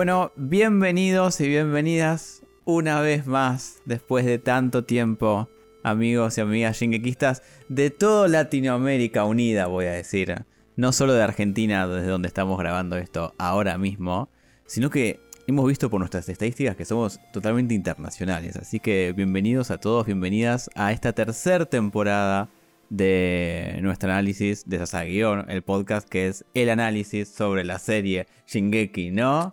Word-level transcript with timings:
Bueno, 0.00 0.32
bienvenidos 0.34 1.42
y 1.42 1.48
bienvenidas 1.48 2.42
una 2.64 3.02
vez 3.02 3.26
más, 3.26 3.82
después 3.84 4.24
de 4.24 4.38
tanto 4.38 4.86
tiempo, 4.86 5.50
amigos 5.82 6.38
y 6.38 6.40
amigas 6.40 6.78
shingekistas 6.78 7.42
de 7.68 7.90
toda 7.90 8.26
Latinoamérica 8.26 9.26
unida, 9.26 9.66
voy 9.66 9.84
a 9.84 9.92
decir. 9.92 10.46
No 10.74 10.92
solo 10.92 11.12
de 11.12 11.22
Argentina, 11.22 11.86
desde 11.86 12.08
donde 12.08 12.28
estamos 12.28 12.58
grabando 12.58 12.96
esto 12.96 13.34
ahora 13.36 13.76
mismo, 13.76 14.30
sino 14.64 14.88
que 14.88 15.20
hemos 15.46 15.68
visto 15.68 15.90
por 15.90 15.98
nuestras 15.98 16.26
estadísticas 16.30 16.76
que 16.76 16.86
somos 16.86 17.20
totalmente 17.30 17.74
internacionales. 17.74 18.56
Así 18.56 18.80
que 18.80 19.12
bienvenidos 19.14 19.70
a 19.70 19.76
todos, 19.76 20.06
bienvenidas 20.06 20.70
a 20.76 20.92
esta 20.92 21.12
tercera 21.12 21.66
temporada 21.66 22.48
de 22.88 23.78
nuestro 23.82 24.10
análisis 24.10 24.66
de 24.66 24.78
Sasagio, 24.78 25.46
el 25.46 25.60
podcast 25.60 26.08
que 26.08 26.28
es 26.28 26.46
el 26.54 26.70
análisis 26.70 27.28
sobre 27.28 27.64
la 27.64 27.78
serie 27.78 28.26
Shingeki, 28.46 29.10
¿no? 29.10 29.52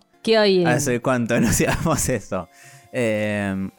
¿Hace 0.66 1.00
cuánto 1.00 1.34
anunciamos 1.36 2.08
eso? 2.08 2.48
Eh, 2.92 3.70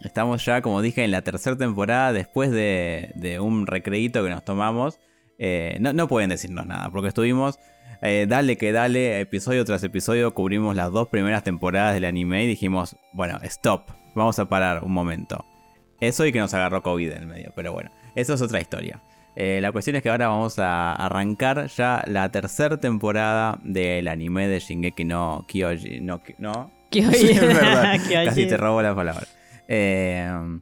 estamos 0.00 0.44
ya, 0.44 0.62
como 0.62 0.82
dije, 0.82 1.04
en 1.04 1.10
la 1.10 1.22
tercera 1.22 1.56
temporada, 1.56 2.12
después 2.12 2.50
de, 2.50 3.38
un 3.40 3.66
recreíto 3.66 4.22
que 4.22 4.30
nos 4.30 4.44
tomamos. 4.44 4.98
Eh, 5.38 5.78
no, 5.80 5.92
no, 5.92 6.06
pueden 6.06 6.30
decirnos 6.30 6.66
nada, 6.66 6.90
porque 6.90 7.08
estuvimos, 7.08 7.58
eh, 8.02 8.26
dale 8.28 8.56
que 8.58 8.72
dale, 8.72 9.20
episodio 9.20 9.64
tras 9.64 9.82
episodio, 9.82 10.34
cubrimos 10.34 10.76
las 10.76 10.92
dos 10.92 11.08
primeras 11.08 11.44
temporadas 11.44 11.94
del 11.94 12.04
anime 12.04 12.44
y 12.44 12.46
dijimos, 12.46 12.96
bueno, 13.12 13.38
stop, 13.42 13.90
vamos 14.14 14.38
a 14.38 14.48
parar 14.48 14.84
un 14.84 14.92
momento. 14.92 15.44
Eso 15.98 16.26
y 16.26 16.32
que 16.32 16.38
nos 16.38 16.52
agarró 16.54 16.82
COVID 16.82 17.10
en 17.10 17.18
el 17.22 17.26
medio, 17.26 17.52
pero 17.54 17.72
bueno, 17.72 17.90
eso 18.14 18.34
es 18.34 18.42
otra 18.42 18.60
historia. 18.60 19.02
Eh, 19.36 19.60
la 19.60 19.72
cuestión 19.72 19.96
es 19.96 20.02
que 20.02 20.10
ahora 20.10 20.28
vamos 20.28 20.58
a 20.58 20.92
arrancar 20.92 21.66
ya 21.68 22.02
la 22.06 22.30
tercera 22.30 22.78
temporada 22.78 23.58
del 23.62 24.08
anime 24.08 24.48
de 24.48 24.58
Shingeki 24.58 25.04
no 25.04 25.44
Kyoji. 25.48 26.00
No, 26.00 26.20
no. 26.38 26.70
Kyoji. 26.90 27.30
es 27.30 27.40
verdad. 27.40 27.96
Casi 28.26 28.46
te 28.46 28.56
robo 28.56 28.82
la 28.82 28.94
palabra. 28.94 29.26
Eh, 29.68 30.60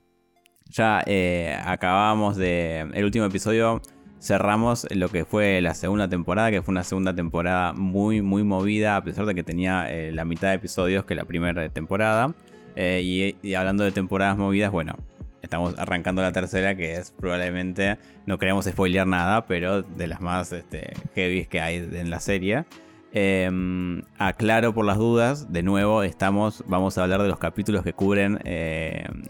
ya 0.67 1.03
eh, 1.07 1.59
acabamos 1.65 2.37
de. 2.37 2.81
El 2.93 3.05
último 3.05 3.25
episodio 3.25 3.81
cerramos 4.21 4.87
lo 4.91 5.09
que 5.09 5.25
fue 5.25 5.61
la 5.63 5.75
segunda 5.75 6.09
temporada, 6.09 6.51
que 6.51 6.61
fue 6.61 6.73
una 6.73 6.85
segunda 6.85 7.15
temporada 7.15 7.73
muy, 7.73 8.21
muy 8.21 8.43
movida, 8.43 8.97
a 8.97 9.05
pesar 9.05 9.25
de 9.27 9.35
que 9.35 9.45
tenía 9.45 9.89
la 10.13 10.25
mitad 10.25 10.49
de 10.49 10.55
episodios 10.55 11.05
que 11.05 11.15
la 11.15 11.25
primera 11.25 11.69
temporada. 11.71 12.35
y 12.77 13.55
hablando 13.55 13.85
de 13.85 13.93
temporadas 13.93 14.37
movidas, 14.37 14.73
bueno, 14.73 14.97
estamos 15.43 15.79
arrancando 15.79 16.23
la 16.23 16.33
tercera, 16.33 16.77
que 16.77 16.97
es 16.97 17.11
probablemente, 17.11 17.99
no 18.27 18.39
queremos 18.39 18.67
spoilear 18.67 19.07
nada, 19.07 19.47
pero 19.47 19.83
de 19.83 20.07
las 20.07 20.21
más 20.21 20.53
este, 20.53 20.93
heavy 21.15 21.47
que 21.47 21.61
hay 21.61 21.77
en 21.77 22.11
la 22.11 22.21
serie. 22.21 22.65
Em, 23.13 24.03
aclaro 24.19 24.75
por 24.75 24.85
las 24.85 24.99
dudas, 24.99 25.51
de 25.51 25.63
nuevo, 25.63 26.03
estamos, 26.03 26.63
vamos 26.67 26.99
a 26.99 27.05
hablar 27.05 27.23
de 27.23 27.29
los 27.29 27.39
capítulos 27.39 27.83
que 27.83 27.95
cubren 27.95 28.39
em, 28.45 29.23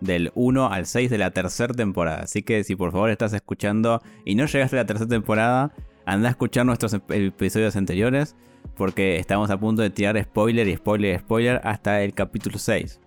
del 0.00 0.32
1 0.34 0.70
al 0.70 0.86
6 0.86 1.10
de 1.10 1.18
la 1.18 1.30
tercera 1.30 1.74
temporada. 1.74 2.22
Así 2.22 2.42
que 2.42 2.64
si 2.64 2.76
por 2.76 2.92
favor 2.92 3.10
estás 3.10 3.32
escuchando 3.32 4.02
y 4.24 4.34
no 4.34 4.46
llegaste 4.46 4.76
a 4.76 4.82
la 4.82 4.86
tercera 4.86 5.08
temporada, 5.08 5.72
anda 6.06 6.28
a 6.28 6.30
escuchar 6.30 6.64
nuestros 6.64 6.94
episodios 6.94 7.76
anteriores, 7.76 8.36
porque 8.76 9.18
estamos 9.18 9.50
a 9.50 9.58
punto 9.58 9.82
de 9.82 9.90
tirar 9.90 10.22
spoiler 10.22 10.68
y 10.68 10.76
spoiler 10.76 11.14
y 11.14 11.18
spoiler 11.18 11.60
hasta 11.64 12.02
el 12.02 12.14
capítulo 12.14 12.58
6. 12.58 13.00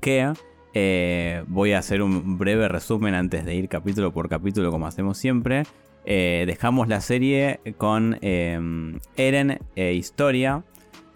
Que 0.00 0.32
eh, 0.76 1.44
voy 1.46 1.72
a 1.72 1.78
hacer 1.78 2.02
un 2.02 2.36
breve 2.36 2.66
resumen 2.66 3.14
antes 3.14 3.44
de 3.44 3.54
ir 3.54 3.68
capítulo 3.68 4.12
por 4.12 4.28
capítulo 4.28 4.72
como 4.72 4.88
hacemos 4.88 5.16
siempre. 5.16 5.62
Eh, 6.04 6.42
dejamos 6.48 6.88
la 6.88 7.00
serie 7.00 7.60
con 7.78 8.18
em, 8.22 8.98
Eren 9.16 9.60
e 9.76 9.94
Historia 9.94 10.64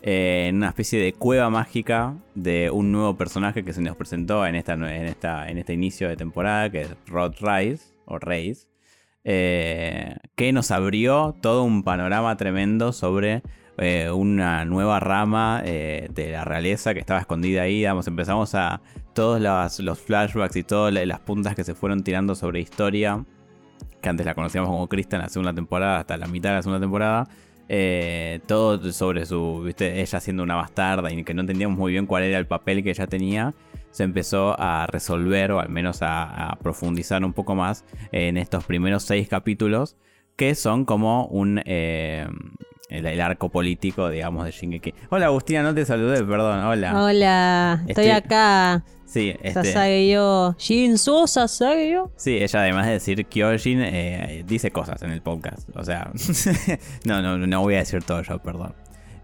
eh, 0.01 0.47
en 0.49 0.59
una 0.59 0.69
especie 0.69 1.01
de 1.01 1.13
cueva 1.13 1.51
mágica 1.51 2.15
de 2.37 2.71
un 2.71 2.93
nuevo 2.93 3.17
personaje 3.17 3.65
que 3.65 3.73
se 3.73 3.83
nos 3.83 3.97
presentó 3.97 4.47
en, 4.47 4.55
esta, 4.55 4.75
en, 4.75 4.85
esta, 4.85 5.49
en 5.49 5.59
este 5.59 5.73
inicio 5.73 6.09
de 6.09 6.17
temporada, 6.17 6.71
que 6.71 6.83
es 6.83 6.97
Rod 7.07 7.35
Rice, 7.41 7.95
o 8.07 8.19
Reis, 8.21 8.69
que 9.25 10.51
nos 10.55 10.71
abrió 10.71 11.35
todo 11.43 11.65
un 11.65 11.83
panorama 11.83 12.35
tremendo 12.37 12.93
sobre 12.93 13.43
una 14.15 14.65
nueva 14.65 15.01
rama 15.01 15.61
de 15.63 16.29
la 16.33 16.45
realeza 16.45 16.95
que 16.95 17.01
estaba 17.01 17.21
escondida 17.21 17.63
ahí. 17.63 17.85
empezamos 17.85 18.55
a 18.55 18.81
todos 19.19 19.81
los, 19.81 19.99
flashbacks 19.99 20.55
y 20.55 20.63
todas 20.63 20.95
las 20.95 21.19
puntas 21.19 21.57
que 21.57 21.65
se 21.65 21.75
fueron 21.75 22.05
tirando 22.05 22.37
sobre 22.37 22.61
historia, 22.61 23.25
que 24.01 24.09
antes 24.09 24.25
la 24.25 24.37
conocíamos 24.37 24.71
como 24.71 24.87
Krista 24.87 25.17
en 25.17 25.23
la 25.23 25.29
segunda 25.29 25.53
temporada, 25.53 25.99
hasta 25.99 26.17
la 26.17 26.29
mitad 26.29 26.51
de 26.51 26.55
la 26.55 26.63
segunda 26.63 26.79
temporada, 26.79 27.29
eh, 27.69 28.39
todo 28.47 28.93
sobre 28.93 29.27
su, 29.27 29.63
viste, 29.65 30.01
ella 30.01 30.21
siendo 30.21 30.45
una 30.45 30.55
bastarda 30.55 31.13
y 31.13 31.25
que 31.25 31.35
no 31.35 31.41
entendíamos 31.41 31.77
muy 31.77 31.91
bien 31.91 32.07
cuál 32.07 32.23
era 32.23 32.39
el 32.39 32.47
papel 32.47 32.85
que 32.85 32.91
ella 32.91 33.09
tenía, 33.09 33.55
se 33.91 34.05
empezó 34.05 34.55
a 34.57 34.87
resolver 34.87 35.51
o 35.51 35.59
al 35.59 35.69
menos 35.69 35.99
a, 36.03 36.57
profundizar 36.63 37.25
un 37.25 37.33
poco 37.33 37.57
más 37.57 37.85
en 38.13 38.37
estos 38.37 38.67
primeros 38.67 39.03
seis 39.03 39.27
capítulos, 39.27 39.97
que 40.37 40.55
son 40.55 40.85
como 40.85 41.27
un... 41.27 41.61
Eh, 41.65 42.29
el, 42.89 43.21
arco 43.21 43.51
político, 43.51 44.09
digamos, 44.09 44.47
de 44.47 44.51
Shingeki. 44.53 44.95
Hola 45.11 45.27
Agustina, 45.27 45.63
no 45.63 45.75
te 45.75 45.85
saludé, 45.85 46.25
perdón, 46.25 46.61
hola. 46.61 47.05
Hola, 47.05 47.85
estoy, 47.87 48.09
acá. 48.09 48.83
Sí, 49.09 49.35
este... 49.43 49.65
Sasageyo. 49.65 50.55
Shinzo 50.59 51.27
Sasageyo. 51.27 52.13
Sí, 52.17 52.37
ella 52.37 52.61
además 52.61 52.87
de 52.87 52.93
decir 52.93 53.25
Kyojin, 53.25 53.81
eh, 53.81 54.45
dice 54.47 54.71
cosas 54.71 55.03
en 55.03 55.11
el 55.11 55.23
podcast. 55.23 55.69
O 55.75 55.83
sea, 55.83 56.13
no, 57.07 57.23
no, 57.23 57.39
no 57.39 57.63
voy 57.63 57.77
a 57.77 57.79
decir 57.79 58.03
todo 58.03 58.23
yo, 58.23 58.39
perdón. 58.39 58.75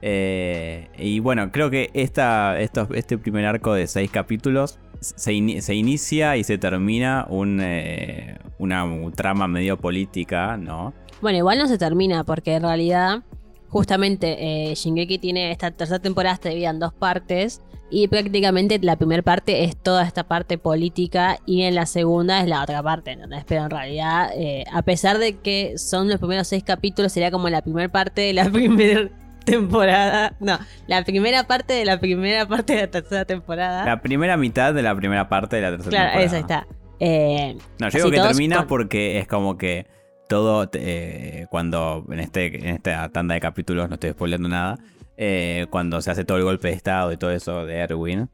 Eh, 0.00 0.88
y 0.98 1.20
bueno, 1.20 1.52
creo 1.52 1.70
que 1.70 1.90
esta, 1.92 2.58
este 2.58 3.18
primer 3.18 3.44
arco 3.44 3.74
de 3.74 3.86
seis 3.86 4.10
capítulos 4.10 4.78
se, 5.00 5.32
inicia 5.32 6.36
y 6.38 6.44
se 6.44 6.56
termina 6.56 7.26
un, 7.28 7.60
eh, 7.62 8.38
una 8.58 8.86
trama 9.14 9.48
medio 9.48 9.78
política, 9.78 10.56
¿no? 10.56 10.94
Bueno, 11.20 11.38
igual 11.38 11.58
no 11.58 11.68
se 11.68 11.78
termina 11.78 12.24
porque 12.24 12.54
en 12.54 12.62
realidad 12.62 13.22
justamente 13.68 14.70
eh, 14.70 14.74
Shingeki 14.74 15.18
tiene 15.18 15.50
esta 15.50 15.70
tercera 15.70 15.98
temporada 15.98 16.38
dividida 16.42 16.70
en 16.70 16.78
dos 16.78 16.94
partes 16.94 17.62
y 17.94 18.08
prácticamente 18.08 18.80
la 18.82 18.96
primera 18.96 19.22
parte 19.22 19.62
es 19.62 19.76
toda 19.76 20.02
esta 20.02 20.24
parte 20.24 20.58
política 20.58 21.38
y 21.46 21.62
en 21.62 21.76
la 21.76 21.86
segunda 21.86 22.40
es 22.40 22.48
la 22.48 22.60
otra 22.60 22.82
parte, 22.82 23.12
¿entendés? 23.12 23.44
Pero 23.46 23.62
en 23.62 23.70
realidad, 23.70 24.30
eh, 24.34 24.64
a 24.72 24.82
pesar 24.82 25.18
de 25.18 25.36
que 25.36 25.78
son 25.78 26.08
los 26.08 26.18
primeros 26.18 26.48
seis 26.48 26.64
capítulos, 26.64 27.12
sería 27.12 27.30
como 27.30 27.48
la 27.48 27.62
primera 27.62 27.88
parte 27.88 28.22
de 28.22 28.32
la 28.32 28.44
primera 28.50 29.08
temporada. 29.44 30.34
No, 30.40 30.58
la 30.88 31.04
primera 31.04 31.44
parte 31.44 31.74
de 31.74 31.84
la 31.84 32.00
primera 32.00 32.48
parte 32.48 32.74
de 32.74 32.80
la 32.80 32.90
tercera 32.90 33.24
temporada. 33.26 33.84
La 33.84 34.02
primera 34.02 34.36
mitad 34.36 34.74
de 34.74 34.82
la 34.82 34.96
primera 34.96 35.28
parte 35.28 35.54
de 35.54 35.62
la 35.62 35.70
tercera 35.70 35.90
temporada. 35.90 36.12
Claro, 36.12 36.26
esa 36.26 36.38
está. 36.40 36.66
Eh, 36.98 37.56
no, 37.78 37.90
yo 37.90 37.98
digo 37.98 38.10
que 38.10 38.20
termina 38.20 38.66
porque 38.66 39.20
es 39.20 39.28
como 39.28 39.56
que 39.56 39.86
todo 40.28 40.68
eh, 40.72 41.46
cuando 41.48 42.04
en 42.10 42.18
este 42.18 42.68
en 42.68 42.74
esta 42.74 43.08
tanda 43.10 43.34
de 43.34 43.40
capítulos 43.40 43.88
no 43.88 43.94
estoy 43.94 44.10
spoilando 44.10 44.48
nada 44.48 44.78
eh, 45.16 45.66
cuando 45.70 46.00
se 46.00 46.10
hace 46.10 46.24
todo 46.24 46.38
el 46.38 46.44
golpe 46.44 46.68
de 46.68 46.74
estado 46.74 47.12
y 47.12 47.16
todo 47.16 47.30
eso 47.30 47.64
de 47.66 47.76
Erwin 47.76 48.28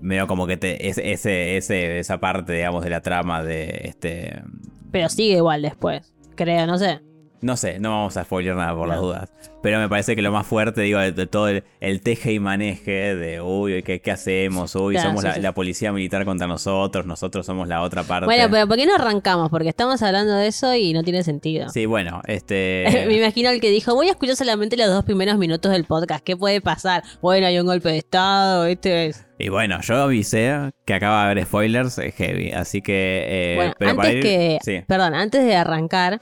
medio 0.00 0.26
como 0.26 0.46
que 0.46 0.56
te, 0.56 0.88
ese, 0.88 1.56
ese, 1.56 1.98
esa 1.98 2.18
parte 2.18 2.52
digamos 2.52 2.84
de 2.84 2.90
la 2.90 3.00
trama 3.00 3.42
de 3.42 3.80
este 3.84 4.42
pero 4.90 5.08
sigue 5.08 5.36
igual 5.36 5.62
después 5.62 6.14
creo 6.34 6.66
no 6.66 6.78
sé 6.78 7.00
no 7.46 7.56
sé, 7.56 7.78
no 7.78 7.90
vamos 7.90 8.16
a 8.16 8.24
spoiler 8.24 8.56
nada 8.56 8.74
por 8.74 8.88
las 8.88 8.98
dudas. 8.98 9.32
Pero 9.62 9.78
me 9.78 9.88
parece 9.88 10.14
que 10.14 10.22
lo 10.22 10.32
más 10.32 10.46
fuerte, 10.46 10.82
digo, 10.82 10.98
de, 10.98 11.26
todo 11.26 11.48
el, 11.48 12.00
teje 12.02 12.32
y 12.32 12.40
maneje 12.40 13.14
de, 13.14 13.40
uy, 13.40 13.82
¿qué, 13.82 14.00
qué 14.00 14.10
hacemos? 14.10 14.74
Uy, 14.74 14.98
somos 14.98 15.24
la, 15.24 15.52
policía 15.52 15.92
militar 15.92 16.24
contra 16.24 16.46
nosotros, 16.46 17.06
nosotros 17.06 17.46
somos 17.46 17.66
la 17.68 17.82
otra 17.82 18.02
parte. 18.02 18.26
Bueno, 18.26 18.48
pero 18.50 18.66
¿por 18.66 18.76
qué 18.76 18.86
no 18.86 18.94
arrancamos? 18.94 19.48
Porque 19.48 19.68
estamos 19.68 20.02
hablando 20.02 20.34
de 20.34 20.48
eso 20.48 20.74
y 20.74 20.92
no 20.92 21.02
tiene 21.02 21.22
sentido. 21.22 21.68
Sí, 21.70 21.86
bueno, 21.86 22.20
este... 22.26 22.84
me 23.06 23.16
imagino 23.16 23.50
el 23.50 23.60
que 23.60 23.70
dijo, 23.70 23.94
voy 23.94 24.08
a 24.08 24.10
escuchar 24.10 24.36
solamente 24.36 24.76
los 24.76 24.88
dos 24.88 25.04
primeros 25.04 25.38
minutos 25.38 25.70
del 25.72 25.84
podcast, 25.84 26.22
¿qué 26.22 26.36
puede 26.36 26.60
pasar? 26.60 27.04
Bueno, 27.22 27.46
hay 27.46 27.58
un 27.58 27.66
golpe 27.66 27.88
de 27.88 27.98
estado, 27.98 28.66
este 28.66 29.06
es... 29.06 29.24
Y 29.38 29.50
bueno, 29.50 29.80
yo 29.82 29.96
avisé 29.96 30.70
que 30.84 30.94
acaba 30.94 31.24
de 31.24 31.30
haber 31.30 31.44
spoilers 31.44 31.96
heavy, 32.16 32.52
así 32.52 32.82
que... 32.82 33.24
Eh, 33.28 33.72
bueno, 33.78 34.02
antes 34.02 34.22
que... 34.22 34.84
Perdón, 34.86 35.14
antes 35.14 35.44
de 35.44 35.56
arrancar 35.56 36.20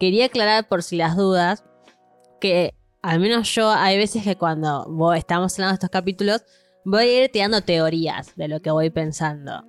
quería 0.00 0.26
aclarar 0.26 0.66
por 0.66 0.82
si 0.82 0.96
las 0.96 1.16
dudas 1.16 1.62
que 2.40 2.74
al 3.02 3.20
menos 3.20 3.54
yo 3.54 3.70
hay 3.70 3.98
veces 3.98 4.24
que 4.24 4.36
cuando 4.36 5.14
estamos 5.14 5.52
hablando 5.54 5.72
de 5.72 5.74
estos 5.74 5.90
capítulos 5.90 6.42
voy 6.84 7.02
a 7.02 7.24
ir 7.24 7.30
tirando 7.30 7.60
teorías 7.60 8.34
de 8.34 8.48
lo 8.48 8.60
que 8.60 8.70
voy 8.70 8.90
pensando. 8.90 9.64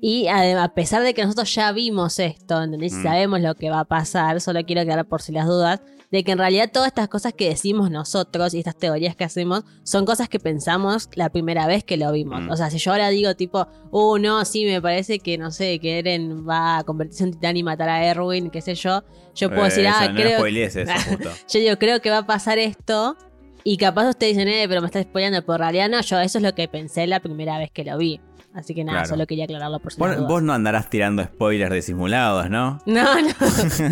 Y 0.00 0.26
a 0.28 0.72
pesar 0.74 1.02
de 1.02 1.14
que 1.14 1.22
nosotros 1.22 1.54
ya 1.54 1.72
vimos 1.72 2.18
esto, 2.18 2.62
¿entendés? 2.62 2.92
Mm. 2.92 3.02
Sabemos 3.02 3.40
lo 3.40 3.54
que 3.54 3.70
va 3.70 3.80
a 3.80 3.84
pasar, 3.84 4.40
solo 4.40 4.60
quiero 4.64 4.82
aclarar 4.82 5.06
por 5.06 5.22
si 5.22 5.32
las 5.32 5.46
dudas, 5.46 5.80
de 6.12 6.22
que 6.22 6.32
en 6.32 6.38
realidad 6.38 6.70
todas 6.70 6.88
estas 6.88 7.08
cosas 7.08 7.32
que 7.32 7.48
decimos 7.48 7.90
nosotros 7.90 8.52
y 8.52 8.58
estas 8.58 8.76
teorías 8.76 9.16
que 9.16 9.24
hacemos 9.24 9.64
son 9.82 10.04
cosas 10.04 10.28
que 10.28 10.38
pensamos 10.38 11.08
la 11.14 11.30
primera 11.30 11.66
vez 11.66 11.84
que 11.84 11.96
lo 11.96 12.12
vimos. 12.12 12.42
Mm. 12.42 12.50
O 12.50 12.56
sea, 12.56 12.68
si 12.70 12.76
yo 12.76 12.92
ahora 12.92 13.08
digo 13.08 13.34
tipo, 13.34 13.66
uh, 13.90 14.18
no, 14.18 14.44
sí, 14.44 14.66
me 14.66 14.80
parece 14.82 15.18
que, 15.20 15.38
no 15.38 15.50
sé, 15.50 15.78
que 15.78 15.98
Eren 15.98 16.46
va 16.46 16.78
a 16.78 16.84
convertirse 16.84 17.24
en 17.24 17.32
titán 17.32 17.56
y 17.56 17.62
matar 17.62 17.88
a 17.88 18.04
Erwin, 18.04 18.50
qué 18.50 18.60
sé 18.60 18.74
yo, 18.74 19.02
yo 19.34 19.48
puedo 19.48 19.64
decir, 19.64 19.86
eh, 19.86 19.88
ah, 19.88 20.12
creo... 20.14 20.44
eso, 20.44 20.80
yo 21.48 21.60
digo, 21.60 21.76
creo 21.78 22.00
que 22.02 22.10
va 22.10 22.18
a 22.18 22.26
pasar 22.26 22.58
esto, 22.58 23.16
Y 23.64 23.78
capaz 23.78 24.10
ustedes 24.10 24.36
dicen, 24.36 24.48
eh, 24.48 24.66
pero 24.68 24.82
me 24.82 24.88
está 24.88 25.02
spoileando, 25.02 25.42
por 25.46 25.60
realidad 25.60 25.88
no, 25.88 26.00
yo 26.02 26.20
eso 26.20 26.38
es 26.38 26.44
lo 26.44 26.54
que 26.54 26.68
pensé 26.68 27.06
la 27.06 27.20
primera 27.20 27.56
vez 27.58 27.70
que 27.70 27.84
lo 27.84 27.96
vi. 27.96 28.20
Así 28.54 28.74
que 28.74 28.84
nada, 28.84 29.06
solo 29.06 29.26
quería 29.26 29.44
aclararlo 29.44 29.78
por 29.80 29.92
si 29.92 30.00
Vos 30.00 30.42
no 30.42 30.52
andarás 30.52 30.90
tirando 30.90 31.24
spoilers 31.24 31.74
disimulados, 31.74 32.50
¿no? 32.50 32.80
No, 32.86 33.20
no. 33.20 33.32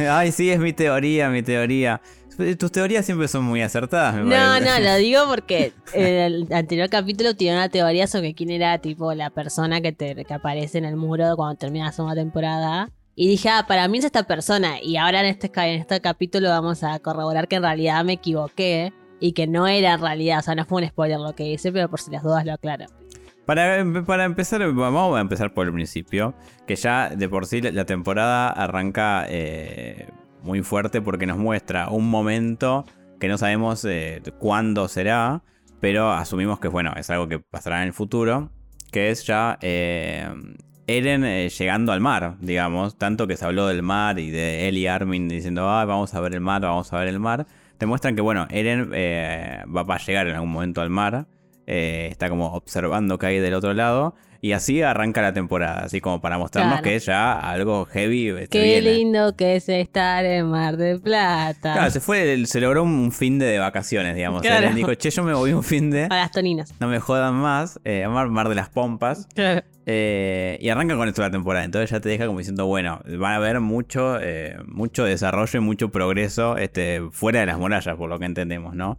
Ay, 0.11 0.33
sí, 0.33 0.51
es 0.51 0.59
mi 0.59 0.73
teoría, 0.73 1.31
mi 1.31 1.43
teoría. 1.43 2.01
Tus 2.59 2.73
teorías 2.73 3.05
siempre 3.05 3.29
son 3.29 3.45
muy 3.45 3.61
acertadas, 3.61 4.15
me 4.15 4.23
No, 4.23 4.61
no, 4.61 4.81
lo 4.81 4.97
digo 4.97 5.23
porque 5.29 5.73
en 5.93 6.07
el 6.07 6.53
anterior 6.53 6.89
capítulo 6.89 7.35
tiene 7.35 7.57
una 7.57 7.69
teoría 7.69 8.07
sobre 8.07 8.35
quién 8.35 8.51
era 8.51 8.79
tipo 8.79 9.12
la 9.15 9.31
persona 9.31 9.81
que, 9.81 9.93
te, 9.93 10.25
que 10.25 10.35
aparece 10.35 10.79
en 10.79 10.87
el 10.87 10.97
muro 10.97 11.37
cuando 11.37 11.57
termina 11.57 11.87
la 11.87 11.93
segunda 11.93 12.15
temporada. 12.15 12.91
Y 13.15 13.29
dije, 13.29 13.51
ah, 13.51 13.67
para 13.69 13.87
mí 13.89 13.99
es 13.99 14.05
esta 14.05 14.23
persona. 14.23 14.81
Y 14.83 14.97
ahora 14.97 15.21
en 15.21 15.27
este, 15.27 15.51
en 15.55 15.81
este 15.81 16.01
capítulo 16.01 16.49
vamos 16.49 16.83
a 16.83 16.99
corroborar 17.01 17.49
que 17.49 17.57
en 17.57 17.62
realidad 17.62 18.05
me 18.05 18.15
equivoqué 18.15 18.93
y 19.19 19.33
que 19.33 19.47
no 19.47 19.67
era 19.67 19.95
en 19.95 20.01
realidad, 20.01 20.39
o 20.39 20.43
sea, 20.43 20.55
no 20.55 20.65
fue 20.65 20.83
un 20.83 20.89
spoiler 20.89 21.19
lo 21.19 21.35
que 21.35 21.45
hice, 21.45 21.71
pero 21.73 21.91
por 21.91 22.01
si 22.01 22.11
las 22.11 22.23
dudas 22.23 22.47
lo 22.47 22.55
aclaro. 22.55 22.87
Para, 23.46 23.78
empezar, 24.25 24.72
vamos 24.72 25.16
a 25.16 25.20
empezar 25.20 25.52
por 25.52 25.66
el 25.66 25.72
principio, 25.72 26.34
que 26.66 26.76
ya 26.76 27.08
de 27.08 27.28
por 27.28 27.46
sí 27.46 27.60
la 27.60 27.84
temporada 27.84 28.48
arranca 28.48 29.26
eh, 29.28 30.08
muy 30.42 30.62
fuerte 30.62 31.00
porque 31.02 31.26
nos 31.26 31.37
muestra 31.37 31.88
un 31.88 32.08
momento 32.10 32.84
que 33.19 33.28
no 33.28 33.38
sabemos 33.38 33.84
eh, 33.84 34.22
cuándo 34.38 34.87
será, 34.88 35.42
pero 35.81 36.12
asumimos 36.12 36.60
que 36.60 36.69
bueno, 36.69 36.92
es 36.96 37.10
algo 37.10 37.28
que 37.28 37.40
pasará 37.40 37.82
en 37.82 37.88
el 37.88 37.92
futuro, 37.92 38.50
que 38.92 39.10
es 39.10 39.26
ya 39.26 39.58
eh, 39.62 40.28
Eren 40.87 41.48
llegando 41.48 41.92
al 41.92 42.00
mar, 42.00 42.37
digamos, 42.40 42.98
tanto 42.98 43.26
que 43.26 43.37
se 43.37 43.44
habló 43.44 43.66
del 43.66 43.82
mar 43.82 44.19
y 44.20 44.31
de 44.31 44.69
él 44.69 44.78
y 44.78 44.87
Armin 44.87 45.28
diciendo, 45.28 45.69
ah, 45.69 45.84
vamos 45.84 46.14
a 46.14 46.20
ver 46.20 46.34
el 46.34 46.40
mar, 46.40 46.62
vamos 46.62 46.92
a 46.92 46.98
ver 46.98 47.08
el 47.08 47.19
mar, 47.19 47.46
te 47.78 47.87
muestran 47.87 48.14
que 48.14 48.22
bueno, 48.22 48.46
Eren 48.50 48.92
va 48.92 49.94
a 49.94 49.98
llegar 49.98 50.28
en 50.28 50.34
algún 50.34 50.52
momento 50.52 50.81
al 50.82 50.90
mar, 50.90 51.26
está 51.70 52.28
como 52.28 52.52
observando 52.55 53.19
que 53.19 53.26
hay 53.26 53.38
del 53.38 53.55
otro 53.55 53.75
lado 53.75 54.14
y 54.43 54.52
así 54.52 54.81
arranca 54.81 55.20
la 55.20 55.32
temporada, 55.32 55.82
así 55.84 56.00
como 56.00 56.20
para 56.20 56.38
mostrarnos 56.38 56.81
que 56.81 56.96
es 56.96 57.05
ya 57.05 57.38
algo 57.38 57.84
heavy. 57.84 58.28
Este, 58.28 58.49
Qué 58.49 58.81
lindo 58.81 59.37
que 59.37 59.56
es 59.56 59.69
estar 59.69 60.25
en 60.25 60.46
Mar 60.46 60.78
del 60.78 61.00
Plata. 61.00 61.75
Claro, 61.75 61.90
se 61.90 62.00
fue, 62.00 62.46
se 62.46 62.61
logró 62.61 62.82
un 62.82 63.12
fin 63.12 63.38
de, 63.38 63.58
vacaciones, 63.58 64.14
digamos. 64.14 64.40
Claro. 64.40 64.72
dijo, 64.75 64.94
che, 64.94 65.11
yo 65.11 65.22
me 65.25 65.34
voy 65.34 65.52
un 65.52 65.62
fin 65.62 65.90
de. 65.90 66.05
A 66.05 66.08
las 66.17 66.31
toninas. 66.31 66.75
No 66.81 66.88
me 66.88 67.00
jodan 67.00 67.34
más. 67.34 67.81
Eh, 67.84 68.06
mar, 68.08 68.28
mar 68.28 68.49
de 68.49 68.55
las 68.55 68.70
Pompas. 68.70 69.28
Claro. 69.34 69.62
Eh, 69.84 70.56
y 70.61 70.69
arranca 70.70 70.96
con 70.96 71.08
esto 71.08 71.20
la 71.20 71.31
temporada. 71.31 71.64
Entonces 71.64 71.90
ya 71.90 72.00
te 72.00 72.08
deja 72.08 72.26
como 72.26 72.38
diciendo, 72.38 72.64
bueno, 72.64 73.00
van 73.19 73.32
a 73.32 73.37
haber 73.37 73.61
mucho, 73.61 74.19
eh, 74.20 74.56
mucho 74.66 75.05
desarrollo 75.05 75.58
y 75.58 75.62
mucho 75.62 75.90
progreso 75.90 76.56
este, 76.56 77.02
fuera 77.11 77.40
de 77.40 77.46
las 77.46 77.58
murallas, 77.58 77.96
por 77.96 78.08
lo 78.08 78.19
que 78.19 78.25
entendemos, 78.25 78.75
¿no? 78.75 78.99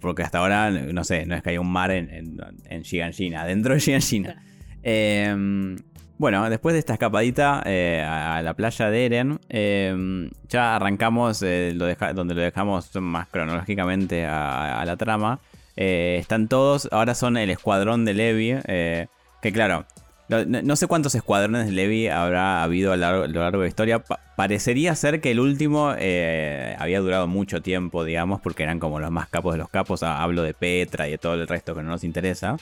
Porque 0.00 0.22
hasta 0.22 0.38
ahora, 0.38 0.70
no 0.70 1.04
sé, 1.04 1.24
no 1.26 1.34
es 1.34 1.42
que 1.42 1.50
haya 1.50 1.60
un 1.60 1.70
mar 1.70 1.90
en, 1.90 2.10
en, 2.10 2.40
en 2.68 3.46
dentro 3.46 3.74
de 3.74 3.80
Shiganshina. 3.80 4.42
Em, 4.82 5.76
bueno, 6.18 6.48
después 6.50 6.72
de 6.72 6.80
esta 6.80 6.94
escapadita 6.94 7.62
eh, 7.64 8.04
a, 8.06 8.42
la 8.42 8.54
playa 8.54 8.90
de 8.90 9.06
Eren, 9.06 9.40
em, 9.48 10.30
ya 10.48 10.76
arrancamos 10.76 11.42
eh, 11.42 11.74
donde 12.14 12.34
lo 12.34 12.42
dejamos 12.42 12.94
más 12.96 13.28
cronológicamente 13.28 14.24
a, 14.26 14.82
la 14.84 14.96
trama. 14.96 15.40
Eh, 15.76 16.16
están 16.18 16.48
todos, 16.48 16.88
ahora 16.90 17.14
son 17.14 17.36
el 17.36 17.50
escuadrón 17.50 18.04
de 18.04 18.14
Levi, 18.14 18.56
que 18.66 19.52
claro, 19.52 19.86
no, 20.28 20.76
sé 20.76 20.86
cuántos 20.86 21.14
escuadrones 21.14 21.66
de 21.66 21.72
Levi 21.72 22.08
habrá 22.08 22.62
habido 22.62 22.92
a 22.92 22.96
lo 22.96 23.26
largo, 23.26 23.58
de 23.58 23.64
la 23.64 23.68
historia. 23.68 24.02
parecería 24.36 24.94
ser 24.94 25.20
que 25.20 25.30
el 25.30 25.40
último 25.40 25.88
había 25.88 27.00
durado 27.00 27.26
mucho 27.26 27.62
tiempo, 27.62 28.04
digamos, 28.04 28.40
porque 28.40 28.62
eran 28.62 28.78
como 28.78 29.00
los 29.00 29.10
más 29.10 29.28
capos 29.28 29.54
de 29.54 29.58
los 29.58 29.68
capos. 29.68 30.02
Hablo 30.02 30.42
de 30.42 30.54
Petra 30.54 31.08
y 31.08 31.12
de 31.12 31.18
todo 31.18 31.34
el 31.34 31.48
resto 31.48 31.74
que 31.74 31.82
no 31.82 31.90
nos 31.90 32.04
interesa. 32.04 32.56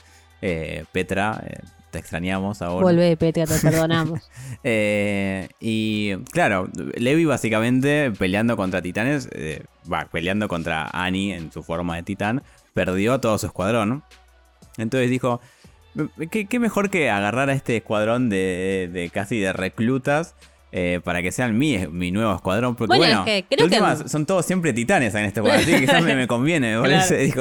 Petra, 0.92 1.42
te 1.90 1.98
extrañamos 1.98 2.62
ahora. 2.62 2.82
Vuelve, 2.82 3.16
Petra, 3.16 3.46
te 3.46 3.58
perdonamos. 3.58 4.20
Eh, 4.68 5.48
y 5.60 6.16
claro, 6.32 6.68
Levi 6.96 7.24
básicamente 7.24 8.10
peleando 8.10 8.56
contra 8.56 8.82
titanes, 8.82 9.28
eh, 9.30 9.62
va, 9.90 10.08
peleando 10.10 10.48
contra 10.48 10.88
Annie 10.92 11.34
en 11.34 11.52
su 11.52 11.62
forma 11.62 11.94
de 11.94 12.02
titán, 12.02 12.42
perdió 12.74 13.14
a 13.14 13.20
todo 13.20 13.38
su 13.38 13.46
escuadrón. 13.46 14.02
Entonces 14.76 15.08
dijo, 15.08 15.40
¿qué, 16.30 16.58
mejor 16.58 16.90
que 16.90 17.10
agarrar 17.10 17.50
a 17.50 17.52
este 17.52 17.78
escuadrón 17.78 18.28
de, 18.28 19.10
casi 19.12 19.38
de 19.38 19.52
reclutas? 19.52 20.34
Eh, 20.72 21.00
para 21.02 21.22
que 21.22 21.32
sean 21.32 21.56
mi, 21.56 21.78
mi 21.86 22.10
nuevo 22.10 22.34
escuadrón. 22.34 22.76
Porque 22.76 22.98
bueno, 22.98 23.24
son 24.06 24.26
todos 24.26 24.44
siempre 24.44 24.72
titanes 24.72 25.14
en 25.14 25.24
este 25.24 25.40
escuadrón. 25.40 25.62
Así 25.62 25.72
que 25.72 25.80
quizás 25.80 26.02
me, 26.02 26.26
conviene, 26.26 26.76
me 26.76 26.82
parece. 26.82 27.32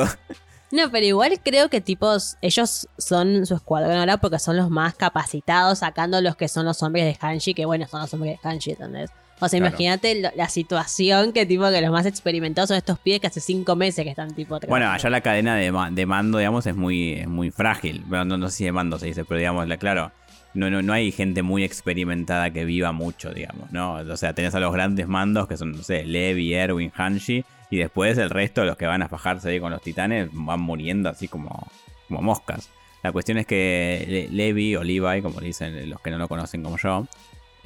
No, 0.71 0.89
pero 0.91 1.05
igual 1.05 1.39
creo 1.43 1.69
que 1.69 1.81
tipos, 1.81 2.37
ellos 2.41 2.87
son 2.97 3.45
su 3.45 3.55
escuadrón 3.55 3.97
ahora 3.97 4.17
porque 4.17 4.39
son 4.39 4.57
los 4.57 4.69
más 4.69 4.95
capacitados, 4.95 5.79
sacando 5.79 6.21
los 6.21 6.35
que 6.35 6.47
son 6.47 6.65
los 6.65 6.81
hombres 6.81 7.05
de 7.05 7.17
Hanshi, 7.19 7.53
que 7.53 7.65
bueno, 7.65 7.87
son 7.87 8.01
los 8.01 8.13
hombres 8.13 8.39
de 8.41 8.49
Hanshi, 8.49 8.71
¿entendés? 8.71 9.11
O 9.39 9.49
sea, 9.49 9.59
imagínate 9.59 10.31
la 10.35 10.47
situación 10.47 11.33
que 11.33 11.45
tipo 11.45 11.69
que 11.69 11.81
los 11.81 11.91
más 11.91 12.05
experimentados 12.05 12.69
son 12.69 12.77
estos 12.77 12.97
pies 12.99 13.19
que 13.19 13.27
hace 13.27 13.41
cinco 13.41 13.75
meses 13.75 14.03
que 14.05 14.09
están 14.09 14.33
tipo... 14.33 14.59
Bueno, 14.67 14.89
allá 14.89 15.09
la 15.09 15.21
cadena 15.21 15.55
de, 15.55 16.05
mando, 16.05 16.37
digamos, 16.37 16.65
es 16.65 16.75
muy, 16.75 17.25
muy 17.27 17.51
frágil. 17.51 18.05
no, 18.07 18.25
no 18.25 18.49
sé 18.49 18.57
si 18.57 18.63
de 18.63 18.71
mando 18.71 18.97
se 18.97 19.07
dice, 19.07 19.25
pero 19.25 19.37
digamos, 19.37 19.67
claro, 19.77 20.11
no, 20.53 20.69
no, 20.69 20.81
no 20.81 20.93
hay 20.93 21.11
gente 21.11 21.43
muy 21.43 21.63
experimentada 21.63 22.49
que 22.51 22.63
viva 22.63 22.93
mucho, 22.93 23.33
digamos, 23.33 23.71
¿no? 23.71 23.95
O 23.95 24.17
sea, 24.17 24.33
tenés 24.33 24.55
a 24.55 24.59
los 24.61 24.71
grandes 24.71 25.07
mandos 25.07 25.47
que 25.47 25.57
son, 25.57 25.73
no 25.73 25.83
sé, 25.83 26.05
Levi, 26.05 26.53
Erwin, 26.53 26.91
Hanshi, 26.95 27.43
y 27.69 27.77
después 27.77 28.17
el 28.17 28.29
resto 28.29 28.61
de 28.61 28.67
los 28.67 28.77
que 28.77 28.85
van 28.85 29.01
a 29.01 29.09
fajarse 29.09 29.49
ahí 29.49 29.59
con 29.59 29.71
los 29.71 29.81
titanes 29.81 30.29
van 30.31 30.61
muriendo 30.61 31.09
así 31.09 31.27
como, 31.27 31.67
como 32.07 32.21
moscas. 32.21 32.69
La 33.03 33.11
cuestión 33.11 33.37
es 33.37 33.45
que 33.45 34.29
Levi 34.31 34.75
o 34.77 34.83
Levi, 34.83 35.21
como 35.21 35.41
dicen 35.41 35.89
los 35.89 35.99
que 35.99 36.09
no 36.09 36.17
lo 36.17 36.27
conocen 36.27 36.63
como 36.63 36.77
yo, 36.77 37.05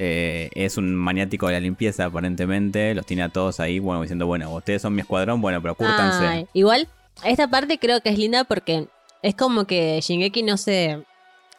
eh, 0.02 0.50
es 0.54 0.78
un 0.78 0.96
maniático 0.96 1.48
de 1.48 1.54
la 1.54 1.60
limpieza 1.60 2.06
aparentemente. 2.06 2.96
Los 2.96 3.06
tiene 3.06 3.24
a 3.24 3.30
todos 3.30 3.60
ahí, 3.60 3.80
bueno, 3.80 4.02
diciendo, 4.02 4.26
bueno, 4.26 4.50
ustedes 4.56 4.82
son 4.82 4.96
mi 4.96 5.02
escuadrón, 5.02 5.42
bueno, 5.42 5.62
pero 5.62 5.76
cúrtanse. 5.76 6.48
igual, 6.54 6.88
esta 7.26 7.50
parte 7.50 7.78
creo 7.80 8.00
que 8.00 8.10
es 8.10 8.18
linda 8.18 8.46
porque 8.46 8.88
es 9.22 9.36
como 9.36 9.66
que 9.66 10.00
Shingeki 10.02 10.44
no 10.44 10.56
se, 10.56 11.04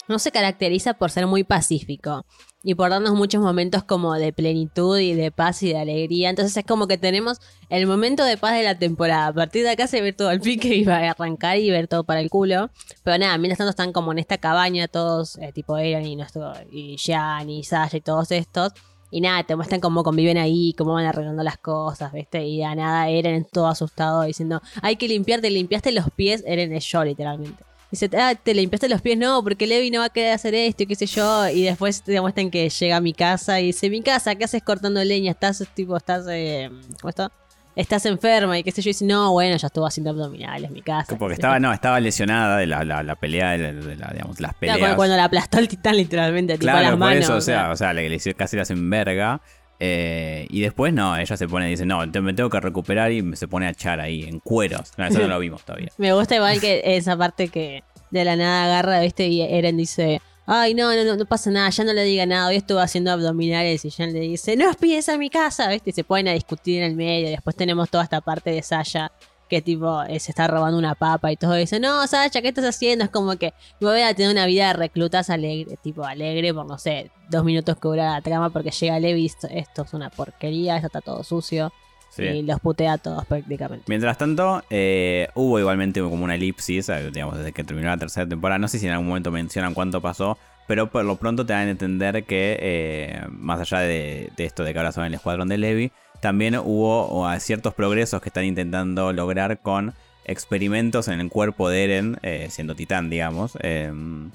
no 0.09 0.19
se 0.19 0.33
caracteriza 0.33 0.95
por 0.95 1.11
ser 1.11 1.27
muy 1.27 1.45
pacífico 1.45 2.25
y 2.63 2.75
por 2.75 2.91
darnos 2.91 3.15
muchos 3.15 3.41
momentos 3.41 3.85
como 3.85 4.15
de 4.15 4.33
plenitud 4.33 4.99
y 4.99 5.15
de 5.15 5.31
paz 5.31 5.63
y 5.63 5.71
de 5.71 5.79
alegría. 5.79 6.29
Entonces 6.29 6.57
es 6.57 6.65
como 6.65 6.87
que 6.87 6.99
tenemos 6.99 7.39
el 7.71 7.87
momento 7.87 8.25
de 8.25 8.37
paz 8.37 8.55
de 8.55 8.63
la 8.63 8.79
temporada. 8.79 9.29
A 9.29 9.33
partir 9.33 9.63
de 9.63 9.71
acá 9.71 9.87
se 9.87 10.03
ve 10.03 10.13
todo 10.13 10.31
el 10.31 10.41
pique 10.41 10.75
y 10.75 10.85
va 10.85 10.97
a 10.97 11.11
arrancar 11.11 11.59
y 11.59 11.71
ver 11.71 11.89
todo 11.89 12.05
para 12.05 12.21
el 12.21 12.29
culo. 12.29 12.71
Pero 13.03 13.19
nada, 13.19 13.39
mientras 13.39 13.59
tanto 13.59 13.71
están 13.71 13.93
como 13.93 14.13
en 14.13 14.19
esta 14.19 14.39
cabaña 14.39 14.89
todos, 14.89 15.39
eh, 15.39 15.53
tipo 15.53 15.79
Eren 15.79 16.07
y, 16.07 16.17
nuestro, 16.17 16.53
y 16.71 16.97
Jan 16.99 17.49
y 17.49 17.65
Sasha 17.65 17.97
y 17.97 18.01
todos 18.03 18.31
estos. 18.31 18.73
Y 19.11 19.23
nada, 19.23 19.43
te 19.43 19.57
muestran 19.57 19.81
cómo 19.81 20.05
conviven 20.05 20.39
ahí, 20.39 20.73
cómo 20.79 20.93
van 20.93 21.07
arreglando 21.07 21.43
las 21.43 21.59
cosas, 21.59 22.13
¿viste? 22.13 22.45
Y 22.47 22.63
a 22.63 22.75
nada 22.77 23.09
Eren 23.09 23.45
todo 23.51 23.67
asustado 23.67 24.23
diciendo, 24.23 24.61
hay 24.83 24.97
que 24.97 25.09
limpiarte, 25.09 25.51
limpiaste 25.51 25.91
los 25.91 26.11
pies, 26.11 26.45
Eren 26.47 26.73
es 26.73 26.85
yo 26.85 27.03
literalmente. 27.05 27.70
Dice, 27.91 28.09
ah, 28.17 28.35
te 28.41 28.55
limpiaste 28.55 28.89
los 28.89 29.03
pies, 29.03 29.19
no, 29.19 29.43
porque 29.43 29.67
Levi 29.67 29.91
no 29.91 29.99
va 29.99 30.07
a 30.07 30.11
querer 30.11 30.33
hacer 30.33 30.55
esto 30.55 30.85
y 30.85 30.87
qué 30.87 30.95
sé 30.95 31.07
yo. 31.07 31.49
Y 31.49 31.65
después 31.65 32.03
te 32.03 32.13
demuestran 32.13 32.51
que 32.51 32.69
llega 32.69 32.97
a 32.97 33.01
mi 33.01 33.13
casa 33.13 33.61
y 33.61 33.67
dice, 33.67 33.91
mi 33.91 34.01
casa, 34.01 34.37
¿qué 34.37 34.45
haces 34.45 34.63
cortando 34.63 35.03
leña? 35.03 35.33
Estás, 35.33 35.67
tipo, 35.75 35.97
estás, 35.97 36.25
eh, 36.31 36.71
¿cómo 37.01 37.09
está? 37.09 37.33
Estás 37.75 38.07
enferma 38.07 38.57
y 38.59 38.63
qué 38.63 38.71
sé 38.71 38.81
yo. 38.81 38.91
Y 38.91 38.93
dice, 38.93 39.05
no, 39.05 39.33
bueno, 39.33 39.57
ya 39.57 39.67
estuvo 39.67 39.87
haciendo 39.87 40.11
abdominales, 40.11 40.71
mi 40.71 40.83
casa. 40.83 41.17
Porque 41.19 41.35
estaba, 41.35 41.59
no, 41.59 41.73
estaba 41.73 41.99
lesionada 41.99 42.59
de 42.59 42.67
la, 42.67 42.85
la, 42.85 43.17
pelea, 43.17 43.59
de, 43.59 43.73
la, 43.97 44.11
digamos, 44.13 44.39
las 44.39 44.55
peleas. 44.55 44.79
Claro, 44.79 44.97
cuando, 44.97 45.17
la 45.17 45.25
aplastó 45.25 45.59
el 45.59 45.67
titán 45.67 45.97
literalmente, 45.97 46.59
tipo, 46.59 46.71
a 46.71 46.83
las 46.83 46.97
por 46.97 47.13
Eso, 47.13 47.35
o 47.35 47.41
sea, 47.41 47.71
o 47.71 47.77
sea, 47.77 47.93
le, 47.93 48.09
casi 48.37 48.55
la 48.55 48.63
hacen 48.63 48.89
verga. 48.89 49.41
Eh, 49.83 50.47
y 50.51 50.61
después 50.61 50.93
no, 50.93 51.17
ella 51.17 51.37
se 51.39 51.49
pone 51.49 51.67
y 51.67 51.71
dice, 51.71 51.87
no, 51.87 52.07
me 52.07 52.35
tengo 52.35 52.51
que 52.51 52.61
recuperar 52.61 53.11
y 53.13 53.35
se 53.35 53.49
pone 53.49 53.67
a 53.67 53.71
echar 53.71 53.99
ahí 53.99 54.25
en 54.25 54.39
cueros. 54.39 54.93
Eso 54.97 55.19
no 55.21 55.29
lo 55.29 55.39
vimos 55.39 55.65
todavía. 55.65 55.91
me 55.97 56.13
gusta 56.13 56.37
igual 56.37 56.61
que 56.61 56.83
esa 56.85 57.17
parte 57.17 57.49
que 57.49 57.83
de 58.11 58.25
la 58.25 58.37
nada 58.37 58.65
agarra, 58.67 59.01
¿viste? 59.01 59.27
Y 59.27 59.41
Eren 59.41 59.79
dice, 59.79 60.21
ay, 60.47 60.75
no, 60.75 60.95
no, 60.95 61.17
no, 61.17 61.25
pasa 61.25 61.51
nada, 61.51 61.71
ya 61.71 61.85
no 61.85 61.95
le 61.95 62.05
diga 62.05 62.27
nada, 62.27 62.49
hoy 62.49 62.57
estuvo 62.57 62.81
haciendo 62.81 63.11
abdominales 63.11 63.85
y 63.87 63.91
Jan 63.91 64.13
le 64.13 64.21
dice, 64.21 64.55
no 64.57 64.71
pides 64.75 65.09
a 65.09 65.17
mi 65.17 65.31
casa, 65.31 65.69
¿viste? 65.69 65.91
Y 65.91 65.93
se 65.95 66.05
ponen 66.05 66.29
a 66.29 66.33
discutir 66.33 66.83
en 66.83 66.91
el 66.91 66.97
medio 66.97 67.29
y 67.29 67.31
después 67.31 67.57
tenemos 67.57 67.89
toda 67.89 68.05
esta 68.05 68.21
parte 68.21 68.51
de 68.51 68.63
Sasha 68.63 69.11
que 69.51 69.61
tipo 69.61 70.03
eh, 70.05 70.21
se 70.21 70.31
está 70.31 70.47
robando 70.47 70.79
una 70.79 70.95
papa 70.95 71.31
y 71.33 71.37
todo 71.37 71.55
dice, 71.55 71.81
no, 71.81 72.07
Sasha, 72.07 72.41
¿qué 72.41 72.49
estás 72.49 72.65
haciendo? 72.65 73.05
Es 73.05 73.11
como 73.11 73.37
que 73.37 73.53
me 73.81 73.89
voy 73.89 74.01
a 74.01 74.15
tener 74.15 74.31
una 74.31 74.47
vida 74.47 74.69
de 74.69 74.73
reclutas 74.75 75.29
alegre, 75.29 75.77
tipo 75.83 76.05
alegre 76.05 76.55
por, 76.55 76.67
no 76.67 76.79
sé, 76.79 77.11
dos 77.29 77.45
minutos 77.45 77.77
que 77.77 77.89
dura 77.89 78.13
la 78.13 78.21
trama 78.23 78.51
porque 78.51 78.71
llega 78.71 78.99
Levi, 79.01 79.27
esto 79.27 79.83
es 79.83 79.93
una 79.93 80.09
porquería, 80.09 80.77
esto 80.77 80.87
está 80.87 81.01
todo 81.01 81.23
sucio. 81.25 81.73
Y 82.19 82.43
los 82.43 82.61
putea 82.61 82.95
a 82.95 82.99
todos 82.99 83.25
prácticamente. 83.25 83.85
Mientras 83.87 84.19
tanto, 84.19 84.63
eh, 84.69 85.29
hubo 85.35 85.59
igualmente 85.59 86.01
como 86.01 86.25
una 86.25 86.35
elipsis, 86.35 86.89
eh, 86.89 87.11
digamos, 87.13 87.39
desde 87.39 87.53
que 87.53 87.65
terminó 87.65 87.89
la 87.89 87.97
tercera 87.97 88.29
temporada. 88.29 88.59
No 88.59 88.69
sé 88.69 88.79
si 88.79 88.87
en 88.87 88.93
algún 88.93 89.09
momento 89.09 89.31
mencionan 89.31 89.75
cuánto 89.75 90.03
pasó, 90.03 90.37
pero 90.67 90.91
por 90.91 91.05
lo 91.05 91.17
pronto 91.17 91.47
te 91.47 91.53
dan 91.53 91.69
a 91.69 91.71
entender 91.71 92.25
que, 92.25 92.59
eh, 92.61 93.23
más 93.31 93.61
allá 93.61 93.79
de, 93.81 94.31
esto 94.37 94.65
de 94.65 94.73
que 94.73 94.79
ahora 94.79 94.93
son 94.93 95.05
el 95.05 95.15
escuadrón 95.15 95.49
de 95.49 95.57
Levi, 95.57 95.93
también 96.21 96.57
hubo 96.57 97.27
ciertos 97.39 97.75
progresos 97.75 98.21
que 98.21 98.29
están 98.29 98.45
intentando 98.45 99.13
lograr 99.13 99.61
con 99.61 99.95
experimentos 100.25 101.09
en 101.09 101.21
el 101.21 101.29
cuerpo 101.29 101.69
de 101.69 101.85
Eren, 101.85 102.19
eh, 102.23 102.49
siendo 102.51 102.75
titán, 102.75 103.11
digamos. 103.11 103.59
Em, 103.61 104.31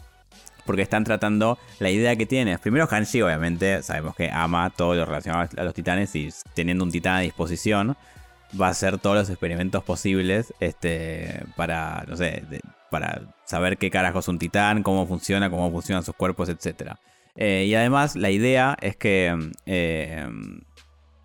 porque 0.65 0.81
están 0.81 1.03
tratando 1.03 1.59
la 1.79 1.89
idea 1.91 2.15
que 2.15 2.25
tiene. 2.25 2.57
Primero 2.57 2.87
Hanshi, 2.89 3.21
obviamente, 3.21 3.83
sabemos 3.83 4.15
que 4.15 4.29
ama 4.31 4.71
todo 4.71 4.95
lo 4.95 5.05
relacionado 5.05 5.47
a 5.57 5.63
los 5.63 5.73
titanes 5.73 6.15
y 6.15 6.29
teniendo 6.53 6.83
un 6.83 6.91
titán 6.91 7.17
a 7.17 7.19
disposición, 7.19 7.95
va 8.59 8.67
a 8.67 8.71
hacer 8.71 8.97
todos 8.97 9.15
los 9.15 9.29
experimentos 9.29 9.83
posibles 9.83 10.53
este, 10.59 11.43
para, 11.55 12.03
no 12.07 12.17
sé, 12.17 12.43
para 12.89 13.21
saber 13.45 13.77
qué 13.77 13.91
carajo 13.91 14.19
es 14.19 14.27
un 14.27 14.39
titán, 14.39 14.81
cómo 14.81 15.05
funciona, 15.05 15.49
cómo 15.49 15.71
funcionan 15.71 16.03
sus 16.03 16.15
cuerpos, 16.15 16.49
etc. 16.49 16.93
Eh, 17.35 17.65
y 17.67 17.75
además 17.75 18.15
la 18.15 18.31
idea 18.31 18.75
es 18.81 18.95
que 18.95 19.51
eh, 19.65 20.27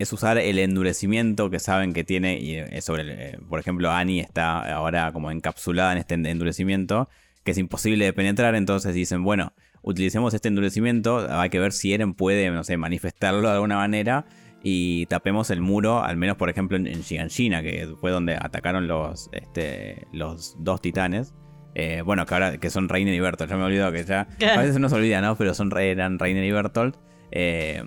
es 0.01 0.13
usar 0.15 0.39
el 0.39 0.59
endurecimiento 0.59 1.51
que 1.51 1.59
saben 1.59 1.93
que 1.93 2.05
tiene, 2.05 2.39
y 2.39 2.57
eh, 2.57 2.81
sobre, 2.81 3.39
por 3.51 3.61
ejemplo, 3.61 3.91
Annie 3.91 4.21
está 4.21 4.73
ahora 4.73 5.13
como 5.13 5.31
encapsulada 5.31 5.93
en 5.93 5.99
este 5.99 6.15
endurecimiento, 6.15 7.11
que 7.45 7.51
es 7.51 7.59
imposible 7.59 8.07
de 8.07 8.15
penetrar, 8.15 8.55
entonces 8.55 8.95
dicen, 8.95 9.23
bueno, 9.23 9.53
utilicemos 9.83 10.33
este 10.33 10.49
endurecimiento, 10.49 11.27
hay 11.31 11.51
que 11.51 11.61
ver 11.61 11.73
si 11.73 11.93
Eren 11.93 12.15
puede, 12.15 12.51
no 12.51 12.65
sé, 12.65 12.79
manifestarlo 12.79 13.43
de 13.43 13.55
alguna 13.55 13.77
manera 13.77 14.25
y 14.63 15.05
tapemos 15.07 15.51
el 15.51 15.61
muro, 15.61 16.03
al 16.03 16.17
menos 16.17 16.39
por 16.39 16.49
ejemplo 16.49 16.79
en, 16.79 16.87
en 16.87 17.03
que 17.03 17.95
fue 18.01 18.11
donde 18.11 18.37
atacaron 18.37 18.89
los, 18.89 19.29
este, 19.33 20.07
los 20.15 20.57
dos 20.61 20.81
titanes. 20.81 21.35
Eh, 21.75 22.01
bueno, 22.03 22.25
que 22.25 22.35
ahora 22.35 22.57
que 22.57 22.71
son 22.71 22.89
Reiner 22.89 23.15
y 23.15 23.21
Bertolt, 23.21 23.51
ya 23.51 23.57
me 23.57 23.63
he 23.63 23.67
olvidado 23.67 23.93
que 23.93 24.05
ya. 24.05 24.29
A 24.55 24.61
veces 24.61 24.79
no 24.79 24.89
se 24.89 24.95
olvida, 24.95 25.21
¿no? 25.21 25.37
Pero 25.37 25.53
son, 25.53 25.71
eran 25.79 26.19
Reiner 26.19 26.45
y 26.45 26.51
Bertolt. 26.51 26.97
Eh, 27.33 27.83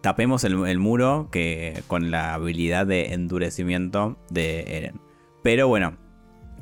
tapemos 0.00 0.44
el, 0.44 0.78
muro 0.78 1.28
que, 1.30 1.82
con 1.86 2.10
la 2.10 2.34
habilidad 2.34 2.86
de 2.86 3.12
endurecimiento 3.12 4.16
de 4.30 4.76
Eren. 4.76 5.00
Pero 5.42 5.68
bueno, 5.68 5.96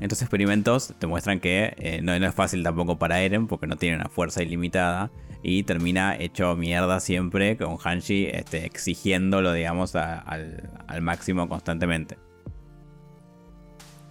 estos 0.00 0.22
experimentos 0.22 0.94
te 0.98 1.06
muestran 1.06 1.40
que 1.40 1.74
eh, 1.78 2.00
no, 2.02 2.12
es 2.12 2.34
fácil 2.34 2.62
tampoco 2.62 2.98
para 2.98 3.20
Eren 3.20 3.46
porque 3.46 3.66
no 3.66 3.76
tiene 3.76 3.96
una 3.96 4.08
fuerza 4.08 4.42
ilimitada 4.42 5.10
y 5.42 5.62
termina 5.62 6.16
hecho 6.16 6.56
mierda 6.56 7.00
siempre 7.00 7.56
con 7.56 7.78
Hanshi 7.82 8.26
este, 8.26 8.66
exigiéndolo, 8.66 9.52
digamos, 9.52 9.94
al, 9.94 10.70
máximo 11.00 11.48
constantemente. 11.48 12.18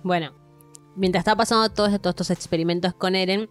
Bueno, 0.03 0.32
mientras 0.96 1.22
está 1.22 1.36
pasando 1.36 1.70
todos, 1.70 1.91
estos 1.94 2.29
experimentos 2.29 2.94
con 2.94 3.15
Eren, 3.15 3.50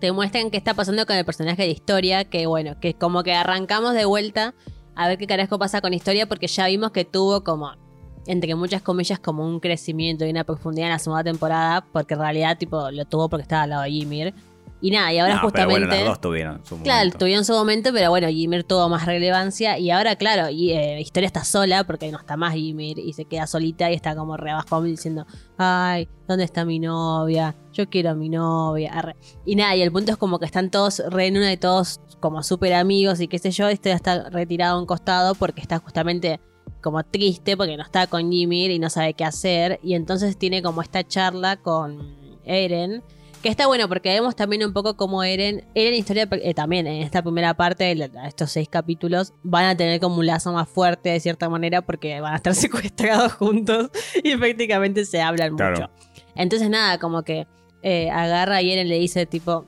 te 0.00 0.12
muestran 0.12 0.50
qué 0.50 0.56
está 0.56 0.74
pasando 0.74 1.06
con 1.06 1.16
el 1.16 1.24
personaje 1.24 1.62
de 1.62 1.68
Historia, 1.68 2.24
que 2.24 2.46
bueno, 2.46 2.78
que 2.80 2.94
como 2.94 3.22
que 3.22 3.34
arrancamos 3.34 3.94
de 3.94 4.04
vuelta 4.04 4.54
a 4.94 5.08
ver 5.08 5.18
qué 5.18 5.26
carajo 5.26 5.58
pasa 5.58 5.80
con 5.80 5.94
Historia, 5.94 6.26
porque 6.26 6.46
ya 6.46 6.66
vimos 6.66 6.90
que 6.90 7.04
tuvo 7.04 7.42
como, 7.42 7.72
entre 8.26 8.54
muchas 8.54 8.82
comillas, 8.82 9.18
como 9.18 9.46
un 9.46 9.60
crecimiento 9.60 10.24
y 10.26 10.30
una 10.30 10.44
profundidad 10.44 10.88
en 10.88 10.92
la 10.92 10.98
segunda 10.98 11.24
temporada, 11.24 11.86
porque 11.92 12.14
en 12.14 12.20
realidad 12.20 12.58
tipo 12.58 12.90
lo 12.90 13.04
tuvo 13.04 13.28
porque 13.28 13.42
estaba 13.42 13.62
al 13.62 13.70
lado 13.70 13.82
de 13.82 13.90
Ymir. 13.90 14.34
Y 14.82 14.90
nada, 14.90 15.12
y 15.12 15.18
ahora 15.18 15.38
justamente. 15.38 15.86
Pero 15.88 16.04
bueno, 16.04 16.20
tuvieron 16.20 16.64
su 16.64 16.78
Claro, 16.80 17.10
tuvieron 17.10 17.44
su 17.44 17.52
momento, 17.52 17.90
pero 17.92 18.10
bueno, 18.10 18.28
Ymir 18.28 18.64
tuvo 18.64 18.88
más 18.88 19.04
relevancia. 19.04 19.78
Y 19.78 19.90
ahora, 19.90 20.16
claro, 20.16 20.48
y, 20.48 20.72
eh, 20.72 21.00
Historia 21.00 21.26
está 21.26 21.44
sola 21.44 21.84
porque 21.84 22.10
no 22.10 22.18
está 22.18 22.36
más 22.36 22.54
Ymir 22.56 22.98
y 22.98 23.12
se 23.12 23.26
queda 23.26 23.46
solita 23.46 23.90
y 23.90 23.94
está 23.94 24.16
como 24.16 24.36
re 24.36 24.52
abajo 24.52 24.82
diciendo: 24.82 25.26
Ay, 25.58 26.08
¿dónde 26.26 26.44
está 26.44 26.64
mi 26.64 26.78
novia? 26.78 27.54
Yo 27.72 27.88
quiero 27.90 28.10
a 28.10 28.14
mi 28.14 28.28
novia. 28.28 29.14
Y 29.44 29.56
nada, 29.56 29.76
y 29.76 29.82
el 29.82 29.92
punto 29.92 30.12
es 30.12 30.16
como 30.16 30.38
que 30.38 30.46
están 30.46 30.70
todos 30.70 31.02
re 31.10 31.26
en 31.26 31.36
una 31.36 31.48
de 31.48 31.56
todos 31.58 32.00
como 32.20 32.42
súper 32.42 32.74
amigos 32.74 33.20
y 33.20 33.28
qué 33.28 33.38
sé 33.38 33.50
yo. 33.50 33.70
Historia 33.70 33.96
está 33.96 34.30
retirado 34.30 34.76
a 34.76 34.80
un 34.80 34.86
costado 34.86 35.34
porque 35.34 35.60
está 35.60 35.78
justamente 35.78 36.40
como 36.80 37.02
triste 37.04 37.56
porque 37.56 37.76
no 37.76 37.82
está 37.82 38.06
con 38.06 38.32
Ymir 38.32 38.70
y 38.70 38.78
no 38.78 38.88
sabe 38.88 39.12
qué 39.12 39.24
hacer. 39.24 39.78
Y 39.82 39.94
entonces 39.94 40.38
tiene 40.38 40.62
como 40.62 40.80
esta 40.80 41.06
charla 41.06 41.56
con 41.56 42.16
Eren 42.44 43.02
que 43.42 43.48
está 43.48 43.66
bueno 43.66 43.88
porque 43.88 44.10
vemos 44.10 44.36
también 44.36 44.64
un 44.64 44.72
poco 44.72 44.96
cómo 44.96 45.22
Eren, 45.22 45.64
Eren 45.74 45.94
Historia 45.94 46.28
eh, 46.30 46.52
también 46.52 46.86
en 46.86 47.02
esta 47.02 47.22
primera 47.22 47.54
parte 47.54 47.84
de 47.84 48.10
estos 48.26 48.50
seis 48.52 48.68
capítulos 48.68 49.32
van 49.42 49.64
a 49.64 49.76
tener 49.76 49.98
como 50.00 50.18
un 50.18 50.26
lazo 50.26 50.52
más 50.52 50.68
fuerte 50.68 51.10
de 51.10 51.20
cierta 51.20 51.48
manera 51.48 51.80
porque 51.82 52.20
van 52.20 52.34
a 52.34 52.36
estar 52.36 52.54
secuestrados 52.56 53.32
juntos 53.34 53.90
y 54.22 54.36
prácticamente 54.36 55.04
se 55.04 55.22
hablan 55.22 55.52
mucho. 55.52 55.90
Entonces 56.34 56.68
nada, 56.68 56.98
como 56.98 57.22
que 57.22 57.46
eh, 57.82 58.10
agarra 58.10 58.60
y 58.60 58.72
Eren 58.72 58.88
le 58.88 58.98
dice 58.98 59.24
tipo, 59.24 59.64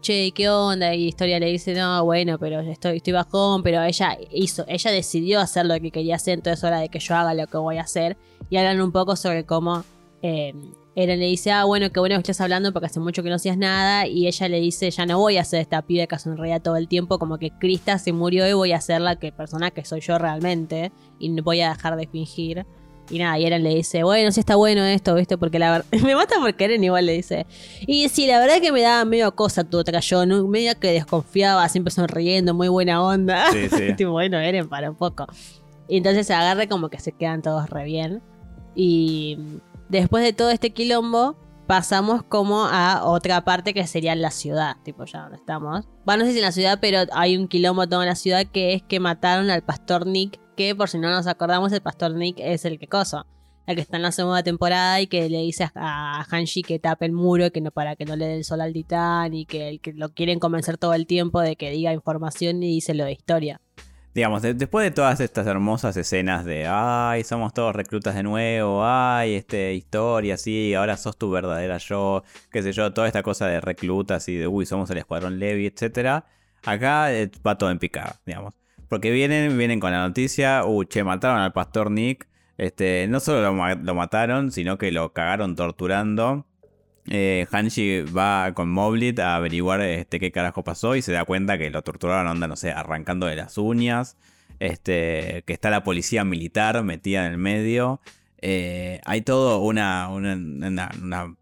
che, 0.00 0.32
¿qué 0.32 0.48
onda? 0.48 0.94
Y 0.94 1.06
Historia 1.06 1.38
le 1.38 1.46
dice, 1.46 1.72
no, 1.74 2.04
bueno, 2.04 2.38
pero 2.38 2.60
estoy, 2.60 2.96
estoy 2.96 3.12
bajón, 3.12 3.62
pero 3.62 3.82
ella 3.82 4.18
hizo, 4.32 4.64
ella 4.66 4.90
decidió 4.90 5.40
hacer 5.40 5.66
lo 5.66 5.78
que 5.80 5.90
quería 5.92 6.16
hacer, 6.16 6.34
entonces 6.34 6.58
es 6.58 6.64
hora 6.64 6.80
de 6.80 6.88
que 6.88 6.98
yo 6.98 7.14
haga 7.14 7.32
lo 7.32 7.46
que 7.46 7.56
voy 7.58 7.78
a 7.78 7.82
hacer. 7.82 8.16
Y 8.50 8.56
hablan 8.56 8.80
un 8.80 8.92
poco 8.92 9.16
sobre 9.16 9.44
cómo... 9.44 9.84
Eh, 10.22 10.52
Eren 10.96 11.18
le 11.18 11.26
dice, 11.26 11.50
ah, 11.50 11.64
bueno, 11.64 11.90
qué 11.90 11.98
bueno 11.98 12.14
que 12.16 12.20
estés 12.20 12.40
hablando 12.40 12.72
porque 12.72 12.86
hace 12.86 13.00
mucho 13.00 13.22
que 13.22 13.28
no 13.28 13.36
hacías 13.36 13.58
nada. 13.58 14.06
Y 14.06 14.26
ella 14.26 14.48
le 14.48 14.60
dice, 14.60 14.90
ya 14.90 15.06
no 15.06 15.18
voy 15.18 15.38
a 15.38 15.44
ser 15.44 15.60
esta 15.60 15.82
pibe 15.82 16.06
que 16.06 16.18
sonreía 16.18 16.60
todo 16.60 16.76
el 16.76 16.86
tiempo, 16.86 17.18
como 17.18 17.38
que 17.38 17.50
Krista 17.50 17.98
se 17.98 18.12
murió 18.12 18.48
y 18.48 18.52
voy 18.52 18.72
a 18.72 18.80
ser 18.80 19.00
la 19.00 19.16
que, 19.16 19.32
persona 19.32 19.70
que 19.72 19.84
soy 19.84 20.00
yo 20.00 20.18
realmente. 20.18 20.92
Y 21.18 21.30
no 21.30 21.42
voy 21.42 21.60
a 21.62 21.70
dejar 21.70 21.96
de 21.96 22.06
fingir. 22.06 22.64
Y 23.10 23.18
nada, 23.18 23.38
y 23.38 23.44
Eren 23.44 23.62
le 23.62 23.74
dice, 23.74 24.02
bueno, 24.02 24.32
sí 24.32 24.40
está 24.40 24.56
bueno 24.56 24.82
esto, 24.84 25.14
¿viste? 25.14 25.36
Porque 25.36 25.58
la 25.58 25.72
verdad. 25.72 25.86
me 26.04 26.14
mata 26.14 26.36
porque 26.40 26.64
Eren 26.64 26.84
igual 26.84 27.06
le 27.06 27.12
dice. 27.12 27.46
Y 27.86 28.08
sí, 28.08 28.26
la 28.26 28.38
verdad 28.38 28.60
que 28.60 28.72
me 28.72 28.80
daba 28.80 29.04
medio 29.04 29.34
cosa 29.34 29.64
tu 29.64 29.82
yo, 29.82 30.26
¿no? 30.26 30.46
medio 30.46 30.78
que 30.78 30.92
desconfiaba, 30.92 31.68
siempre 31.68 31.90
sonriendo, 31.90 32.54
muy 32.54 32.68
buena 32.68 33.02
onda. 33.02 33.50
Sí, 33.50 33.68
sí. 33.68 34.04
bueno, 34.06 34.38
Eren, 34.38 34.68
para 34.68 34.90
un 34.90 34.96
poco. 34.96 35.26
Y 35.88 35.98
entonces 35.98 36.26
se 36.26 36.34
agarra 36.34 36.66
como 36.66 36.88
que 36.88 37.00
se 37.00 37.12
quedan 37.12 37.42
todos 37.42 37.68
re 37.68 37.84
bien. 37.84 38.22
Y 38.74 39.38
Después 39.88 40.24
de 40.24 40.32
todo 40.32 40.50
este 40.50 40.70
quilombo, 40.70 41.36
pasamos 41.66 42.22
como 42.22 42.64
a 42.64 43.04
otra 43.04 43.44
parte 43.44 43.74
que 43.74 43.86
sería 43.86 44.14
la 44.14 44.30
ciudad, 44.30 44.76
tipo 44.82 45.04
ya 45.04 45.22
donde 45.22 45.36
estamos. 45.36 45.86
Bueno, 46.04 46.22
no 46.22 46.26
sé 46.26 46.32
si 46.32 46.38
en 46.38 46.44
la 46.44 46.52
ciudad, 46.52 46.78
pero 46.80 47.00
hay 47.12 47.36
un 47.36 47.48
quilombo 47.48 47.86
todo 47.86 48.02
en 48.02 48.08
la 48.08 48.14
ciudad 48.14 48.46
que 48.46 48.74
es 48.74 48.82
que 48.82 49.00
mataron 49.00 49.50
al 49.50 49.62
pastor 49.62 50.06
Nick, 50.06 50.40
que 50.56 50.74
por 50.74 50.88
si 50.88 50.98
no 50.98 51.10
nos 51.10 51.26
acordamos, 51.26 51.72
el 51.72 51.80
pastor 51.80 52.14
Nick 52.14 52.36
es 52.38 52.64
el 52.64 52.78
que 52.78 52.88
coso. 52.88 53.26
El 53.66 53.76
que 53.76 53.80
está 53.80 53.96
en 53.96 54.02
la 54.02 54.12
segunda 54.12 54.42
temporada 54.42 55.00
y 55.00 55.06
que 55.06 55.30
le 55.30 55.38
dice 55.38 55.70
a 55.74 56.26
Hanshi 56.30 56.60
que 56.60 56.78
tape 56.78 57.06
el 57.06 57.12
muro 57.12 57.50
que 57.50 57.62
no, 57.62 57.70
para 57.70 57.96
que 57.96 58.04
no 58.04 58.14
le 58.14 58.26
dé 58.26 58.36
el 58.36 58.44
sol 58.44 58.60
al 58.60 58.74
titán 58.74 59.32
y 59.32 59.46
que, 59.46 59.78
que 59.82 59.94
lo 59.94 60.10
quieren 60.10 60.38
convencer 60.38 60.76
todo 60.76 60.92
el 60.92 61.06
tiempo 61.06 61.40
de 61.40 61.56
que 61.56 61.70
diga 61.70 61.94
información 61.94 62.62
y 62.62 62.68
dice 62.68 62.92
lo 62.92 63.06
de 63.06 63.12
historia 63.12 63.62
digamos, 64.14 64.42
después 64.42 64.84
de 64.84 64.90
todas 64.92 65.20
estas 65.20 65.46
hermosas 65.46 65.96
escenas 65.96 66.44
de, 66.44 66.66
ay, 66.68 67.24
somos 67.24 67.52
todos 67.52 67.74
reclutas 67.74 68.14
de 68.14 68.22
nuevo, 68.22 68.84
ay, 68.84 69.34
este, 69.34 69.74
historia, 69.74 70.36
sí, 70.36 70.72
ahora 70.74 70.96
sos 70.96 71.18
tu 71.18 71.30
verdadera 71.30 71.78
yo, 71.78 72.22
qué 72.52 72.62
sé 72.62 72.72
yo, 72.72 72.92
toda 72.92 73.08
esta 73.08 73.24
cosa 73.24 73.48
de 73.48 73.60
reclutas 73.60 74.28
y 74.28 74.36
de, 74.36 74.46
uy, 74.46 74.66
somos 74.66 74.88
el 74.90 74.98
escuadrón 74.98 75.40
Levi, 75.40 75.66
etcétera, 75.66 76.26
acá 76.64 77.12
eh, 77.12 77.30
va 77.46 77.58
todo 77.58 77.70
en 77.70 77.78
picada, 77.78 78.20
digamos. 78.24 78.54
Porque 78.88 79.10
vienen, 79.10 79.58
vienen 79.58 79.80
con 79.80 79.90
la 79.90 80.06
noticia, 80.06 80.64
uy, 80.64 80.86
che, 80.86 81.02
mataron 81.02 81.40
al 81.40 81.52
pastor 81.52 81.90
Nick, 81.90 82.28
este, 82.56 83.06
no 83.08 83.18
solo 83.18 83.40
lo, 83.42 83.74
lo 83.74 83.94
mataron, 83.96 84.52
sino 84.52 84.78
que 84.78 84.92
lo 84.92 85.12
cagaron 85.12 85.56
torturando 85.56 86.46
eh, 87.08 87.46
Hanshi 87.50 88.02
va 88.02 88.52
con 88.54 88.70
Moblit 88.70 89.18
a 89.18 89.36
averiguar 89.36 89.82
este, 89.82 90.18
qué 90.18 90.32
carajo 90.32 90.64
pasó 90.64 90.96
y 90.96 91.02
se 91.02 91.12
da 91.12 91.24
cuenta 91.24 91.58
que 91.58 91.70
lo 91.70 91.82
torturaron, 91.82 92.26
onda, 92.26 92.48
no 92.48 92.56
sé, 92.56 92.70
arrancando 92.70 93.26
de 93.26 93.36
las 93.36 93.58
uñas. 93.58 94.16
Este, 94.60 95.42
que 95.46 95.52
está 95.52 95.68
la 95.68 95.82
policía 95.82 96.24
militar 96.24 96.82
metida 96.84 97.26
en 97.26 97.32
el 97.32 97.38
medio. 97.38 98.00
Eh, 98.40 99.00
hay 99.04 99.22
todo 99.22 99.60
una, 99.60 100.08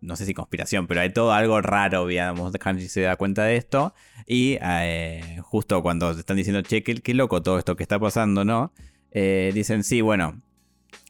no 0.01 0.17
sé 0.17 0.25
si 0.25 0.35
conspiración, 0.35 0.87
pero 0.87 1.01
hay 1.01 1.13
todo 1.13 1.33
algo 1.33 1.61
raro, 1.61 2.07
digamos. 2.07 2.53
Hanshi 2.61 2.89
se 2.89 3.03
da 3.03 3.17
cuenta 3.17 3.45
de 3.45 3.57
esto. 3.57 3.95
Y 4.27 4.59
eh, 4.63 5.39
justo 5.43 5.83
cuando 5.83 6.11
están 6.13 6.37
diciendo, 6.37 6.63
che, 6.63 6.83
qué, 6.83 7.15
loco 7.15 7.43
todo 7.43 7.59
esto 7.59 7.77
que 7.77 7.83
está 7.83 7.99
pasando, 7.99 8.45
¿no? 8.45 8.73
dicen, 9.13 9.85
sí, 9.85 10.01
bueno, 10.01 10.41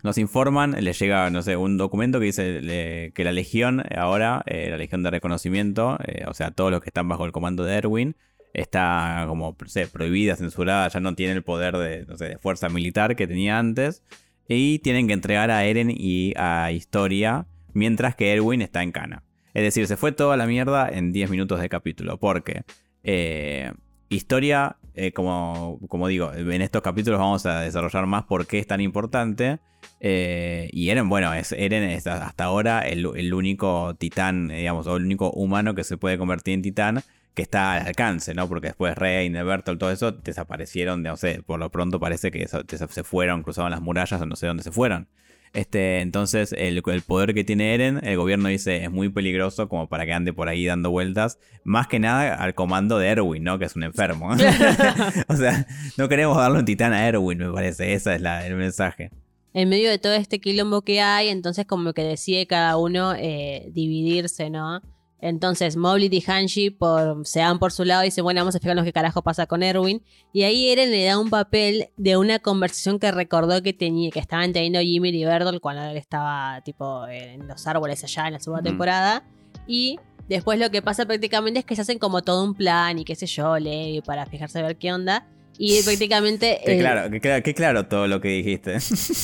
nos 0.02 0.18
informan, 0.18 0.72
les 0.80 0.98
llega, 0.98 1.30
no 1.30 1.42
sé, 1.42 1.56
un 1.56 1.78
documento 1.78 2.18
que 2.18 2.26
dice 2.26 3.12
que 3.14 3.24
la 3.24 3.32
Legión, 3.32 3.82
ahora, 3.96 4.42
eh, 4.46 4.68
la 4.70 4.76
Legión 4.76 5.02
de 5.02 5.10
Reconocimiento, 5.10 5.98
eh, 6.04 6.24
o 6.26 6.34
sea, 6.34 6.50
todos 6.50 6.70
los 6.70 6.80
que 6.80 6.90
están 6.90 7.08
bajo 7.08 7.24
el 7.24 7.32
comando 7.32 7.64
de 7.64 7.74
Erwin, 7.74 8.16
está 8.52 9.24
como 9.28 9.56
sé, 9.66 9.86
prohibida, 9.86 10.36
censurada, 10.36 10.88
ya 10.88 11.00
no 11.00 11.14
tiene 11.14 11.34
el 11.34 11.42
poder 11.42 11.76
de, 11.76 12.04
no 12.06 12.16
fuerza 12.40 12.68
militar 12.68 13.16
que 13.16 13.26
tenía 13.26 13.58
antes. 13.58 14.02
Y 14.48 14.80
tienen 14.80 15.06
que 15.06 15.12
entregar 15.12 15.50
a 15.50 15.64
Eren 15.64 15.90
y 15.90 16.34
a 16.36 16.72
Historia, 16.72 17.46
mientras 17.72 18.16
que 18.16 18.32
Erwin 18.32 18.60
está 18.60 18.82
en 18.82 18.90
cana. 18.90 19.22
Es 19.54 19.62
decir, 19.62 19.86
se 19.86 19.96
fue 19.96 20.12
toda 20.12 20.36
la 20.36 20.46
mierda 20.46 20.88
en 20.88 21.12
10 21.12 21.30
minutos 21.30 21.60
de 21.60 21.68
capítulo, 21.68 22.18
porque 22.18 22.64
eh, 23.04 23.72
Historia, 24.08 24.76
como, 25.14 25.78
como 25.88 26.08
digo, 26.08 26.32
en 26.34 26.60
estos 26.60 26.82
capítulos 26.82 27.20
vamos 27.20 27.46
a 27.46 27.60
desarrollar 27.60 28.06
más 28.06 28.24
por 28.24 28.46
qué 28.46 28.58
es 28.58 28.66
tan 28.66 28.80
importante. 28.80 29.60
Eh, 30.04 30.68
y 30.72 30.90
Eren, 30.90 31.08
bueno, 31.08 31.32
es, 31.32 31.52
Eren 31.52 31.84
es 31.84 32.08
hasta 32.08 32.44
ahora 32.44 32.80
el, 32.80 33.06
único 33.32 33.94
titán, 33.94 34.48
digamos, 34.48 34.88
o 34.88 34.96
el 34.96 35.04
único 35.04 35.30
humano 35.30 35.76
que 35.76 35.84
se 35.84 35.96
puede 35.96 36.18
convertir 36.18 36.54
en 36.54 36.62
titán 36.62 37.02
que 37.34 37.42
está 37.42 37.74
al 37.74 37.86
alcance, 37.86 38.34
¿no? 38.34 38.48
Porque 38.48 38.66
después 38.68 38.98
Rey, 38.98 39.30
Bertolt, 39.30 39.78
todo 39.78 39.92
eso 39.92 40.10
desaparecieron, 40.12 41.02
no 41.02 41.16
sé, 41.16 41.42
por 41.46 41.60
lo 41.60 41.70
pronto 41.70 42.00
parece 42.00 42.30
que 42.32 42.46
se 42.48 43.04
fueron, 43.04 43.44
cruzaron 43.44 43.70
las 43.70 43.80
murallas 43.80 44.20
o 44.20 44.26
no 44.26 44.36
sé 44.36 44.48
dónde 44.48 44.64
se 44.64 44.72
fueron. 44.72 45.08
Este, 45.52 46.00
entonces, 46.00 46.54
el, 46.56 46.82
poder 47.06 47.34
que 47.34 47.44
tiene 47.44 47.74
Eren, 47.74 48.00
el 48.02 48.16
gobierno 48.16 48.48
dice 48.48 48.84
es 48.84 48.90
muy 48.90 49.10
peligroso 49.10 49.68
como 49.68 49.88
para 49.88 50.06
que 50.06 50.12
ande 50.12 50.32
por 50.32 50.48
ahí 50.48 50.64
dando 50.66 50.90
vueltas. 50.90 51.38
Más 51.62 51.86
que 51.88 51.98
nada 52.00 52.34
al 52.34 52.54
comando 52.54 52.98
de 52.98 53.08
Erwin, 53.08 53.44
¿no? 53.44 53.58
Que 53.58 53.66
es 53.66 53.76
un 53.76 53.84
enfermo. 53.84 54.30
o 55.28 55.36
sea, 55.36 55.66
no 55.96 56.08
queremos 56.08 56.38
darle 56.38 56.58
un 56.58 56.64
titán 56.64 56.92
a 56.92 57.06
Erwin, 57.06 57.38
me 57.38 57.52
parece. 57.52 57.92
Ese 57.92 58.14
es 58.14 58.22
el 58.22 58.56
mensaje. 58.56 59.10
En 59.54 59.68
medio 59.68 59.90
de 59.90 59.98
todo 59.98 60.14
este 60.14 60.40
quilombo 60.40 60.82
que 60.82 61.00
hay, 61.00 61.28
entonces 61.28 61.66
como 61.66 61.92
que 61.92 62.02
decide 62.02 62.46
cada 62.46 62.76
uno 62.76 63.14
eh, 63.14 63.68
dividirse, 63.72 64.48
¿no? 64.50 64.80
Entonces 65.22 65.76
Moblit 65.76 66.12
y 66.12 66.24
Hanshi 66.26 66.70
por, 66.70 67.24
se 67.24 67.40
van 67.40 67.60
por 67.60 67.70
su 67.70 67.84
lado 67.84 68.02
y 68.02 68.06
dicen, 68.06 68.24
bueno, 68.24 68.40
vamos 68.40 68.56
a 68.56 68.58
fijarnos 68.58 68.84
qué 68.84 68.92
carajo 68.92 69.22
pasa 69.22 69.46
con 69.46 69.62
Erwin. 69.62 70.02
Y 70.32 70.42
ahí 70.42 70.68
Eren 70.68 70.90
le 70.90 71.04
da 71.04 71.16
un 71.16 71.30
papel 71.30 71.90
de 71.96 72.16
una 72.16 72.40
conversación 72.40 72.98
que 72.98 73.12
recordó 73.12 73.62
que 73.62 73.72
tenía, 73.72 74.10
que 74.10 74.18
estaban 74.18 74.52
teniendo 74.52 74.80
Jimmy 74.80 75.10
y 75.10 75.24
Berdol 75.24 75.60
cuando 75.60 75.84
él 75.84 75.96
estaba 75.96 76.60
tipo 76.64 77.06
en 77.06 77.46
los 77.46 77.64
árboles 77.68 78.02
allá 78.02 78.26
en 78.26 78.32
la 78.32 78.40
segunda 78.40 78.64
temporada. 78.64 79.24
Y 79.68 80.00
después 80.28 80.58
lo 80.58 80.72
que 80.72 80.82
pasa 80.82 81.06
prácticamente 81.06 81.60
es 81.60 81.64
que 81.64 81.76
se 81.76 81.82
hacen 81.82 82.00
como 82.00 82.22
todo 82.22 82.42
un 82.42 82.54
plan 82.54 82.98
y 82.98 83.04
qué 83.04 83.14
sé 83.14 83.26
yo, 83.26 83.56
Levi, 83.60 84.00
para 84.00 84.26
fijarse 84.26 84.58
a 84.58 84.62
ver 84.62 84.76
qué 84.76 84.92
onda. 84.92 85.28
Y 85.64 85.80
prácticamente. 85.84 86.60
Qué, 86.66 86.78
claro, 86.80 87.08
qué, 87.44 87.54
claro, 87.54 87.86
todo 87.86 88.08
lo 88.08 88.20
que 88.20 88.30
dijiste. 88.30 88.78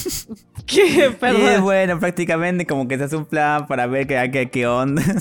¿Qué? 0.67 1.11
Perdón. 1.19 1.57
Y 1.57 1.61
bueno, 1.61 1.99
prácticamente 1.99 2.65
como 2.65 2.87
que 2.87 2.97
se 2.97 3.05
hace 3.05 3.17
un 3.17 3.25
plan 3.25 3.67
para 3.67 3.89
ver 3.89 4.07
qué, 4.07 4.49
qué, 4.53 4.67
onda. 4.69 5.03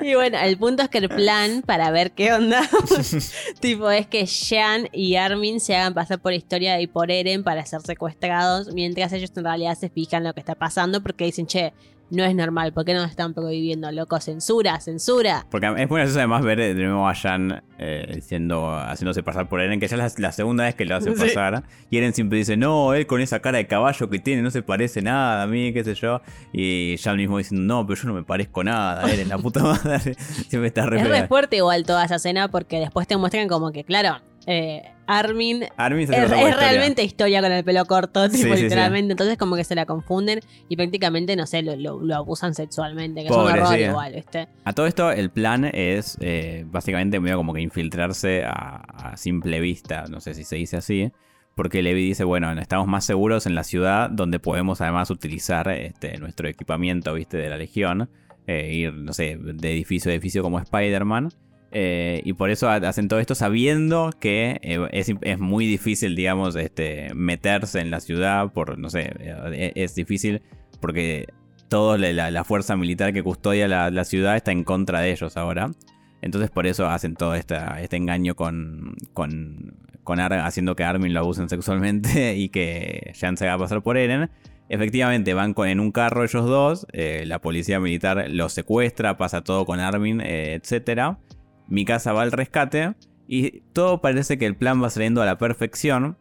Y 0.00 0.14
bueno, 0.14 0.38
el 0.38 0.56
punto 0.56 0.82
es 0.82 0.88
que 0.88 0.98
el 0.98 1.10
plan 1.10 1.62
para 1.62 1.90
ver 1.90 2.12
qué 2.12 2.32
onda, 2.32 2.68
tipo, 3.60 3.90
es 3.90 4.06
que 4.06 4.24
Jean 4.24 4.88
y 4.92 5.16
Armin 5.16 5.60
se 5.60 5.76
hagan 5.76 5.94
pasar 5.94 6.20
por 6.20 6.32
historia 6.32 6.80
y 6.80 6.86
por 6.86 7.10
Eren 7.10 7.44
para 7.44 7.64
ser 7.66 7.82
secuestrados, 7.82 8.72
mientras 8.72 9.12
ellos 9.12 9.30
en 9.36 9.44
realidad 9.44 9.76
se 9.78 9.90
fijan 9.90 10.24
lo 10.24 10.32
que 10.32 10.40
está 10.40 10.54
pasando 10.54 11.02
porque 11.02 11.26
dicen, 11.26 11.46
che, 11.46 11.72
no 12.12 12.24
es 12.24 12.34
normal. 12.34 12.72
¿Por 12.72 12.84
qué 12.84 12.92
no 12.92 13.02
están 13.04 13.32
prohibiendo, 13.32 13.90
loco? 13.90 14.20
Censura, 14.20 14.78
censura. 14.80 15.46
Porque 15.50 15.66
es 15.78 15.88
bueno 15.88 16.04
eso 16.04 16.18
además 16.18 16.42
ver 16.42 16.58
de 16.58 16.74
nuevo 16.74 17.08
a 17.08 17.14
Jan 17.14 17.62
eh, 17.78 18.20
haciéndose 18.20 19.22
pasar 19.22 19.48
por 19.48 19.60
Eren, 19.60 19.80
que 19.80 19.88
ya 19.88 19.96
es 20.04 20.18
la, 20.18 20.30
segunda 20.30 20.64
vez 20.64 20.74
que 20.74 20.84
lo 20.84 20.94
hace 20.94 21.10
pasar. 21.12 21.64
Y 21.90 21.96
Eren 21.96 22.12
siempre 22.12 22.38
dice, 22.38 22.56
no, 22.56 22.92
él 22.92 23.06
con 23.06 23.22
esa 23.22 23.40
cara 23.40 23.58
de 23.58 23.66
caballo 23.66 24.10
que 24.10 24.18
tiene 24.18 24.42
no 24.42 24.50
se 24.50 24.62
parece 24.62 25.00
nada 25.00 25.42
a 25.42 25.46
mí, 25.46 25.72
qué 25.72 25.82
sé 25.84 25.94
yo. 25.94 26.20
Y 26.52 26.96
Jan 27.02 27.16
mismo 27.16 27.38
dice, 27.38 27.54
no, 27.54 27.86
pero 27.86 28.00
yo 28.00 28.08
no 28.08 28.14
me 28.14 28.22
parezco 28.22 28.62
nada, 28.62 29.10
Eren, 29.10 29.30
la 29.30 29.38
puta 29.38 29.62
madre. 29.84 30.14
siempre 30.48 30.68
está 30.68 30.84
re 30.84 31.00
Es 31.00 31.08
re 31.08 31.26
fuerte 31.26 31.56
igual 31.56 31.84
toda 31.84 32.04
esa 32.04 32.16
escena 32.16 32.48
porque 32.48 32.78
después 32.78 33.06
te 33.06 33.16
muestran 33.16 33.48
como 33.48 33.72
que, 33.72 33.84
claro, 33.84 34.18
eh, 34.46 34.82
Armin, 35.06 35.62
es, 35.62 36.08
realmente 36.08 37.02
historia 37.02 37.42
con 37.42 37.52
el 37.52 37.64
pelo 37.64 37.84
corto, 37.84 38.26
literalmente. 38.28 39.12
Entonces, 39.12 39.36
como 39.36 39.56
que 39.56 39.64
se 39.64 39.74
la 39.74 39.86
confunden 39.86 40.40
y 40.68 40.76
prácticamente, 40.76 41.36
no 41.36 41.46
sé, 41.46 41.62
lo, 41.62 42.14
abusan 42.14 42.54
sexualmente, 42.54 43.22
que 43.22 43.28
es 43.28 43.36
un 43.36 43.50
error 43.50 43.78
igual, 43.78 44.24
A 44.64 44.72
todo 44.72 44.86
esto, 44.86 45.10
el 45.10 45.30
plan 45.30 45.64
es 45.64 46.16
eh, 46.20 46.64
básicamente 46.66 47.20
medio 47.20 47.36
como 47.36 47.52
que 47.52 47.60
infiltrarse 47.60 48.44
a, 48.44 49.14
simple 49.16 49.60
vista, 49.60 50.04
no 50.08 50.20
sé 50.20 50.34
si 50.34 50.44
se 50.44 50.56
dice 50.56 50.76
así. 50.76 51.12
Porque 51.54 51.82
Levi 51.82 52.08
dice, 52.08 52.24
bueno, 52.24 52.50
estamos 52.52 52.88
más 52.88 53.04
seguros 53.04 53.44
en 53.44 53.54
la 53.54 53.62
ciudad 53.62 54.08
donde 54.08 54.38
podemos 54.38 54.80
además 54.80 55.10
utilizar 55.10 55.68
este, 55.68 56.16
nuestro 56.16 56.48
equipamiento, 56.48 57.12
viste, 57.12 57.36
de 57.36 57.50
la 57.50 57.58
Legión. 57.58 58.08
Eh, 58.46 58.72
ir, 58.72 58.94
no 58.94 59.12
sé, 59.12 59.36
de 59.38 59.72
edificio 59.72 60.10
a 60.10 60.14
edificio 60.14 60.42
como 60.42 60.58
Spider-Man. 60.58 61.28
Eh, 61.74 62.20
y 62.26 62.34
por 62.34 62.50
eso 62.50 62.68
hacen 62.68 63.08
todo 63.08 63.18
esto 63.18 63.34
sabiendo 63.34 64.10
que 64.20 64.60
eh, 64.62 64.88
es, 64.92 65.38
muy 65.38 65.66
difícil, 65.66 66.14
digamos, 66.14 66.54
este, 66.54 67.12
meterse 67.14 67.80
en 67.80 67.90
la 67.90 68.00
ciudad. 68.00 68.52
Por, 68.52 68.78
no 68.78 68.90
sé, 68.90 69.10
eh, 69.18 69.72
es 69.74 69.94
difícil 69.94 70.42
porque 70.80 71.28
toda 71.68 71.96
la, 71.96 72.44
fuerza 72.44 72.76
militar 72.76 73.14
que 73.14 73.22
custodia 73.22 73.68
la, 73.68 74.04
ciudad 74.04 74.36
está 74.36 74.52
en 74.52 74.64
contra 74.64 75.00
de 75.00 75.12
ellos 75.12 75.38
ahora. 75.38 75.70
Entonces 76.20 76.50
por 76.50 76.66
eso 76.66 76.86
hacen 76.88 77.16
todo 77.16 77.34
este 77.34 77.56
engaño 77.96 78.36
con, 78.36 78.94
con, 79.14 79.74
con 80.04 80.20
haciendo 80.20 80.76
que 80.76 80.84
Armin 80.84 81.14
lo 81.14 81.20
abusen 81.20 81.48
sexualmente 81.48 82.34
y 82.36 82.50
que 82.50 83.12
Jan 83.18 83.36
se 83.38 83.48
haga 83.48 83.58
pasar 83.58 83.82
por 83.82 83.96
Eren. 83.96 84.30
Efectivamente, 84.68 85.34
van 85.34 85.54
en 85.66 85.80
un 85.80 85.90
carro 85.90 86.22
ellos 86.22 86.46
dos, 86.46 86.86
la 86.92 87.40
policía 87.40 87.80
militar 87.80 88.26
los 88.30 88.52
secuestra, 88.52 89.16
pasa 89.18 89.42
todo 89.42 89.66
con 89.66 89.80
Armin, 89.80 90.20
etc 90.20 91.16
mi 91.68 91.84
casa 91.84 92.12
va 92.12 92.22
al 92.22 92.32
rescate 92.32 92.94
y 93.26 93.60
todo 93.72 94.00
parece 94.00 94.38
que 94.38 94.46
el 94.46 94.56
plan 94.56 94.82
va 94.82 94.90
saliendo 94.90 95.22
a 95.22 95.26
la 95.26 95.38
perfección. 95.38 96.18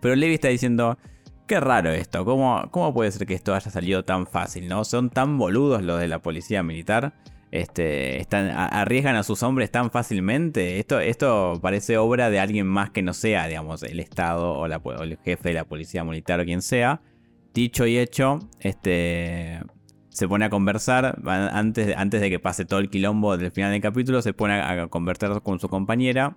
Pero 0.00 0.16
Levi 0.16 0.34
está 0.34 0.48
diciendo, 0.48 0.98
qué 1.46 1.60
raro 1.60 1.90
esto, 1.90 2.24
¿cómo, 2.24 2.68
cómo 2.70 2.92
puede 2.92 3.10
ser 3.12 3.26
que 3.26 3.34
esto 3.34 3.54
haya 3.54 3.70
salido 3.70 4.04
tan 4.04 4.26
fácil? 4.26 4.68
¿no? 4.68 4.84
Son 4.84 5.10
tan 5.10 5.38
boludos 5.38 5.82
los 5.82 6.00
de 6.00 6.08
la 6.08 6.20
policía 6.20 6.62
militar. 6.62 7.14
Este, 7.50 8.18
están, 8.18 8.48
arriesgan 8.48 9.14
a 9.14 9.22
sus 9.22 9.42
hombres 9.42 9.70
tan 9.70 9.90
fácilmente. 9.90 10.78
Esto, 10.78 10.98
esto 11.00 11.58
parece 11.60 11.98
obra 11.98 12.30
de 12.30 12.40
alguien 12.40 12.66
más 12.66 12.90
que 12.90 13.02
no 13.02 13.12
sea, 13.12 13.46
digamos, 13.46 13.82
el 13.82 14.00
Estado 14.00 14.52
o, 14.52 14.62
o 14.62 15.02
el 15.02 15.18
jefe 15.18 15.50
de 15.50 15.54
la 15.54 15.64
policía 15.64 16.02
militar 16.02 16.40
o 16.40 16.44
quien 16.44 16.62
sea. 16.62 17.02
Dicho 17.52 17.86
y 17.86 17.98
hecho, 17.98 18.38
este, 18.60 19.60
se 20.12 20.28
pone 20.28 20.44
a 20.44 20.50
conversar, 20.50 21.18
antes, 21.26 21.96
antes 21.96 22.20
de 22.20 22.28
que 22.28 22.38
pase 22.38 22.64
todo 22.64 22.80
el 22.80 22.90
quilombo 22.90 23.36
del 23.36 23.50
final 23.50 23.72
del 23.72 23.80
capítulo, 23.80 24.20
se 24.20 24.34
pone 24.34 24.60
a, 24.60 24.86
conversar 24.88 25.42
con 25.42 25.58
su 25.58 25.68
compañera, 25.68 26.36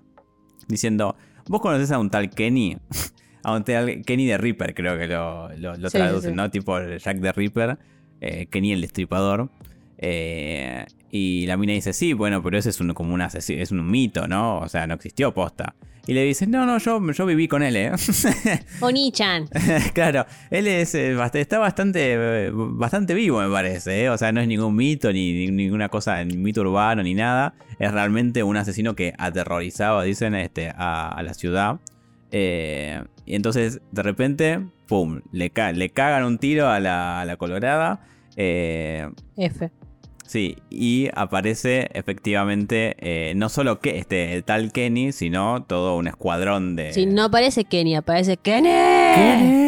diciendo, 0.68 1.16
¿vos 1.48 1.62
conoces 1.62 1.92
a 1.92 2.00
un 2.00 2.10
tal 2.10 2.30
Kenny? 2.30 2.78
a 3.44 3.54
un 3.54 3.64
tal 3.66 4.02
Kenny 4.04 4.26
de 4.26 4.38
Reaper, 4.38 4.74
creo 4.74 4.98
que 4.98 5.08
lo, 5.08 5.50
lo, 5.58 5.90
traducen, 5.90 6.36
¿no? 6.36 6.50
Tipo 6.50 6.80
Jack 6.80 7.18
de 7.18 7.32
Reaper, 7.34 7.78
eh, 8.22 8.48
Kenny 8.48 8.72
el 8.72 8.82
destripador. 8.82 9.50
Eh, 9.98 10.86
y 11.12 11.46
la 11.46 11.58
mina 11.58 11.74
dice, 11.74 11.94
sí, 11.94 12.14
bueno, 12.14 12.42
pero 12.42 12.58
ese 12.58 12.70
es 12.70 12.80
un, 12.80 12.94
como 12.94 13.14
una, 13.14 13.28
es 13.28 13.72
un 13.72 13.90
mito, 13.90 14.28
¿no? 14.28 14.60
O 14.60 14.70
sea, 14.70 14.88
no 14.88 14.94
existió 14.94 15.34
posta. 15.34 15.76
Y 16.08 16.14
le 16.14 16.24
dice, 16.24 16.46
no, 16.46 16.66
no, 16.66 16.78
yo, 16.78 17.02
yo 17.12 17.26
viví 17.26 17.48
con 17.48 17.64
él, 17.64 17.76
¿eh? 17.76 17.92
Oni-chan. 18.80 19.48
claro, 19.94 20.26
él 20.52 20.68
es, 20.68 20.94
eh, 20.94 21.18
está 21.34 21.58
bastante, 21.58 22.52
bastante 22.52 23.14
vivo, 23.14 23.42
me 23.42 23.50
parece, 23.50 24.04
¿eh? 24.04 24.10
O 24.10 24.18
sea, 24.18 24.32
no 24.32 24.40
es 24.40 24.48
ningún 24.48 24.76
mito, 24.76 25.12
ni, 25.12 25.50
ninguna 25.50 25.90
cosa, 25.90 26.24
ni 26.24 26.38
mito 26.38 26.62
urbano, 26.62 27.02
ni 27.02 27.16
nada. 27.16 27.56
Es 27.80 27.92
realmente 27.92 28.44
un 28.44 28.56
asesino 28.56 28.96
que 28.96 29.14
aterrorizaba, 29.18 30.04
dicen, 30.04 30.36
este, 30.36 30.72
a, 30.76 31.22
la 31.24 31.34
ciudad. 31.34 31.80
Eh, 32.32 33.04
y 33.26 33.36
entonces, 33.36 33.82
de 33.92 34.04
repente, 34.04 34.62
¡pum! 34.88 35.22
Le, 35.32 35.52
le 35.74 35.90
cagan 35.90 36.24
un 36.24 36.38
tiro 36.38 36.68
a 36.70 36.80
la, 36.80 37.22
a 37.22 37.26
la 37.26 37.38
colorada. 37.38 38.02
Eh, 38.36 39.10
F. 39.38 39.72
Sí, 40.26 40.58
y 40.70 41.10
aparece 41.14 41.90
efectivamente 41.94 42.96
eh, 43.00 43.34
no 43.36 43.50
solo 43.50 43.80
que 43.80 43.98
este 43.98 44.34
el 44.34 44.44
tal 44.44 44.72
Kenny, 44.72 45.12
sino 45.12 45.64
todo 45.64 45.98
un 45.98 46.08
escuadrón 46.08 46.76
de. 46.76 46.94
Sí, 46.94 47.06
no 47.06 47.26
aparece 47.26 47.66
Kenny, 47.66 47.96
aparece 47.96 48.38
Kenny. 48.38 48.70
¿Kenny? 48.70 49.66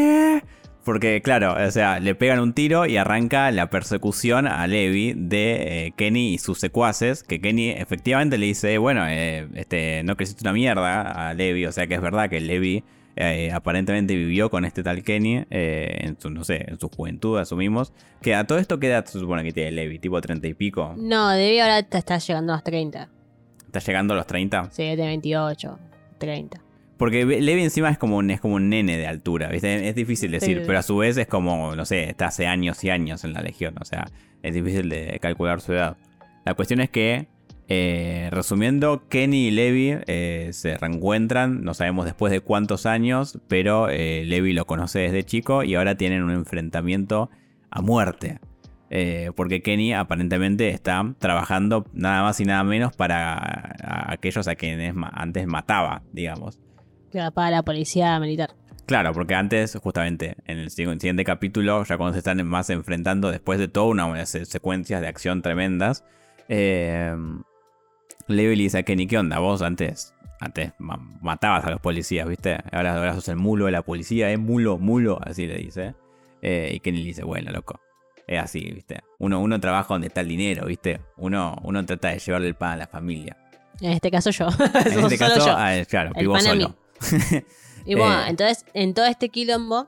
Porque, 0.87 1.21
claro, 1.21 1.53
o 1.61 1.71
sea, 1.71 1.99
le 1.99 2.15
pegan 2.15 2.39
un 2.39 2.53
tiro 2.53 2.85
y 2.85 2.95
arranca 2.95 3.51
la 3.51 3.69
persecución 3.69 4.47
a 4.47 4.65
Levi 4.67 5.13
de 5.17 5.87
eh, 5.87 5.93
Kenny 5.97 6.33
y 6.33 6.37
sus 6.37 6.59
secuaces. 6.59 7.23
Que 7.23 7.41
Kenny 7.41 7.71
efectivamente 7.71 8.37
le 8.37 8.45
dice, 8.45 8.77
bueno, 8.77 9.05
eh, 9.05 9.49
este, 9.55 10.01
no 10.03 10.15
creciste 10.15 10.45
una 10.45 10.53
mierda 10.53 11.29
a 11.29 11.33
Levi. 11.33 11.65
O 11.65 11.73
sea 11.73 11.87
que 11.87 11.95
es 11.95 12.01
verdad 12.01 12.29
que 12.29 12.39
Levi 12.39 12.85
eh, 13.17 13.51
aparentemente 13.51 14.15
vivió 14.15 14.49
con 14.49 14.63
este 14.65 14.83
tal 14.83 15.03
Kenny 15.03 15.45
eh, 15.49 15.97
en 16.01 16.19
su, 16.19 16.29
no 16.29 16.43
sé, 16.43 16.65
en 16.67 16.79
su 16.79 16.89
juventud, 16.89 17.37
asumimos. 17.37 17.93
Que 18.21 18.35
a 18.35 18.45
todo 18.45 18.57
esto, 18.57 18.79
¿qué 18.79 18.87
edad 18.87 19.05
se 19.05 19.19
supone 19.19 19.43
que 19.43 19.51
tiene 19.51 19.71
Levi? 19.71 19.99
¿Tipo 19.99 20.21
30 20.21 20.47
y 20.47 20.53
pico? 20.53 20.93
No, 20.97 21.33
Levi 21.33 21.59
ahora 21.59 21.79
está 21.79 22.17
llegando 22.17 22.53
a 22.53 22.57
los 22.57 22.63
30. 22.63 23.09
¿Está 23.65 23.79
llegando 23.79 24.13
a 24.13 24.17
los 24.17 24.27
30? 24.27 24.69
Sí, 24.71 24.83
de 24.83 24.95
28, 24.95 25.79
30. 26.19 26.61
Porque 26.97 27.25
Levi 27.25 27.63
encima 27.63 27.89
es 27.89 27.97
como 27.97 28.17
un, 28.17 28.31
es 28.31 28.41
como 28.41 28.55
un 28.55 28.69
nene 28.69 28.97
de 28.97 29.07
altura, 29.07 29.49
¿viste? 29.49 29.87
Es 29.87 29.95
difícil 29.95 30.31
decir, 30.31 30.63
pero 30.65 30.79
a 30.79 30.81
su 30.81 30.97
vez 30.97 31.17
es 31.17 31.27
como, 31.27 31.75
no 31.75 31.85
sé, 31.85 32.09
está 32.09 32.27
hace 32.27 32.47
años 32.47 32.83
y 32.83 32.89
años 32.89 33.23
en 33.23 33.33
la 33.33 33.41
Legión, 33.41 33.75
o 33.79 33.85
sea, 33.85 34.07
es 34.41 34.55
difícil 34.55 34.89
de 34.89 35.19
calcular 35.21 35.61
su 35.61 35.73
edad. 35.73 35.97
La 36.43 36.55
cuestión 36.55 36.79
es 36.79 36.89
que 36.89 37.27
eh, 37.69 38.29
resumiendo, 38.31 39.03
Kenny 39.09 39.47
y 39.47 39.51
Levi 39.51 39.97
eh, 40.07 40.51
se 40.53 40.77
reencuentran, 40.77 41.63
no 41.63 41.73
sabemos 41.73 42.05
después 42.05 42.31
de 42.31 42.39
cuántos 42.39 42.85
años, 42.85 43.39
pero 43.49 43.89
eh, 43.89 44.23
Levi 44.25 44.53
lo 44.53 44.65
conoce 44.65 44.99
desde 44.99 45.23
chico 45.23 45.63
y 45.63 45.75
ahora 45.75 45.95
tienen 45.95 46.23
un 46.23 46.31
enfrentamiento 46.31 47.29
a 47.69 47.81
muerte. 47.81 48.39
porque 49.35 49.61
Kenny 49.61 49.93
aparentemente 49.93 50.69
está 50.69 51.13
trabajando 51.19 51.85
nada 51.93 52.23
más 52.23 52.39
y 52.39 52.45
nada 52.45 52.63
menos 52.63 52.95
para 52.95 53.75
aquellos 54.13 54.47
a 54.47 54.55
quienes 54.55 54.95
antes 55.11 55.45
mataba, 55.45 56.03
digamos. 56.13 56.59
Para 57.33 57.51
la 57.51 57.63
policía 57.63 58.17
militar. 58.19 58.51
Claro, 58.85 59.11
porque 59.11 59.35
antes, 59.35 59.75
justamente, 59.75 60.37
en 60.45 60.59
el 60.59 60.69
siguiente 60.69 61.25
capítulo, 61.25 61.83
ya 61.83 61.97
cuando 61.97 62.13
se 62.13 62.19
están 62.19 62.47
más 62.47 62.69
enfrentando, 62.69 63.29
después 63.29 63.59
de 63.59 63.67
toda 63.67 63.87
una 63.87 64.25
secuencias 64.25 65.01
de 65.01 65.07
acción 65.09 65.41
tremendas, 65.41 66.05
eh, 66.47 67.13
Levi 68.27 68.55
le 68.55 68.63
dice 68.63 68.79
a 68.79 68.83
Kenny, 68.83 69.07
¿qué 69.07 69.17
onda? 69.17 69.39
Vos 69.39 69.61
antes, 69.61 70.13
antes 70.39 70.73
matabas 70.77 71.65
a 71.65 71.71
los 71.71 71.79
policías, 71.79 72.27
¿viste? 72.27 72.57
Ahora, 72.71 72.97
ahora 72.97 73.13
sos 73.13 73.27
el 73.29 73.37
mulo 73.37 73.65
de 73.65 73.71
la 73.71 73.81
policía, 73.81 74.31
¿eh? 74.31 74.37
Mulo, 74.37 74.77
mulo, 74.77 75.19
así 75.23 75.47
le 75.47 75.57
dice. 75.57 75.95
Eh, 76.41 76.71
y 76.73 76.79
Kenny 76.79 76.99
le 76.99 77.05
dice, 77.05 77.23
bueno, 77.23 77.51
loco, 77.51 77.79
es 78.27 78.39
así, 78.39 78.59
¿viste? 78.71 79.01
Uno, 79.19 79.39
uno 79.39 79.59
trabaja 79.59 79.93
donde 79.93 80.07
está 80.07 80.21
el 80.21 80.27
dinero, 80.27 80.67
¿viste? 80.67 80.99
Uno, 81.15 81.57
uno 81.63 81.85
trata 81.85 82.09
de 82.09 82.19
llevarle 82.19 82.47
el 82.47 82.55
pan 82.55 82.73
a 82.73 82.77
la 82.77 82.87
familia. 82.87 83.37
En 83.81 83.91
este 83.91 84.11
caso 84.11 84.29
yo. 84.31 84.47
En 84.85 84.99
este 84.99 85.17
caso, 85.17 85.45
yo. 85.45 85.55
ah, 85.55 85.73
claro, 85.87 86.11
vivo 86.17 86.39
solo. 86.39 86.75
y 87.85 87.95
bueno, 87.95 88.21
eh, 88.21 88.29
entonces, 88.29 88.65
en 88.73 88.93
todo 88.93 89.05
este 89.05 89.29
quilombo, 89.29 89.87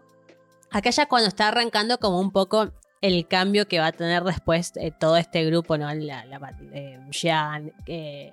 acá 0.72 0.90
ya 0.90 1.08
cuando 1.08 1.28
está 1.28 1.50
arrancando 1.50 1.98
como 1.98 2.20
un 2.20 2.32
poco 2.32 2.72
el 3.02 3.28
cambio 3.28 3.68
que 3.68 3.80
va 3.80 3.88
a 3.88 3.92
tener 3.92 4.24
después 4.24 4.74
eh, 4.76 4.92
todo 4.92 5.18
este 5.18 5.46
grupo, 5.46 5.78
¿no? 5.78 5.94
La, 5.94 6.26
la 6.26 6.54
eh, 6.74 7.00
Jean, 7.12 7.72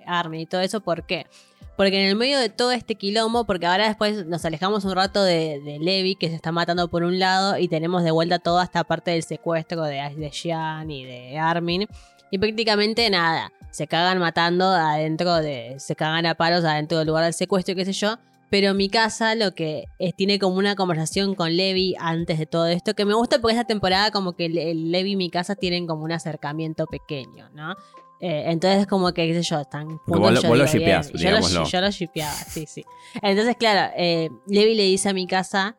Armin 0.05 0.41
y 0.41 0.45
todo 0.45 0.61
eso, 0.61 0.81
¿por 0.81 1.05
qué? 1.05 1.25
Porque 1.77 2.01
en 2.01 2.09
el 2.09 2.15
medio 2.15 2.39
de 2.39 2.49
todo 2.49 2.71
este 2.71 2.95
quilombo, 2.95 3.45
porque 3.45 3.67
ahora 3.67 3.87
después 3.87 4.25
nos 4.25 4.43
alejamos 4.45 4.83
un 4.83 4.95
rato 4.95 5.23
de, 5.23 5.77
Levi, 5.79 6.15
que 6.15 6.27
se 6.27 6.35
está 6.35 6.51
matando 6.51 6.87
por 6.87 7.03
un 7.03 7.19
lado, 7.19 7.57
y 7.59 7.67
tenemos 7.67 8.03
de 8.03 8.09
vuelta 8.09 8.39
toda 8.39 8.63
esta 8.63 8.83
parte 8.83 9.11
del 9.11 9.21
secuestro 9.21 9.83
de, 9.83 10.01
de 10.17 10.29
Jean 10.31 10.89
y 10.89 11.05
de 11.05 11.37
Armin. 11.37 11.87
Y 12.31 12.39
prácticamente 12.39 13.07
nada, 13.11 13.51
se 13.69 13.85
cagan 13.85 14.17
matando 14.17 14.65
adentro 14.71 15.35
de. 15.35 15.75
Se 15.77 15.95
cagan 15.95 16.25
a 16.25 16.33
palos 16.33 16.65
adentro 16.65 16.97
del 16.97 17.07
lugar 17.07 17.25
del 17.25 17.33
secuestro, 17.35 17.75
qué 17.75 17.85
sé 17.85 17.93
yo. 17.93 18.17
Pero 18.49 18.73
mi 18.73 18.89
casa 18.89 19.35
lo 19.35 19.53
que 19.53 19.85
es, 19.99 20.15
tiene 20.15 20.39
como 20.39 20.57
una 20.57 20.75
conversación 20.75 21.35
con 21.35 21.55
Levi 21.55 21.95
antes 21.99 22.39
de 22.39 22.45
todo 22.45 22.67
esto, 22.67 22.93
que 22.93 23.05
me 23.05 23.13
gusta 23.13 23.39
porque 23.39 23.55
esta 23.55 23.67
temporada 23.67 24.11
como 24.11 24.33
que 24.33 24.49
Levi 24.49 25.11
y 25.11 25.15
mi 25.15 25.29
casa 25.29 25.55
tienen 25.55 25.85
como 25.87 26.03
un 26.03 26.11
acercamiento 26.11 26.85
pequeño, 26.85 27.49
¿no? 27.53 27.75
Eh, 28.19 28.45
entonces, 28.47 28.87
como 28.87 29.13
que, 29.13 29.27
qué 29.27 29.33
sé 29.35 29.43
yo, 29.43 29.59
están 29.59 29.87
juntos. 29.87 30.19
Vos, 30.43 30.43
lo 30.43 30.65
shipeás, 30.65 31.11
yo, 31.13 31.31
lo, 31.31 31.65
yo 31.65 31.81
lo 31.81 31.91
shipeaba, 31.91 32.33
sí, 32.33 32.65
sí. 32.67 32.83
Entonces, 33.21 33.55
claro, 33.57 33.93
eh, 33.95 34.29
Levi 34.47 34.73
le 34.73 34.83
dice 34.83 35.09
a 35.09 35.13
mi 35.13 35.27
casa, 35.27 35.75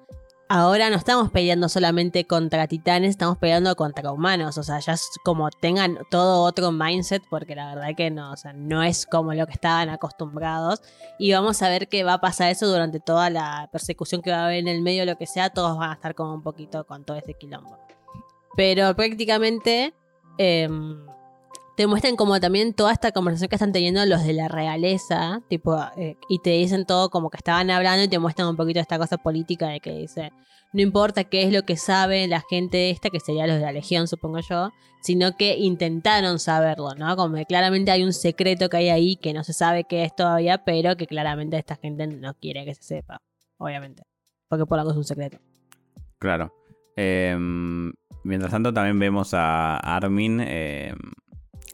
ahora 0.48 0.90
no 0.90 0.96
estamos 0.96 1.30
peleando 1.30 1.68
solamente 1.68 2.26
contra 2.26 2.66
titanes, 2.66 3.10
estamos 3.10 3.38
peleando 3.38 3.74
contra 3.76 4.10
humanos. 4.10 4.58
O 4.58 4.62
sea, 4.62 4.80
ya 4.80 4.94
es 4.94 5.08
como 5.24 5.50
tengan 5.50 5.98
todo 6.10 6.42
otro 6.42 6.72
mindset, 6.72 7.22
porque 7.28 7.54
la 7.54 7.74
verdad 7.74 7.94
que 7.96 8.10
no, 8.10 8.32
o 8.32 8.36
sea, 8.36 8.52
no 8.52 8.82
es 8.82 9.06
como 9.06 9.34
lo 9.34 9.46
que 9.46 9.52
estaban 9.52 9.88
acostumbrados. 9.88 10.82
Y 11.18 11.32
vamos 11.32 11.62
a 11.62 11.68
ver 11.68 11.88
qué 11.88 12.04
va 12.04 12.14
a 12.14 12.20
pasar 12.20 12.50
eso 12.50 12.66
durante 12.66 13.00
toda 13.00 13.30
la 13.30 13.68
persecución 13.70 14.22
que 14.22 14.30
va 14.30 14.38
a 14.38 14.46
haber 14.46 14.58
en 14.58 14.68
el 14.68 14.82
medio, 14.82 15.04
lo 15.04 15.16
que 15.16 15.26
sea, 15.26 15.50
todos 15.50 15.78
van 15.78 15.90
a 15.90 15.94
estar 15.94 16.14
como 16.14 16.34
un 16.34 16.42
poquito 16.42 16.84
con 16.84 17.04
todo 17.04 17.16
este 17.16 17.34
quilombo. 17.34 17.78
Pero 18.56 18.94
prácticamente. 18.96 19.94
Em, 20.38 21.04
te 21.78 21.86
muestran 21.86 22.16
como 22.16 22.40
también 22.40 22.74
toda 22.74 22.92
esta 22.92 23.12
conversación 23.12 23.48
que 23.48 23.54
están 23.54 23.70
teniendo 23.70 24.04
los 24.04 24.24
de 24.24 24.32
la 24.32 24.48
realeza, 24.48 25.42
tipo, 25.48 25.78
eh, 25.96 26.16
y 26.28 26.40
te 26.40 26.50
dicen 26.50 26.84
todo 26.84 27.08
como 27.08 27.30
que 27.30 27.36
estaban 27.36 27.70
hablando 27.70 28.02
y 28.02 28.08
te 28.08 28.18
muestran 28.18 28.48
un 28.48 28.56
poquito 28.56 28.80
esta 28.80 28.98
cosa 28.98 29.16
política 29.16 29.68
de 29.68 29.78
que 29.78 29.92
dice, 29.92 30.32
no 30.72 30.82
importa 30.82 31.22
qué 31.22 31.44
es 31.44 31.52
lo 31.52 31.62
que 31.62 31.76
sabe 31.76 32.26
la 32.26 32.42
gente 32.50 32.90
esta, 32.90 33.10
que 33.10 33.20
sería 33.20 33.46
los 33.46 33.58
de 33.58 33.62
la 33.62 33.70
Legión, 33.70 34.08
supongo 34.08 34.40
yo, 34.40 34.72
sino 35.02 35.36
que 35.36 35.56
intentaron 35.56 36.40
saberlo, 36.40 36.96
¿no? 36.96 37.14
Como 37.14 37.36
que 37.36 37.44
claramente 37.44 37.92
hay 37.92 38.02
un 38.02 38.12
secreto 38.12 38.68
que 38.68 38.78
hay 38.78 38.88
ahí 38.88 39.14
que 39.14 39.32
no 39.32 39.44
se 39.44 39.52
sabe 39.52 39.84
qué 39.84 40.02
es 40.02 40.16
todavía, 40.16 40.64
pero 40.64 40.96
que 40.96 41.06
claramente 41.06 41.58
esta 41.58 41.76
gente 41.76 42.08
no 42.08 42.34
quiere 42.34 42.64
que 42.64 42.74
se 42.74 42.82
sepa, 42.82 43.22
obviamente, 43.56 44.02
porque 44.48 44.66
por 44.66 44.80
algo 44.80 44.90
es 44.90 44.96
un 44.96 45.04
secreto. 45.04 45.38
Claro. 46.18 46.52
Em, 46.96 47.92
mientras 48.24 48.50
tanto 48.50 48.74
también 48.74 48.98
vemos 48.98 49.32
a 49.32 49.76
Armin 49.76 50.40
eh, 50.40 50.92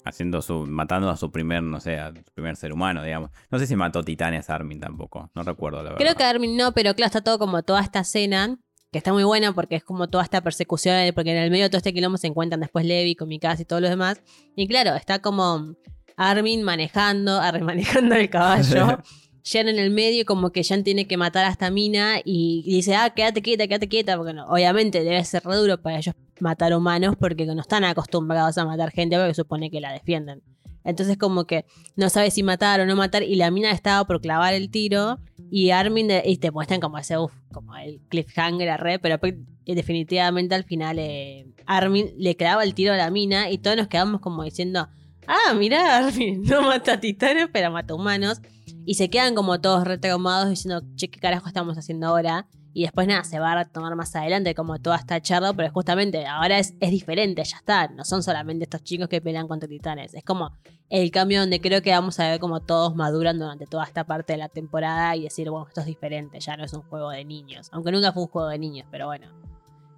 haciendo 0.05 0.43
su 0.43 0.67
matando 0.67 1.11
a 1.11 1.17
su 1.17 1.31
primer, 1.31 1.63
no 1.63 1.81
sé, 1.81 1.99
a 1.99 2.09
su 2.09 2.33
primer 2.35 2.57
ser 2.57 2.73
humano, 2.73 3.03
digamos. 3.03 3.31
No 3.51 3.59
sé 3.59 3.67
si 3.67 3.77
mató 3.77 4.03
titanes 4.03 4.51
a 4.51 4.55
Armin 4.55 4.81
tampoco, 4.81 5.31
no 5.35 5.43
recuerdo 5.43 5.79
la 5.79 5.91
verdad. 5.91 5.99
Creo 5.99 6.15
que 6.15 6.25
Armin 6.25 6.57
no, 6.57 6.73
pero 6.73 6.95
claro, 6.95 7.07
está 7.07 7.23
todo 7.23 7.39
como 7.39 7.63
toda 7.63 7.81
esta 7.81 8.01
escena 8.01 8.59
que 8.93 8.99
está 8.99 9.13
muy 9.13 9.25
buena 9.25 9.53
porque 9.53 9.75
es 9.75 9.83
como 9.83 10.09
toda 10.09 10.23
esta 10.23 10.41
persecución, 10.41 11.13
porque 11.15 11.33
en 11.33 11.39
el 11.39 11.51
medio 11.51 11.65
de 11.65 11.71
todo 11.71 11.79
este 11.79 11.93
quilombo 11.93 12.17
se 12.17 12.29
encuentran 12.29 12.61
después 12.61 12.87
Levi 12.87 13.17
con 13.17 13.29
Mikasa 13.29 13.63
y 13.63 13.65
todos 13.65 13.83
los 13.83 13.91
demás. 13.91 14.23
Y 14.55 14.69
claro, 14.69 14.95
está 14.95 15.19
como 15.19 15.75
Armin 16.17 16.63
manejando, 16.63 17.41
Armin 17.41 17.65
manejando 17.67 18.15
el 18.15 18.31
caballo. 18.31 18.99
Jen 19.45 19.69
en 19.69 19.79
el 19.79 19.91
medio, 19.91 20.25
como 20.25 20.51
que 20.51 20.65
Jen 20.65 20.85
tiene 20.85 21.07
que 21.07 21.19
matar 21.19 21.45
a 21.45 21.51
esta 21.51 21.71
mina 21.71 22.17
y, 22.25 22.63
dice, 22.65 22.97
ah, 22.97 23.11
quédate 23.11 23.43
quieta, 23.43 23.69
quédate 23.69 23.89
quieta, 23.89 24.17
porque 24.17 24.33
no, 24.33 24.47
obviamente 24.47 25.05
debe 25.05 25.23
ser 25.25 25.45
re 25.45 25.57
duro 25.57 25.81
para 25.81 25.99
ellos 25.99 26.15
matar 26.41 26.75
humanos 26.75 27.15
porque 27.21 27.45
no 27.45 27.61
están 27.61 27.85
acostumbrados 27.85 28.57
a 28.57 28.65
matar 28.65 28.91
gente 28.91 29.17
porque 29.17 29.35
supone 29.35 29.71
que 29.71 29.81
la 29.81 29.93
defienden. 29.93 30.43
Entonces 30.83 31.17
como 31.17 31.47
que 31.47 31.65
no 31.97 32.11
sabe 32.11 32.31
si 32.31 32.43
matar 32.43 32.81
o 32.81 32.87
no 32.87 32.97
matar 32.97 33.23
y 33.23 33.35
la 33.37 33.51
mina 33.51 33.71
estaba 33.71 34.07
por 34.07 34.21
clavar 34.21 34.55
el 34.55 34.71
tiro 34.71 35.19
y 35.51 35.71
Armin 35.71 36.09
y 36.25 36.37
te 36.37 36.51
muestran 36.51 36.81
como 36.81 36.99
ese, 36.99 37.17
uff, 37.17 37.33
como 37.53 37.77
el 37.77 38.01
cliffhanger 38.09 38.69
a 38.69 38.77
re, 38.77 38.99
pero 38.99 39.19
definitivamente 39.65 40.55
al 40.55 40.65
final 40.65 40.99
eh, 40.99 41.47
Armin 41.67 42.13
le 42.19 42.37
clava 42.37 42.65
el 42.65 42.75
tiro 42.75 42.93
a 42.93 42.97
la 42.97 43.11
mina 43.11 43.51
y 43.51 43.59
todos 43.59 43.77
nos 43.77 43.89
quedamos 43.89 44.21
como 44.21 44.43
diciendo, 44.43 44.89
ah, 45.27 45.55
mira 45.55 45.99
Armin, 45.99 46.43
no 46.45 46.63
mata 46.63 47.01
titanes 47.01 47.49
pero 47.53 47.71
mata 47.71 47.95
humanos. 47.95 48.41
Y 48.87 48.95
se 48.95 49.09
quedan 49.11 49.35
como 49.35 49.61
todos 49.61 49.85
retraumados 49.85 50.51
diciendo, 50.51 50.83
che, 50.97 51.09
¿qué 51.09 51.21
carajo 51.21 51.49
estamos 51.49 51.79
haciendo 51.79 52.09
ahora? 52.09 52.47
Y 52.77 52.83
después 52.83 53.07
nada, 53.07 53.23
se 53.23 53.39
va 53.39 53.59
a 53.59 53.65
tomar 53.65 53.95
más 53.95 54.15
adelante 54.17 54.53
como 54.55 54.81
toda 54.81 54.97
esta 54.97 55.21
charla, 55.23 55.53
pero 55.53 55.71
justamente 55.71 56.27
ahora 56.27 56.59
es, 56.59 56.75
es 56.81 56.91
diferente, 56.91 57.45
ya 57.45 57.57
está. 57.57 57.87
No 57.89 58.05
son 58.05 58.25
solamente 58.25 58.65
estos 58.65 58.83
chicos 58.83 59.09
que 59.09 59.21
pelean 59.21 59.47
contra 59.47 59.69
titanes. 59.69 60.13
Es 60.13 60.25
como 60.25 60.51
el 60.91 61.11
cambio 61.13 61.41
donde 61.41 61.61
creo 61.61 61.83
que 61.83 61.93
vamos 61.93 62.19
a 62.19 62.31
ver 62.31 62.41
como 62.41 62.61
todos 62.61 62.97
maduran 62.97 63.39
durante 63.39 63.67
toda 63.67 63.85
esta 63.85 64.05
parte 64.05 64.33
de 64.33 64.39
la 64.39 64.49
temporada 64.49 65.15
y 65.15 65.23
decir, 65.23 65.51
bueno, 65.51 65.69
esto 65.69 65.83
es 65.83 65.87
diferente, 65.87 66.41
ya 66.41 66.57
no 66.57 66.65
es 66.65 66.73
un 66.73 66.83
juego 66.83 67.11
de 67.11 67.25
niños. 67.25 67.69
Aunque 67.71 67.93
nunca 67.93 68.13
fue 68.13 68.25
un 68.25 68.29
juego 68.29 68.49
de 68.49 68.59
niños, 68.59 68.89
pero 68.91 69.07
bueno. 69.07 69.29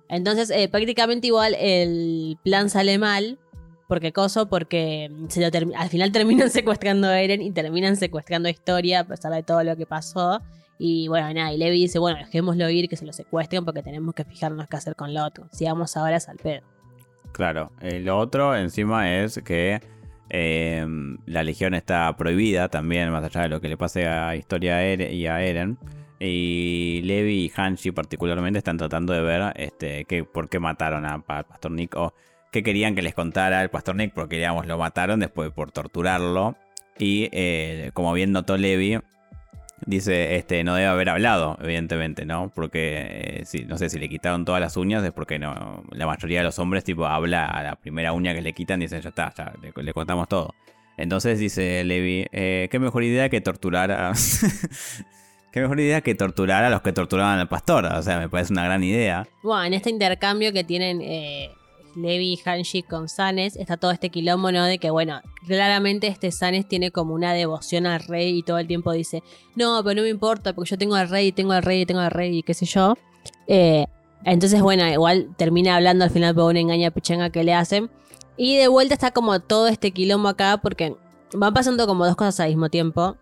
Entonces, 0.09 0.51
eh, 0.51 0.69
prácticamente 0.69 1.29
igual 1.29 1.57
el 1.59 2.39
plan 2.45 2.69
sale 2.69 2.99
mal, 2.99 3.39
porque 3.87 4.13
coso, 4.13 4.49
porque 4.49 5.11
se 5.29 5.45
al 5.45 5.89
final 5.89 6.13
terminan 6.13 6.51
secuestrando 6.51 7.09
a 7.09 7.21
Eren 7.21 7.43
y 7.43 7.53
terminan 7.53 7.97
secuestrando 7.97 8.49
a 8.49 8.51
Historia 8.51 9.01
a 9.01 9.05
pesar 9.05 9.33
de 9.33 9.43
todo 9.43 9.63
lo 9.63 9.77
que 9.77 9.87
pasó. 9.87 10.41
Y 10.79 11.09
bueno, 11.09 11.33
nada, 11.33 11.53
y 11.53 11.57
Levi 11.57 11.81
dice, 11.81 11.99
bueno, 11.99 12.19
dejémoslo 12.19 12.69
ir, 12.69 12.89
que 12.89 12.97
se 12.97 13.07
lo 13.07 13.13
secuestren 13.13 13.65
porque 13.65 13.83
tenemos 13.83 14.15
que 14.15 14.25
fijarnos 14.25 14.67
qué 14.69 14.77
hacer 14.77 14.95
con 14.95 15.15
lo 15.15 15.25
otro. 15.25 15.49
Si 15.53 15.65
vamos 15.65 15.97
ahora 15.97 16.19
al 16.27 16.37
pedo. 16.37 16.63
Claro, 17.33 17.73
eh, 17.81 18.01
lo 18.01 18.19
otro 18.19 18.57
encima 18.57 19.15
es 19.15 19.41
que 19.45 19.81
em, 20.29 21.19
la 21.27 21.43
legión 21.43 21.75
está 21.75 22.15
prohibida 22.17 22.69
también, 22.69 23.11
más 23.11 23.25
allá 23.25 23.43
de 23.43 23.49
lo 23.49 23.61
que 23.61 23.69
le 23.69 23.77
pase 23.77 24.07
a 24.07 24.37
Historia 24.37 24.95
y 24.95 25.27
a 25.27 25.43
Eren. 25.43 25.79
Y 26.19 27.03
Levi 27.05 27.45
y 27.45 27.53
Hanshi 27.55 27.91
particularmente 27.91 28.59
están 28.59 28.79
tratando 28.79 29.13
de 29.13 29.21
ver 29.21 29.53
este, 29.57 30.07
que, 30.07 30.25
por 30.25 30.49
qué 30.49 30.59
mataron 30.59 31.05
a 31.05 31.19
Pastor 31.21 31.73
Nick 31.73 31.95
o 31.95 32.15
que 32.51 32.63
querían 32.63 32.95
que 32.95 33.03
les 33.03 33.15
contara 33.15 33.63
el 33.63 33.71
Pastor 33.71 33.97
Nick 33.97 34.13
porque 34.15 34.37
digamos 34.37 34.67
lo 34.67 34.79
mataron 34.79 35.21
después 35.21 35.51
por 35.53 35.73
torturarlo. 35.73 36.57
Y 36.99 37.29
eh, 37.33 37.91
como 37.93 38.13
bien 38.15 38.33
notó 38.33 38.57
Levi, 38.57 38.99
dice, 39.85 40.37
este, 40.37 40.65
no 40.65 40.75
debe 40.75 40.87
haber 40.87 41.11
hablado, 41.11 41.59
evidentemente, 41.61 42.25
¿no? 42.25 42.51
Porque, 42.55 43.43
eh, 43.43 43.67
no 43.67 43.77
sé, 43.77 43.91
si 43.91 43.99
le 43.99 44.09
quitaron 44.09 44.45
todas 44.45 44.61
las 44.61 44.77
uñas 44.77 45.05
es 45.05 45.13
porque 45.13 45.39
no, 45.39 45.85
la 45.91 46.07
mayoría 46.07 46.39
de 46.39 46.45
los 46.45 46.59
hombres, 46.59 46.85
tipo, 46.85 47.07
habla 47.07 47.47
a 47.47 47.63
la 47.63 47.77
primera 47.77 48.13
uña 48.13 48.35
que 48.35 48.43
le 48.43 48.53
quitan 48.53 48.81
dicen, 48.81 49.03
ya 49.03 49.11
está, 49.11 49.33
ya 49.37 49.53
le, 49.61 49.93
contamos 49.93 50.29
todo. 50.29 50.55
Entonces 50.97 51.39
dice 51.39 51.85
Levi, 51.85 52.27
eh, 52.33 52.69
qué 52.71 52.79
mejor 52.79 53.05
idea 53.05 53.29
que 53.29 53.43
torturar 53.43 53.91
a... 53.93 54.13
qué 55.53 55.61
mejor 55.61 55.79
idea 55.79 56.01
que 56.01 56.15
torturar 56.15 56.65
a 56.65 56.71
los 56.71 56.81
que 56.81 56.93
torturaban 56.93 57.39
al 57.39 57.49
pastor. 57.49 57.85
O 57.85 58.03
sea, 58.03 58.19
me 58.19 58.31
parece 58.31 58.55
una 58.55 58.65
gran 58.65 58.83
idea. 58.83 59.29
Bueno, 59.43 59.65
en 59.65 59.75
este 59.75 59.91
intercambio 59.91 60.55
que 60.55 60.65
tienen 60.65 61.03
Levi 61.97 62.39
Hanshi 62.45 62.83
con 62.83 63.09
Sanes, 63.09 63.57
está 63.57 63.77
todo 63.77 63.91
este 63.91 64.11
quilombo, 64.11 64.53
¿no? 64.53 64.65
De 64.65 64.79
que, 64.79 64.91
bueno, 64.91 65.21
claramente 65.47 66.07
este 66.07 66.31
Sanes 66.31 66.69
tiene 66.69 66.91
como 66.91 67.15
una 67.15 67.33
devoción 67.33 67.87
al 67.87 68.01
rey 68.01 68.39
y 68.39 68.43
todo 68.43 68.59
el 68.59 68.67
tiempo 68.67 68.93
dice, 68.93 69.23
no, 69.55 69.83
pero 69.83 69.97
no 69.97 70.03
me 70.03 70.11
importa 70.11 70.55
porque 70.55 70.71
yo 70.71 70.79
tengo 70.79 70.95
al 70.95 71.09
rey, 71.09 71.33
tengo 71.33 71.53
al 71.53 71.63
rey, 71.63 71.87
tengo 71.87 72.01
al 72.01 72.11
rey 72.11 72.39
y 72.39 72.43
qué 72.43 72.55
sé 72.55 72.67
yo. 72.67 72.95
Eh, 73.49 73.87
entonces, 74.25 74.61
bueno, 74.61 74.87
igual 74.87 75.35
termina 75.37 75.77
hablando 75.77 76.05
al 76.05 76.11
final 76.11 76.35
por 76.35 76.45
una 76.45 76.61
engaña 76.61 76.91
pichanga 76.91 77.31
que 77.31 77.45
le 77.45 77.55
hacen. 77.55 77.91
Y 78.37 78.57
de 78.57 78.69
vuelta 78.69 78.95
está 78.95 79.13
como 79.13 79.41
todo 79.41 79.69
este 79.69 79.93
quilombo 79.93 80.29
acá 80.29 80.59
porque 80.63 80.95
van 81.33 81.55
pasando 81.55 81.87
como 81.87 82.05
dos 82.05 82.17
cosas 82.17 82.41
al 82.41 82.49
mismo 82.49 82.69
tiempo. 82.69 83.17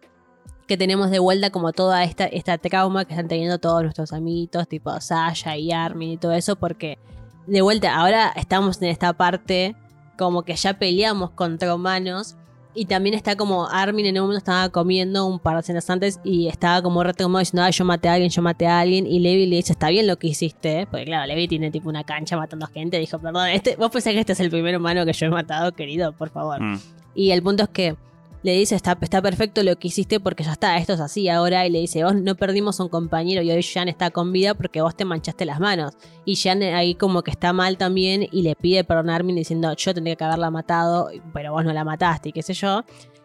Que 0.67 0.79
tenemos 0.79 1.11
de 1.11 1.19
vuelta 1.19 1.51
como 1.51 1.73
toda 1.73 2.05
esta, 2.05 2.25
esta 2.25 2.57
trauma 2.57 3.05
que 3.05 3.13
están 3.13 3.29
teniendo 3.29 3.59
todos 3.59 3.83
nuestros 3.83 4.15
amiguitos, 4.15 4.67
tipo 4.67 4.99
Sasha 4.99 5.59
y 5.59 5.73
Armin 5.73 6.13
y 6.13 6.17
todo 6.17 6.33
eso, 6.33 6.57
porque 6.57 6.99
de 7.47 7.63
vuelta, 7.63 7.95
ahora 7.95 8.33
estamos 8.37 8.81
en 8.83 8.89
esta 8.89 9.13
parte 9.13 9.75
como 10.17 10.43
que 10.43 10.55
ya 10.55 10.75
peleamos 10.75 11.31
contra 11.31 11.75
humanos. 11.75 12.37
Y 12.77 12.87
también 12.87 13.15
está 13.15 13.37
como 13.37 13.69
Armin 13.69 14.07
en 14.07 14.17
un 14.17 14.23
momento 14.23 14.39
estaba 14.39 14.69
comiendo 14.69 15.27
un 15.27 15.39
par 15.39 15.57
de 15.57 15.63
cenas 15.63 15.89
antes 15.91 16.19
y 16.25 16.49
estaba 16.49 16.83
como 16.83 17.05
retomado 17.05 17.39
diciendo, 17.39 17.63
ah, 17.63 17.71
yo 17.71 17.85
maté 17.85 18.09
a 18.09 18.15
alguien, 18.15 18.31
yo 18.31 18.43
maté 18.43 18.67
a 18.67 18.81
alguien. 18.81 19.07
Y 19.07 19.21
Levi 19.21 19.47
le 19.47 19.57
dice, 19.57 19.73
está 19.73 19.91
bien 19.91 20.09
lo 20.09 20.17
que 20.17 20.27
hiciste. 20.27 20.89
Porque 20.91 21.05
claro, 21.05 21.25
Levi 21.25 21.47
tiene 21.47 21.71
tipo 21.71 21.89
una 21.89 22.03
cancha 22.03 22.37
matando 22.37 22.67
gente. 22.67 22.99
Dijo, 22.99 23.21
perdón, 23.21 23.49
este, 23.51 23.77
vos 23.77 23.93
pensás 23.93 24.13
que 24.13 24.19
este 24.19 24.33
es 24.33 24.41
el 24.41 24.51
primer 24.51 24.77
humano 24.77 25.07
que 25.07 25.13
yo 25.13 25.27
he 25.27 25.31
matado, 25.31 25.71
querido, 25.71 26.13
por 26.15 26.31
favor. 26.31 26.61
Mm. 26.61 26.81
Y 27.15 27.31
el 27.31 27.45
punto 27.45 27.63
es 27.63 27.69
que 27.69 27.97
le 28.45 28.53
dice, 28.53 28.75
está, 28.75 28.99
está 29.01 29.23
perfecto 29.23 29.63
lo 29.63 29.75
que 29.77 29.89
hiciste 29.89 30.21
porque 30.21 30.45
ya 30.45 30.53
está, 30.53 30.77
esto 30.77 30.93
es 30.93 31.01
así 31.01 31.31
ahora. 31.31 31.67
Y 31.67 31.71
le 31.71 31.81
dice, 31.81 32.05
vos 32.05 32.15
no 32.15 32.35
perdimos 32.35 32.79
un 32.79 32.91
compañero 32.91 33.41
y 33.41 33.51
hoy 33.51 33.63
Jan 33.63 33.89
está 33.89 34.11
con 34.11 34.33
vida 34.33 34.53
porque 34.53 34.83
vos 34.83 34.95
te 34.95 35.07
manchaste 35.07 35.47
las 35.47 35.61
manos. 35.61 35.95
Y 36.27 36.37
Jan 36.37 36.63
ahí 36.63 36.95
como 36.95 37.23
que 37.23 37.31
está 37.31 37.55
mal 37.55 37.79
también 37.79 38.29
y 38.31 38.43
le 38.43 38.55
pide 38.55 38.85
perdón 38.85 39.09
a 39.09 39.15
Armin 39.15 39.35
diciendo, 39.35 39.75
yo 39.75 39.95
tendría 39.95 40.15
que 40.15 40.25
haberla 40.25 40.51
matado, 40.51 41.09
pero 41.33 41.53
vos 41.53 41.65
no 41.65 41.73
la 41.73 41.85
mataste 41.85 42.29
y 42.29 42.33
qué 42.33 42.43
sé 42.43 42.53
yo. 42.53 42.85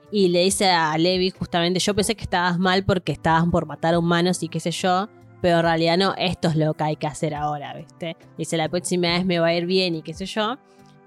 Y 0.10 0.30
le 0.30 0.44
dice 0.44 0.70
a 0.70 0.98
Levi 0.98 1.32
justamente, 1.32 1.82
yo 1.82 1.94
pensé 1.94 2.16
que 2.16 2.24
estabas 2.24 2.58
mal 2.58 2.86
porque 2.86 3.12
estabas 3.12 3.44
por 3.52 3.66
matar 3.66 3.96
a 3.96 4.00
humanos 4.00 4.42
y 4.42 4.48
qué 4.48 4.62
sé 4.62 4.72
yo. 4.72 5.10
Pero 5.42 5.58
en 5.58 5.64
realidad 5.64 5.98
no, 5.98 6.16
esto 6.18 6.48
es 6.48 6.56
lo 6.56 6.74
que 6.76 6.84
hay 6.86 6.96
que 6.96 7.08
hacer 7.08 7.36
ahora, 7.36 7.74
¿viste? 7.74 8.16
Dice, 8.38 8.56
la 8.56 8.70
próxima 8.70 9.10
vez 9.10 9.26
me 9.26 9.40
va 9.40 9.48
a 9.48 9.54
ir 9.54 9.66
bien 9.66 9.96
y 9.96 10.02
qué 10.02 10.14
sé 10.14 10.26
yo. 10.26 10.58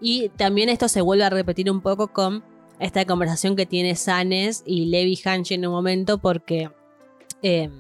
Y 0.03 0.29
también 0.31 0.69
esto 0.69 0.87
se 0.89 1.01
vuelve 1.01 1.25
a 1.25 1.31
repetir 1.31 1.71
un 1.71 1.81
poco 1.81 2.09
con 2.09 2.45
esta 2.83 3.05
conversación 3.05 3.57
que 3.57 3.65
tiene 3.65 3.95
Sanes 3.95 4.63
y 4.67 4.87
Levi 4.87 5.19
Hanche 5.25 5.55
en 5.55 5.67
un 5.67 5.73
momento 5.73 6.19
porque 6.19 6.71
eh, 7.43 7.71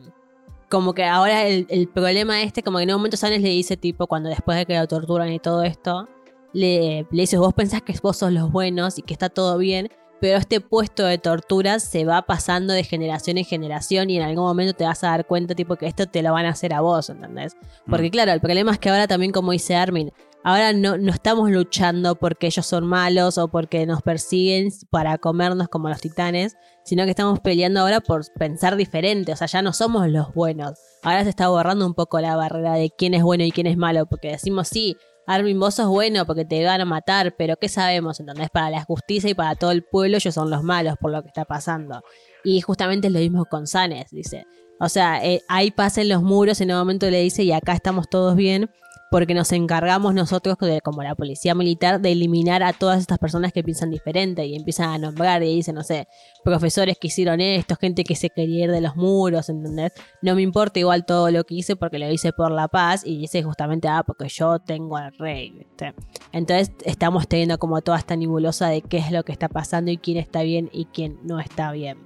como 0.68 0.94
que 0.94 1.04
ahora 1.04 1.46
el, 1.46 1.88
problema 1.92 2.42
este, 2.42 2.62
como 2.62 2.78
que 2.78 2.84
en 2.84 2.90
un 2.90 2.96
momento 2.96 3.16
Sanes 3.16 3.42
le 3.42 3.50
dice 3.50 3.76
tipo 3.76 4.06
cuando 4.06 4.28
después 4.28 4.56
de 4.56 4.64
que 4.64 4.78
lo 4.78 4.86
torturan 4.86 5.30
y 5.32 5.38
todo 5.38 5.64
esto, 5.64 6.08
le, 6.52 7.06
le 7.10 7.20
dice 7.22 7.36
vos 7.36 7.52
pensás 7.52 7.82
que 7.82 7.94
vos 8.02 8.16
sos 8.16 8.32
los 8.32 8.50
buenos 8.50 8.98
y 8.98 9.02
que 9.02 9.12
está 9.12 9.28
todo 9.28 9.58
bien, 9.58 9.90
pero 10.20 10.38
este 10.38 10.60
puesto 10.60 11.04
de 11.04 11.18
tortura 11.18 11.80
se 11.80 12.04
va 12.04 12.22
pasando 12.22 12.72
de 12.72 12.84
generación 12.84 13.38
en 13.38 13.44
generación 13.44 14.08
y 14.08 14.18
en 14.18 14.22
algún 14.22 14.44
momento 14.44 14.72
te 14.72 14.84
vas 14.84 15.02
a 15.02 15.08
dar 15.08 15.26
cuenta 15.26 15.56
tipo 15.56 15.74
que 15.74 15.86
esto 15.86 16.06
te 16.06 16.22
lo 16.22 16.32
van 16.32 16.46
a 16.46 16.50
hacer 16.50 16.72
a 16.74 16.80
vos, 16.80 17.10
¿entendés? 17.10 17.56
Porque 17.88 18.06
mm. 18.06 18.12
claro, 18.12 18.32
el 18.32 18.40
problema 18.40 18.70
es 18.70 18.78
que 18.78 18.88
ahora 18.88 19.08
también 19.08 19.32
como 19.32 19.50
dice 19.50 19.74
Armin, 19.74 20.12
Ahora 20.44 20.72
no, 20.72 20.98
no 20.98 21.12
estamos 21.12 21.50
luchando 21.50 22.16
porque 22.16 22.48
ellos 22.48 22.66
son 22.66 22.86
malos 22.86 23.38
o 23.38 23.48
porque 23.48 23.86
nos 23.86 24.02
persiguen 24.02 24.70
para 24.90 25.18
comernos 25.18 25.68
como 25.68 25.88
los 25.88 26.00
titanes, 26.00 26.56
sino 26.84 27.04
que 27.04 27.10
estamos 27.10 27.38
peleando 27.40 27.80
ahora 27.80 28.00
por 28.00 28.24
pensar 28.34 28.76
diferente. 28.76 29.32
O 29.32 29.36
sea, 29.36 29.46
ya 29.46 29.62
no 29.62 29.72
somos 29.72 30.08
los 30.08 30.34
buenos. 30.34 30.72
Ahora 31.02 31.22
se 31.22 31.30
está 31.30 31.48
borrando 31.48 31.86
un 31.86 31.94
poco 31.94 32.20
la 32.20 32.34
barrera 32.34 32.74
de 32.74 32.90
quién 32.90 33.14
es 33.14 33.22
bueno 33.22 33.44
y 33.44 33.52
quién 33.52 33.68
es 33.68 33.76
malo, 33.76 34.06
porque 34.06 34.32
decimos 34.32 34.68
sí. 34.68 34.96
Armin, 35.24 35.60
vos 35.60 35.76
sos 35.76 35.86
bueno 35.86 36.26
porque 36.26 36.44
te 36.44 36.64
van 36.64 36.80
a 36.80 36.84
matar, 36.84 37.36
pero 37.38 37.56
¿qué 37.56 37.68
sabemos? 37.68 38.18
Entonces, 38.18 38.50
para 38.50 38.70
la 38.70 38.82
justicia 38.82 39.30
y 39.30 39.34
para 39.34 39.54
todo 39.54 39.70
el 39.70 39.84
pueblo, 39.84 40.16
ellos 40.16 40.34
son 40.34 40.50
los 40.50 40.64
malos 40.64 40.96
por 41.00 41.12
lo 41.12 41.22
que 41.22 41.28
está 41.28 41.44
pasando. 41.44 42.02
Y 42.42 42.60
justamente 42.60 43.06
es 43.06 43.12
lo 43.12 43.20
mismo 43.20 43.44
con 43.44 43.68
Sanes, 43.68 44.10
dice. 44.10 44.46
O 44.80 44.88
sea, 44.88 45.24
eh, 45.24 45.42
ahí 45.48 45.70
pasen 45.70 46.08
los 46.08 46.22
muros, 46.22 46.60
en 46.60 46.72
un 46.72 46.78
momento 46.78 47.08
le 47.08 47.20
dice, 47.20 47.44
y 47.44 47.52
acá 47.52 47.72
estamos 47.72 48.08
todos 48.08 48.34
bien, 48.34 48.68
porque 49.12 49.34
nos 49.34 49.52
encargamos 49.52 50.14
nosotros, 50.14 50.56
como 50.82 51.02
la 51.02 51.14
policía 51.14 51.54
militar, 51.54 52.00
de 52.00 52.12
eliminar 52.12 52.62
a 52.62 52.72
todas 52.72 52.98
estas 52.98 53.18
personas 53.18 53.52
que 53.52 53.62
piensan 53.62 53.90
diferente 53.90 54.46
y 54.46 54.56
empiezan 54.56 54.88
a 54.88 54.96
nombrar 54.96 55.42
y 55.42 55.54
dicen, 55.54 55.74
no 55.74 55.82
sé, 55.82 56.08
profesores 56.42 56.96
que 56.98 57.08
hicieron 57.08 57.42
esto, 57.42 57.76
gente 57.76 58.04
que 58.04 58.16
se 58.16 58.30
quería 58.30 58.64
ir 58.64 58.70
de 58.70 58.80
los 58.80 58.96
muros, 58.96 59.50
¿entendés? 59.50 59.92
No 60.22 60.34
me 60.34 60.40
importa 60.40 60.80
igual 60.80 61.04
todo 61.04 61.30
lo 61.30 61.44
que 61.44 61.56
hice 61.56 61.76
porque 61.76 61.98
lo 61.98 62.10
hice 62.10 62.32
por 62.32 62.50
la 62.50 62.68
paz 62.68 63.02
y 63.04 63.18
dice 63.18 63.42
justamente, 63.42 63.86
ah, 63.86 64.02
porque 64.02 64.30
yo 64.30 64.58
tengo 64.60 64.96
al 64.96 65.12
rey, 65.18 65.50
¿viste? 65.50 65.92
Entonces 66.32 66.72
estamos 66.86 67.28
teniendo 67.28 67.58
como 67.58 67.82
toda 67.82 67.98
esta 67.98 68.16
nebulosa 68.16 68.68
de 68.68 68.80
qué 68.80 68.96
es 68.96 69.12
lo 69.12 69.24
que 69.24 69.32
está 69.32 69.50
pasando 69.50 69.90
y 69.90 69.98
quién 69.98 70.16
está 70.16 70.42
bien 70.42 70.70
y 70.72 70.86
quién 70.86 71.18
no 71.22 71.38
está 71.38 71.70
bien. 71.70 71.98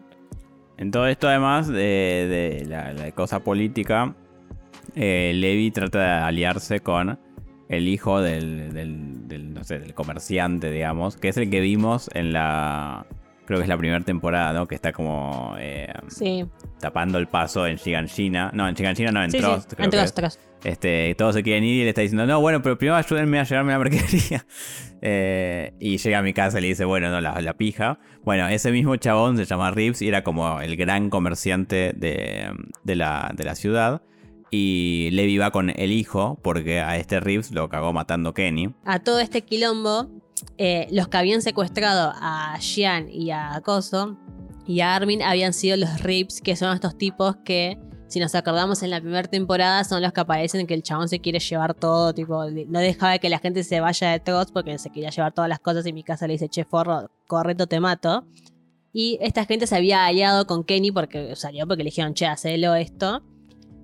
En 0.77 0.91
todo 0.91 1.07
esto, 1.07 1.29
además 1.29 1.69
de, 1.69 2.67
la 2.69 3.13
cosa 3.13 3.45
política, 3.45 4.17
eh, 4.97 5.33
Levi 5.35 5.71
trata 5.71 5.99
de 6.01 6.25
aliarse 6.25 6.81
con 6.81 7.19
el 7.69 7.89
hijo 7.89 8.21
del, 8.21 8.73
del, 8.73 9.95
comerciante, 9.95 10.71
digamos, 10.71 11.17
que 11.17 11.29
es 11.29 11.37
el 11.37 11.51
que 11.51 11.61
vimos 11.61 12.09
en 12.15 12.33
la, 12.33 13.07
creo 13.47 13.59
que 13.59 13.63
es 13.63 13.69
la 13.69 13.79
primera 13.79 14.05
temporada, 14.05 14.53
¿no? 14.53 14.69
Que 14.69 14.75
está 14.75 14.93
como 14.93 15.55
eh, 15.59 15.93
tapando 16.81 17.19
el 17.19 17.27
paso 17.29 17.67
en 17.67 17.77
Shiganshina. 17.77 18.51
No, 18.53 18.69
en 18.69 18.75
Shiganshina 18.75 19.11
no, 19.11 19.23
en 19.23 19.31
Trost. 19.31 19.73
en 19.79 19.91
Trost, 19.91 20.19
Este, 20.65 21.15
todos 21.17 21.35
se 21.35 21.43
quieren 21.43 21.65
ir 21.65 21.77
y 21.77 21.83
él 21.83 21.89
está 21.89 22.03
diciendo, 22.03 22.27
no, 22.27 22.41
bueno, 22.41 22.63
pero 22.63 22.77
primero 22.77 22.97
ayúdenme 22.97 23.39
a 23.39 23.45
llevarme 23.45 23.73
la 23.73 23.79
mercadería. 23.79 24.47
Eh, 25.03 25.75
y 25.79 25.99
llega 25.99 26.19
a 26.19 26.23
mi 26.23 26.33
casa 26.33 26.59
y 26.59 26.63
le 26.63 26.69
dice, 26.69 26.85
bueno, 26.85 27.11
no, 27.11 27.21
la, 27.21 27.41
la, 27.41 27.55
pija. 27.55 28.01
Bueno, 28.25 28.49
ese 28.49 28.73
mismo 28.73 28.97
chabón 28.97 29.37
se 29.37 29.45
llama 29.45 29.71
Rips 29.71 30.03
y 30.03 30.09
era 30.09 30.25
como 30.25 30.61
el 30.61 30.75
gran 30.75 31.11
comerciante 31.11 31.93
de, 31.95 32.51
de, 32.83 32.97
la, 32.97 33.31
de 33.37 33.45
la 33.45 33.55
ciudad. 33.55 34.03
Y 34.51 35.11
Levi 35.13 35.39
va 35.39 35.51
con 35.51 35.71
el 35.71 35.93
hijo 35.93 36.39
porque 36.43 36.81
a 36.81 36.97
este 36.97 37.21
Reeves 37.21 37.51
lo 37.51 37.69
cagó 37.69 37.93
matando 37.93 38.33
Kenny. 38.33 38.75
A 38.85 39.01
todo 39.01 39.19
este 39.21 39.43
quilombo, 39.43 40.09
eh, 40.59 40.87
los 40.91 41.09
que 41.09 41.17
habían 41.17 41.43
secuestrado 41.43 42.13
a 42.15 42.57
Xian 42.61 43.11
y 43.11 43.31
a 43.31 43.61
Coso 43.65 44.17
y 44.67 44.81
a 44.81 44.95
Armin 44.95 45.23
habían 45.23 45.53
sido 45.53 45.77
los 45.77 46.01
Reeves, 46.01 46.41
que 46.41 46.57
son 46.57 46.75
estos 46.75 46.99
tipos 46.99 47.37
que, 47.45 47.79
si 48.09 48.19
nos 48.19 48.35
acordamos 48.35 48.83
en 48.83 48.91
la 48.91 49.01
primera 49.01 49.29
temporada, 49.29 49.85
son 49.85 50.03
los 50.03 50.13
que 50.13 50.21
aparecen 50.21 50.67
que 50.67 50.75
el 50.75 50.83
chabón 50.83 51.09
se 51.09 51.21
quiere 51.21 51.39
llevar 51.39 51.75
todo, 51.75 52.13
tipo, 52.13 52.45
no 52.69 52.81
dejaba 52.81 53.19
que 53.19 53.29
la 53.29 53.39
gente 53.39 53.63
se 53.63 53.81
vaya 53.81 54.11
de 54.11 54.21
todos 54.21 54.51
porque 54.51 54.79
se 54.79 54.91
quería 54.91 55.11
llevar 55.11 55.33
todas 55.33 55.49
las 55.49 55.61
cosas 55.61 55.87
y 55.87 55.93
mi 55.93 56.03
casa 56.03 56.27
le 56.27 56.35
dice, 56.35 56.49
che, 56.49 56.65
forro, 56.65 57.11
correcto, 57.27 57.67
te 57.67 57.79
mato. 57.79 58.25
Y 58.93 59.19
esta 59.21 59.45
gente 59.45 59.67
se 59.67 59.77
había 59.77 60.07
aliado 60.07 60.47
con 60.47 60.65
Kenny 60.65 60.91
porque 60.91 61.37
salió 61.37 61.67
porque 61.67 61.85
le 61.85 61.91
dijeron, 61.91 62.15
che, 62.15 62.27
hacelo 62.27 62.75
esto. 62.75 63.23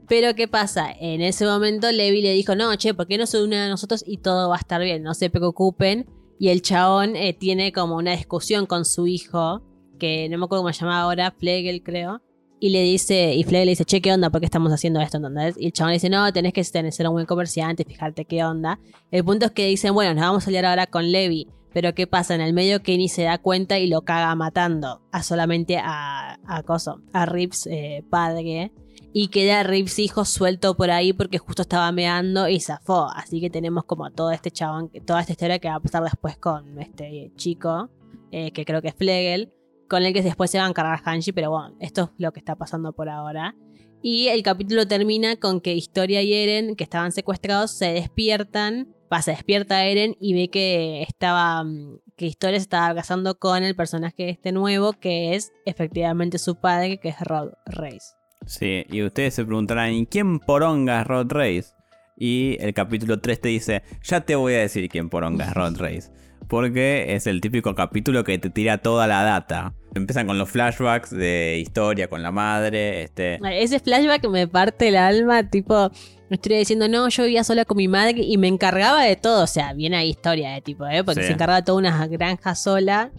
Pero 0.09 0.35
¿qué 0.35 0.49
pasa? 0.49 0.93
En 1.01 1.21
ese 1.21 1.47
momento 1.47 1.91
Levi 1.91 2.23
le 2.23 2.33
dijo, 2.33 2.55
no, 2.55 2.75
che, 2.77 2.95
¿por 2.95 3.07
qué 3.07 3.19
no 3.19 3.27
se 3.27 3.43
une 3.43 3.59
a 3.59 3.69
nosotros 3.69 4.05
y 4.07 4.19
todo 4.19 4.49
va 4.49 4.57
a 4.57 4.59
estar 4.59 4.83
bien? 4.83 5.03
No 5.03 5.15
se 5.15 5.31
preocupen. 5.31 6.07
Y 6.39 6.49
el 6.49 6.63
chabón 6.63 7.15
eh, 7.15 7.33
tiene 7.35 7.73
como 7.73 7.97
una 7.97 8.13
discusión 8.13 8.67
con 8.67 8.85
su 8.85 9.07
hijo, 9.07 9.63
que 9.99 10.29
no 10.29 10.39
me 10.39 10.45
acuerdo 10.45 10.63
cómo 10.63 10.73
se 10.73 10.81
llama 10.81 11.01
ahora, 11.01 11.31
Flegel 11.31 11.83
creo. 11.83 12.21
Y 12.59 12.71
le 12.71 12.83
dice, 12.83 13.35
y 13.35 13.45
Flegel 13.45 13.67
le 13.67 13.73
dice, 13.73 13.85
che, 13.85 14.01
¿qué 14.01 14.13
onda? 14.13 14.31
¿Por 14.31 14.41
qué 14.41 14.47
estamos 14.47 14.73
haciendo 14.73 15.01
esto? 15.01 15.19
Y 15.57 15.67
el 15.67 15.73
chabón 15.73 15.91
le 15.91 15.95
dice, 15.95 16.11
no, 16.11 16.33
tenés 16.33 16.53
que 16.53 16.65
ser 16.65 16.85
un 17.07 17.15
buen 17.15 17.27
comerciante, 17.27 17.85
fijarte 17.85 18.25
qué 18.25 18.45
onda. 18.45 18.81
El 19.11 19.25
punto 19.25 19.47
es 19.47 19.53
que 19.53 19.67
dicen, 19.67 19.95
bueno, 19.95 20.15
nos 20.15 20.23
vamos 20.23 20.43
a 20.43 20.47
salir 20.47 20.65
ahora 20.67 20.87
con 20.87 21.11
Levi. 21.13 21.49
Pero 21.73 21.95
¿qué 21.95 22.07
pasa? 22.07 22.35
En 22.35 22.41
el 22.41 22.53
medio 22.53 22.83
Kenny 22.83 23.09
se 23.09 23.23
da 23.23 23.39
cuenta 23.39 23.79
y 23.79 23.87
lo 23.87 24.03
caga 24.03 24.35
matando 24.35 25.01
a 25.11 25.23
solamente 25.23 25.79
a, 25.79 26.39
a 26.47 26.63
Coso, 26.65 27.01
a 27.13 27.25
Rips 27.25 27.67
eh, 27.67 28.05
padre 28.11 28.73
y 29.13 29.29
queda 29.29 29.63
Rips 29.63 29.99
hijo 29.99 30.25
suelto 30.25 30.75
por 30.75 30.91
ahí 30.91 31.13
porque 31.13 31.39
justo 31.39 31.63
estaba 31.63 31.93
meando 31.93 32.49
y 32.49 32.61
zafó. 32.61 33.09
Así 33.15 33.41
que 33.41 33.51
tenemos 33.51 33.85
como 33.85 34.11
todo 34.11 34.31
este 34.31 34.51
chabón, 34.51 34.91
toda 35.07 35.21
esta 35.21 35.33
historia 35.33 35.59
que 35.59 35.69
va 35.69 35.77
a 35.77 35.81
pasar 35.81 36.03
después 36.03 36.37
con 36.39 36.79
este 36.81 37.33
chico, 37.37 37.91
eh, 38.31 38.53
que 38.53 38.65
creo 38.65 38.81
que 38.81 38.89
es 38.89 38.95
Flegel, 38.95 39.53
con 39.89 40.03
el 40.03 40.15
que 40.15 40.23
después 40.23 40.51
se 40.51 40.59
va 40.59 40.65
a 40.65 40.69
encargar 40.69 41.01
Hanji, 41.05 41.33
pero 41.33 41.51
bueno, 41.51 41.77
esto 41.81 42.05
es 42.05 42.09
lo 42.17 42.33
que 42.33 42.41
está 42.41 42.57
pasando 42.57 42.93
por 42.93 43.09
ahora. 43.09 43.55
Y 44.03 44.29
el 44.29 44.43
capítulo 44.43 44.89
termina 44.89 45.37
con 45.37 45.61
que 45.61 45.75
Historia 45.75 46.23
y 46.23 46.35
Eren, 46.35 46.75
que 46.75 46.83
estaban 46.83 47.13
secuestrados, 47.13 47.71
se 47.71 47.93
despiertan. 47.93 48.97
Va, 49.13 49.23
se 49.23 49.33
despierta 49.33 49.85
Eren 49.85 50.17
y 50.19 50.35
ve 50.35 50.49
que 50.49 51.03
estaba. 51.03 51.63
Mm, 51.63 52.01
que 52.17 52.27
Historia 52.27 52.59
se 52.59 52.65
estaba 52.65 52.95
casando 52.95 53.39
con 53.39 53.63
el 53.63 53.77
personaje 53.77 54.31
este 54.31 54.51
nuevo, 54.51 54.95
que 54.95 55.35
es 55.35 55.53
efectivamente 55.67 56.39
su 56.39 56.57
padre, 56.57 56.99
que 56.99 57.11
es 57.11 57.21
Rod 57.21 57.53
Reis. 57.67 58.17
Sí, 58.47 58.85
y 58.91 59.03
ustedes 59.03 59.35
se 59.35 59.45
preguntarán, 59.45 59.93
¿y 59.93 60.07
quién 60.07 60.39
poronga 60.39 61.01
es 61.01 61.07
Rod 61.07 61.31
Race? 61.31 61.75
Y 62.17 62.57
el 62.61 62.75
capítulo 62.75 63.21
3 63.21 63.41
te 63.41 63.49
dice, 63.49 63.83
ya 64.03 64.21
te 64.21 64.35
voy 64.35 64.55
a 64.55 64.59
decir 64.59 64.89
quién 64.89 65.09
poronga 65.09 65.47
es 65.47 65.55
Rod 65.55 65.77
Race. 65.79 66.11
Porque 66.49 67.15
es 67.15 67.27
el 67.27 67.41
típico 67.41 67.75
capítulo 67.75 68.25
que 68.25 68.39
te 68.39 68.51
tira 68.51 68.79
toda 68.79 69.07
la 69.07 69.23
data. 69.23 69.75
Empiezan 69.95 70.27
con 70.27 70.39
los 70.39 70.51
flashbacks 70.51 71.11
de 71.11 71.59
historia 71.59 72.09
con 72.09 72.23
la 72.23 72.31
madre. 72.31 73.05
Este... 73.05 73.39
Ese 73.53 73.81
flashback 73.81 74.29
me 74.29 74.47
parte 74.49 74.89
el 74.89 74.97
alma, 74.97 75.49
tipo, 75.49 75.91
estoy 76.35 76.59
diciendo, 76.59 76.89
no, 76.89 77.09
yo 77.09 77.25
vivía 77.25 77.45
sola 77.45 77.65
con 77.65 77.77
mi 77.77 77.89
madre 77.89 78.23
y 78.23 78.37
me 78.39 78.49
encargaba 78.49 79.03
de 79.03 79.17
todo. 79.17 79.45
O 79.45 79.47
sea, 79.47 79.73
bien 79.73 79.95
hay 79.95 80.11
historia 80.11 80.53
de 80.53 80.61
tipo, 80.61 80.87
¿eh? 80.87 81.05
Porque 81.05 81.23
se 81.23 81.33
encargaba 81.33 81.61
de 81.61 81.65
toda 81.65 81.79
una 81.79 82.07
granja 82.07 82.55
sola. 82.55 83.11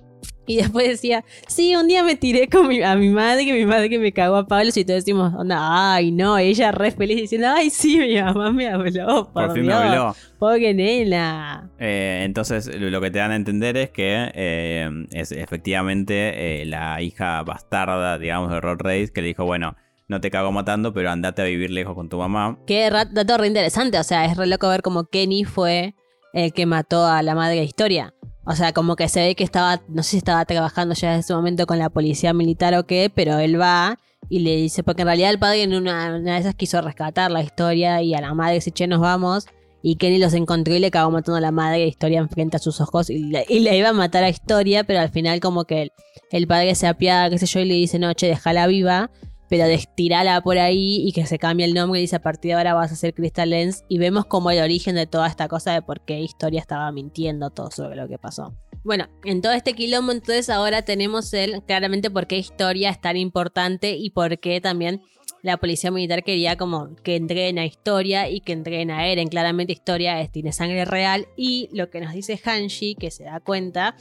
Y 0.46 0.58
después 0.58 0.88
decía, 0.88 1.24
sí, 1.48 1.76
un 1.76 1.88
día 1.88 2.04
me 2.04 2.16
tiré 2.16 2.50
con 2.50 2.70
a 2.84 2.96
mi 2.96 3.10
madre, 3.10 3.46
que 3.46 3.54
mi 3.54 3.66
madre 3.66 3.90
que 3.90 3.98
me 3.98 4.12
cagó 4.12 4.36
a 4.36 4.46
Pablo, 4.46 4.72
y 4.76 4.84
todos 4.84 5.06
decimos, 5.06 5.34
onda, 5.34 5.94
ay, 5.94 6.12
no, 6.12 6.38
ella 6.38 6.72
re 6.72 6.92
feliz 6.92 7.16
diciendo, 7.16 7.48
ay, 7.50 7.70
sí, 7.70 7.98
mi 7.98 8.22
mamá 8.22 8.52
me 8.52 8.68
habló, 8.68 9.32
por, 9.32 9.54
fin 9.54 9.66
me 9.66 9.74
habló. 9.74 10.16
Pobre 10.40 10.74
nena. 10.74 11.70
Eh, 11.80 12.24
entonces, 12.24 12.70
lo 12.76 13.00
que 13.00 13.10
te 13.10 13.20
dan 13.20 13.32
a 13.32 13.36
entender 13.38 13.78
es 13.78 13.92
que 13.92 14.32
eh, 14.34 14.90
es 15.12 15.32
efectivamente 15.32 16.62
eh, 16.62 16.66
la 16.66 17.02
hija 17.02 17.42
bastarda, 17.44 18.18
digamos, 18.18 18.52
de 18.52 18.60
Rod 18.60 18.80
Race, 18.82 19.14
que 19.14 19.22
le 19.22 19.28
dijo, 19.28 19.46
bueno, 19.46 19.78
no 20.10 20.20
te 20.20 20.30
cago 20.30 20.52
matando, 20.52 20.94
pero 20.94 21.10
andate 21.10 21.42
a 21.42 21.46
vivir 21.46 21.72
lejos 21.72 21.96
con 21.96 22.10
tu 22.10 22.18
mamá. 22.18 22.60
Qué 22.68 22.90
dato 22.90 23.38
re 23.38 23.48
interesante, 23.48 23.98
o 23.98 24.04
sea, 24.04 24.26
es 24.26 24.36
re 24.36 24.48
loco 24.48 24.68
ver 24.68 24.82
como 24.82 25.06
Kenny 25.06 25.46
fue 25.46 25.96
el 26.34 26.52
que 26.52 26.66
mató 26.66 27.06
a 27.06 27.22
la 27.22 27.36
madre 27.36 27.58
de 27.58 27.64
historia. 27.64 28.14
O 28.46 28.56
sea, 28.56 28.74
como 28.74 28.96
que 28.96 29.08
se 29.08 29.22
ve 29.22 29.36
que 29.36 29.44
estaba, 29.44 29.82
no 29.88 30.04
sé 30.04 30.12
si 30.12 30.18
estaba 30.18 30.44
trabajando 30.46 30.96
ya 30.96 31.14
en 31.14 31.20
ese 31.22 31.34
momento 31.34 31.66
con 31.66 31.80
la 31.80 31.90
policía 31.90 32.34
militar 32.34 32.76
o 32.76 32.86
qué, 32.86 33.12
pero 33.14 33.40
él 33.40 33.60
va 33.60 33.98
y 34.30 34.40
le 34.40 34.56
dice, 34.56 34.84
porque 34.84 35.04
en 35.04 35.08
realidad 35.08 35.30
el 35.30 35.40
padre 35.40 35.64
en 35.64 35.74
una, 35.74 36.20
de 36.20 36.38
esas 36.38 36.56
quiso 36.56 36.82
rescatar 36.82 37.32
la 37.32 37.42
historia 37.42 38.02
y 38.02 38.14
a 38.14 38.22
la 38.22 38.34
madre 38.34 38.56
dice, 38.56 38.72
che, 38.72 38.88
nos 38.88 39.00
vamos. 39.00 39.48
y 39.82 39.96
Kenny 39.96 40.18
los 40.18 40.34
encontró 40.34 40.74
y 40.74 40.80
le 40.80 40.88
acabó 40.88 41.12
matando 41.12 41.38
a 41.38 41.42
la 41.42 41.52
madre 41.52 41.80
de 41.80 41.88
Historia 41.88 42.20
enfrente 42.20 42.58
a 42.58 42.60
sus 42.60 42.80
ojos 42.82 43.10
y 43.10 43.20
le, 43.20 43.46
iba 43.50 43.90
a 43.90 43.94
matar 43.94 44.24
a 44.24 44.30
Historia, 44.30 44.84
pero 44.84 45.00
al 45.00 45.10
final 45.10 45.40
como 45.40 45.66
que 45.66 45.92
el, 46.32 46.48
padre 46.48 46.76
se 46.76 46.88
apiada, 46.88 47.30
qué 47.30 47.38
sé 47.38 47.46
yo, 47.46 47.60
y 47.62 47.66
le 47.66 47.76
dice, 47.76 48.00
no, 48.00 48.14
che, 48.14 48.28
déjala 48.28 48.68
viva, 48.68 49.10
pero 49.54 49.68
destirala 49.68 50.42
por 50.42 50.58
ahí 50.58 51.08
y 51.08 51.12
que 51.12 51.28
se 51.28 51.38
cambie 51.38 51.68
el 51.68 51.76
nombre 51.76 52.00
y 52.00 52.02
dice, 52.02 52.16
a 52.16 52.22
partir 52.24 52.50
de 52.50 52.54
ahora 52.56 52.74
vas 52.74 52.92
a 52.92 52.96
ser 52.96 53.14
Crystal 53.14 53.48
Lens 53.48 53.84
y 53.88 54.00
vemos 54.00 54.26
como 54.26 54.50
el 54.50 54.60
origen 54.60 54.96
de 54.96 55.06
toda 55.06 55.28
esta 55.28 55.48
cosa 55.48 55.74
de 55.74 55.84
por 55.84 56.04
qué 56.04 56.22
Historia 56.22 56.60
estaba 56.60 56.92
mintiendo 56.92 57.52
todo 57.52 57.70
sobre 57.70 57.96
lo 57.96 58.08
que 58.08 58.18
pasó. 58.18 58.58
Bueno, 58.84 59.08
en 59.24 59.44
todo 59.44 59.52
este 59.52 59.74
quilombo 59.74 60.12
entonces 60.12 60.50
ahora 60.50 60.82
tenemos 60.82 61.32
el, 61.36 61.62
claramente 61.68 62.10
por 62.10 62.26
qué 62.26 62.40
Historia 62.40 62.90
es 62.90 63.00
tan 63.00 63.16
importante 63.16 63.96
y 63.96 64.10
por 64.10 64.40
qué 64.40 64.60
también 64.60 65.04
la 65.44 65.58
policía 65.58 65.92
militar 65.92 66.24
quería 66.24 66.58
como 66.58 66.96
que 67.04 67.16
entreguen 67.16 67.60
a 67.60 67.66
Historia 67.68 68.32
y 68.32 68.42
que 68.42 68.54
entreguen 68.54 68.90
a 68.90 69.08
Eren. 69.08 69.28
Claramente 69.28 69.72
Historia 69.72 70.20
es, 70.20 70.32
tiene 70.32 70.52
sangre 70.52 70.84
real 70.84 71.28
y 71.38 71.70
lo 71.74 71.92
que 71.92 72.02
nos 72.02 72.12
dice 72.12 72.42
Hanshi, 72.44 72.96
que 72.96 73.12
se 73.12 73.26
da 73.26 73.40
cuenta, 73.40 73.96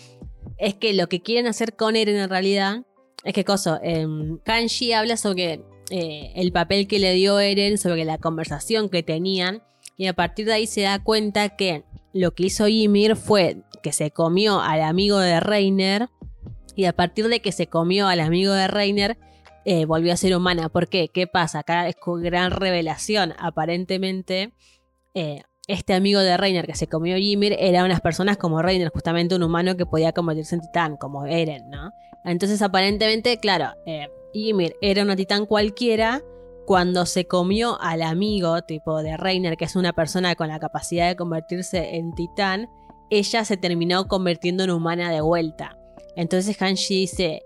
es 0.57 0.73
que 0.73 0.95
lo 0.95 1.11
que 1.11 1.21
quieren 1.21 1.47
hacer 1.47 1.77
con 1.77 1.95
Eren 1.95 2.17
en 2.17 2.31
realidad 2.31 2.87
es 3.25 3.33
que 3.33 3.45
cosa, 3.45 3.81
eh, 3.83 4.07
Hanshi 4.47 4.93
habla 4.93 5.17
sobre 5.17 5.65
eh, 5.91 6.33
el 6.37 6.53
papel 6.53 6.89
que 6.89 6.99
le 6.99 7.13
dio 7.13 7.39
Eren, 7.39 7.79
sobre 7.79 8.05
la 8.05 8.19
conversación 8.19 8.89
que 8.89 9.03
tenían 9.03 9.63
y 9.97 10.07
a 10.07 10.15
partir 10.15 10.47
de 10.47 10.55
ahí 10.55 10.67
se 10.67 10.83
da 10.83 11.03
cuenta 11.03 11.51
que 11.51 11.85
lo 12.13 12.35
que 12.35 12.47
hizo 12.47 12.69
Ymir 12.69 13.17
fue 13.17 13.59
que 13.83 13.93
se 13.93 14.11
comió 14.11 14.61
al 14.61 14.83
amigo 14.83 15.19
de 15.19 15.41
Reiner 15.41 16.09
y 16.75 16.85
a 16.85 16.93
partir 16.93 17.29
de 17.29 17.41
que 17.41 17.53
se 17.53 17.67
comió 17.67 18.09
al 18.09 18.21
amigo 18.21 18.53
de 18.53 18.69
Reiner 18.69 19.19
eh, 19.65 19.85
volvió 19.85 20.13
a 20.13 20.17
ser 20.17 20.35
humana. 20.35 20.69
¿Por 20.69 20.89
qué? 20.89 21.09
¿Qué 21.09 21.27
pasa? 21.27 21.61
Acá 21.61 21.89
es 21.89 21.97
gran 22.05 22.51
revelación. 22.51 23.35
Aparentemente, 23.39 24.53
eh, 25.15 25.43
este 25.69 25.95
amigo 25.95 26.21
de 26.21 26.37
Reiner 26.37 26.67
que 26.67 26.75
se 26.75 26.89
comió 26.89 27.17
Ymir 27.17 27.57
era 27.59 27.85
unas 27.85 28.01
personas 28.01 28.37
como 28.37 28.61
Reiner, 28.63 28.89
justamente 28.89 29.35
un 29.37 29.43
humano 29.43 29.77
que 29.77 29.87
podía 29.87 30.13
convertirse 30.13 30.57
en 30.57 30.63
titán, 30.63 30.97
como 30.97 31.27
Eren, 31.27 31.71
¿no? 31.71 31.93
Entonces, 32.25 32.63
aparentemente, 32.63 33.39
claro, 33.39 33.75
eh, 33.87 34.09
Ymir 34.33 34.77
era 34.81 35.03
una 35.03 35.17
titán 35.17 35.47
cualquiera. 35.47 36.23
Cuando 36.65 37.07
se 37.07 37.27
comió 37.27 37.81
al 37.81 38.03
amigo 38.03 38.63
tipo 38.63 39.03
de 39.03 39.17
Reiner, 39.17 39.57
que 39.57 39.65
es 39.65 39.75
una 39.75 39.93
persona 39.93 40.37
con 40.37 40.49
la 40.49 40.61
capacidad 40.61 41.09
de 41.09 41.17
convertirse 41.17 41.97
en 41.97 42.13
titán, 42.13 42.69
ella 43.11 43.45
se 43.45 43.57
terminó 43.57 44.07
convirtiendo 44.07 44.63
en 44.63 44.71
humana 44.71 45.11
de 45.11 45.21
vuelta. 45.21 45.77
Entonces 46.15 46.61
Hanshi 46.63 47.01
dice, 47.01 47.43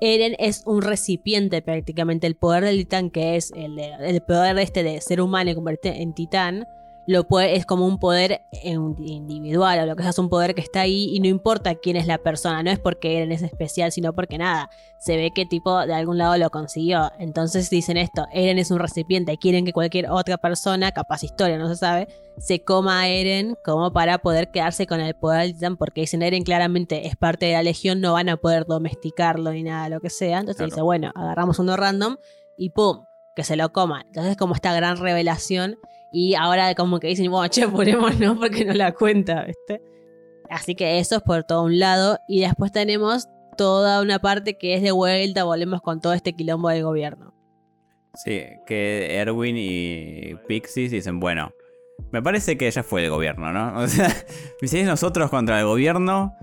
Eren 0.00 0.34
es 0.40 0.64
un 0.66 0.82
recipiente 0.82 1.62
prácticamente. 1.62 2.26
El 2.26 2.34
poder 2.34 2.64
del 2.64 2.78
titán, 2.78 3.10
que 3.10 3.36
es 3.36 3.52
el, 3.54 3.78
el 3.78 4.20
poder 4.22 4.58
este 4.58 4.82
de 4.82 5.00
ser 5.00 5.20
humano 5.20 5.52
y 5.52 5.54
convertirse 5.54 6.02
en 6.02 6.12
titán, 6.12 6.66
lo 7.06 7.24
puede, 7.24 7.56
es 7.56 7.66
como 7.66 7.86
un 7.86 7.98
poder 7.98 8.42
individual 8.62 9.80
o 9.80 9.86
lo 9.86 9.96
que 9.96 10.02
sea, 10.02 10.10
es 10.10 10.18
un 10.18 10.28
poder 10.28 10.54
que 10.54 10.60
está 10.60 10.82
ahí 10.82 11.14
y 11.14 11.20
no 11.20 11.26
importa 11.26 11.74
quién 11.74 11.96
es 11.96 12.06
la 12.06 12.18
persona, 12.18 12.62
no 12.62 12.70
es 12.70 12.78
porque 12.78 13.18
Eren 13.18 13.32
es 13.32 13.42
especial, 13.42 13.90
sino 13.90 14.12
porque 14.12 14.38
nada, 14.38 14.70
se 14.98 15.16
ve 15.16 15.32
que 15.34 15.44
tipo 15.44 15.84
de 15.84 15.94
algún 15.94 16.18
lado 16.18 16.36
lo 16.36 16.50
consiguió. 16.50 17.10
Entonces 17.18 17.68
dicen 17.70 17.96
esto, 17.96 18.26
Eren 18.32 18.58
es 18.58 18.70
un 18.70 18.78
recipiente 18.78 19.32
y 19.32 19.36
quieren 19.36 19.64
que 19.64 19.72
cualquier 19.72 20.10
otra 20.10 20.38
persona, 20.38 20.92
capaz 20.92 21.24
historia, 21.24 21.58
no 21.58 21.68
se 21.68 21.76
sabe, 21.76 22.08
se 22.38 22.62
coma 22.62 23.00
a 23.00 23.08
Eren 23.08 23.56
como 23.64 23.92
para 23.92 24.18
poder 24.18 24.50
quedarse 24.50 24.86
con 24.86 25.00
el 25.00 25.14
poder 25.14 25.42
del 25.42 25.54
titán, 25.54 25.76
porque 25.76 26.02
dicen 26.02 26.22
Eren 26.22 26.44
claramente 26.44 27.08
es 27.08 27.16
parte 27.16 27.46
de 27.46 27.54
la 27.54 27.62
legión, 27.62 28.00
no 28.00 28.12
van 28.12 28.28
a 28.28 28.36
poder 28.36 28.64
domesticarlo 28.64 29.52
ni 29.52 29.64
nada, 29.64 29.88
lo 29.88 30.00
que 30.00 30.10
sea. 30.10 30.38
Entonces 30.38 30.66
dice, 30.66 30.82
bueno, 30.82 31.10
agarramos 31.16 31.58
uno 31.58 31.76
random 31.76 32.16
y 32.56 32.70
¡pum! 32.70 33.04
que 33.34 33.44
se 33.44 33.56
lo 33.56 33.72
coma. 33.72 34.02
Entonces 34.06 34.36
como 34.36 34.54
esta 34.54 34.72
gran 34.72 34.98
revelación 34.98 35.76
y 36.12 36.34
ahora 36.34 36.74
como 36.74 37.00
que 37.00 37.08
dicen, 37.08 37.30
bueno, 37.30 37.48
che, 37.48 37.62
no 37.66 38.38
porque 38.38 38.64
no 38.64 38.74
la 38.74 38.92
cuenta, 38.92 39.44
¿viste? 39.44 39.82
Así 40.50 40.74
que 40.74 40.98
eso 40.98 41.16
es 41.16 41.22
por 41.22 41.44
todo 41.44 41.64
un 41.64 41.78
lado. 41.78 42.18
Y 42.28 42.40
después 42.40 42.70
tenemos 42.70 43.26
toda 43.56 44.02
una 44.02 44.18
parte 44.18 44.58
que 44.58 44.74
es 44.74 44.82
de 44.82 44.92
vuelta, 44.92 45.44
volvemos 45.44 45.80
con 45.80 46.00
todo 46.00 46.12
este 46.12 46.34
quilombo 46.34 46.68
del 46.68 46.84
gobierno. 46.84 47.32
Sí, 48.14 48.42
que 48.66 49.16
Erwin 49.16 49.56
y 49.56 50.34
Pixis 50.46 50.90
dicen, 50.90 51.18
bueno, 51.18 51.52
me 52.10 52.22
parece 52.22 52.58
que 52.58 52.70
ya 52.70 52.82
fue 52.82 53.04
el 53.04 53.10
gobierno, 53.10 53.52
¿no? 53.52 53.78
O 53.82 53.88
sea, 53.88 54.10
si 54.60 54.82
nosotros 54.82 55.30
contra 55.30 55.58
el 55.60 55.66
gobierno 55.66 56.36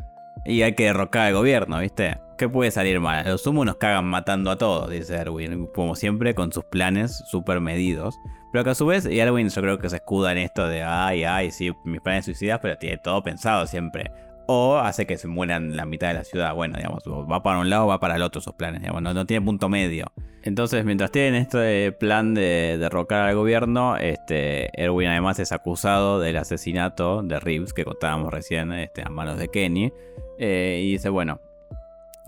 y 0.45 0.63
hay 0.63 0.73
que 0.73 0.85
derrocar 0.85 1.27
al 1.27 1.33
gobierno, 1.33 1.79
¿viste? 1.79 2.17
¿Qué 2.39 2.47
puede 2.47 2.71
salir 2.71 3.01
mal? 3.01 3.25
Los 3.27 3.45
humos 3.47 3.65
nos 3.65 3.75
cagan 3.75 4.05
matando 4.05 4.49
a 4.49 4.57
todos, 4.57 4.89
dice 4.89 5.13
Erwin, 5.13 5.67
como 5.75 5.93
siempre 5.93 6.33
con 6.33 6.53
sus 6.53 6.63
planes 6.63 7.21
súper 7.27 7.59
medidos. 7.59 8.17
Pero 8.53 8.63
que 8.63 8.69
a 8.69 8.75
su 8.75 8.85
vez, 8.85 9.05
y 9.05 9.19
Erwin 9.19 9.49
yo 9.49 9.61
creo 9.61 9.77
que 9.77 9.89
se 9.89 9.97
escuda 9.97 10.31
en 10.31 10.37
esto 10.37 10.65
de, 10.65 10.81
ay, 10.81 11.25
ay, 11.25 11.51
sí, 11.51 11.73
mis 11.83 11.99
planes 11.99 12.23
suicidas, 12.23 12.59
pero 12.61 12.77
tiene 12.77 12.97
todo 12.97 13.21
pensado 13.21 13.67
siempre. 13.67 14.09
O 14.47 14.77
hace 14.77 15.05
que 15.05 15.17
se 15.17 15.27
mueran 15.27 15.75
la 15.75 15.85
mitad 15.85 16.07
de 16.07 16.13
la 16.13 16.23
ciudad. 16.23 16.55
Bueno, 16.55 16.77
digamos, 16.77 17.03
va 17.03 17.43
para 17.43 17.59
un 17.59 17.69
lado 17.69 17.87
va 17.87 17.99
para 17.99 18.15
el 18.15 18.21
otro 18.21 18.39
sus 18.39 18.53
planes, 18.53 18.79
digamos, 18.79 19.01
no, 19.01 19.25
tiene 19.25 19.45
punto 19.45 19.67
medio. 19.67 20.05
Entonces, 20.41 20.85
mientras 20.85 21.11
tienen 21.11 21.35
este 21.35 21.91
plan 21.91 22.33
de 22.35 22.77
derrocar 22.79 23.27
al 23.27 23.35
gobierno, 23.35 23.97
este, 23.97 24.69
Erwin 24.81 25.09
además 25.09 25.39
es 25.39 25.51
acusado 25.51 26.21
del 26.21 26.37
asesinato 26.37 27.21
de 27.21 27.37
Reeves, 27.37 27.73
que 27.73 27.83
contábamos 27.83 28.31
recién, 28.31 28.71
este, 28.71 29.01
a 29.01 29.09
manos 29.09 29.37
de 29.37 29.49
Kenny. 29.49 29.91
Eh, 30.37 30.83
y 30.85 30.93
dice, 30.93 31.09
bueno, 31.09 31.41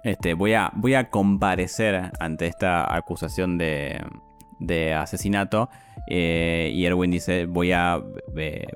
este, 0.03 0.33
voy, 0.33 0.53
a, 0.53 0.71
voy 0.75 0.93
a 0.95 1.09
comparecer 1.09 2.11
ante 2.19 2.47
esta 2.47 2.95
acusación 2.95 3.57
de, 3.57 4.01
de 4.59 4.93
asesinato. 4.93 5.69
Eh, 6.07 6.71
y 6.73 6.85
Erwin 6.85 7.11
dice, 7.11 7.45
voy 7.45 7.71
a, 7.71 8.01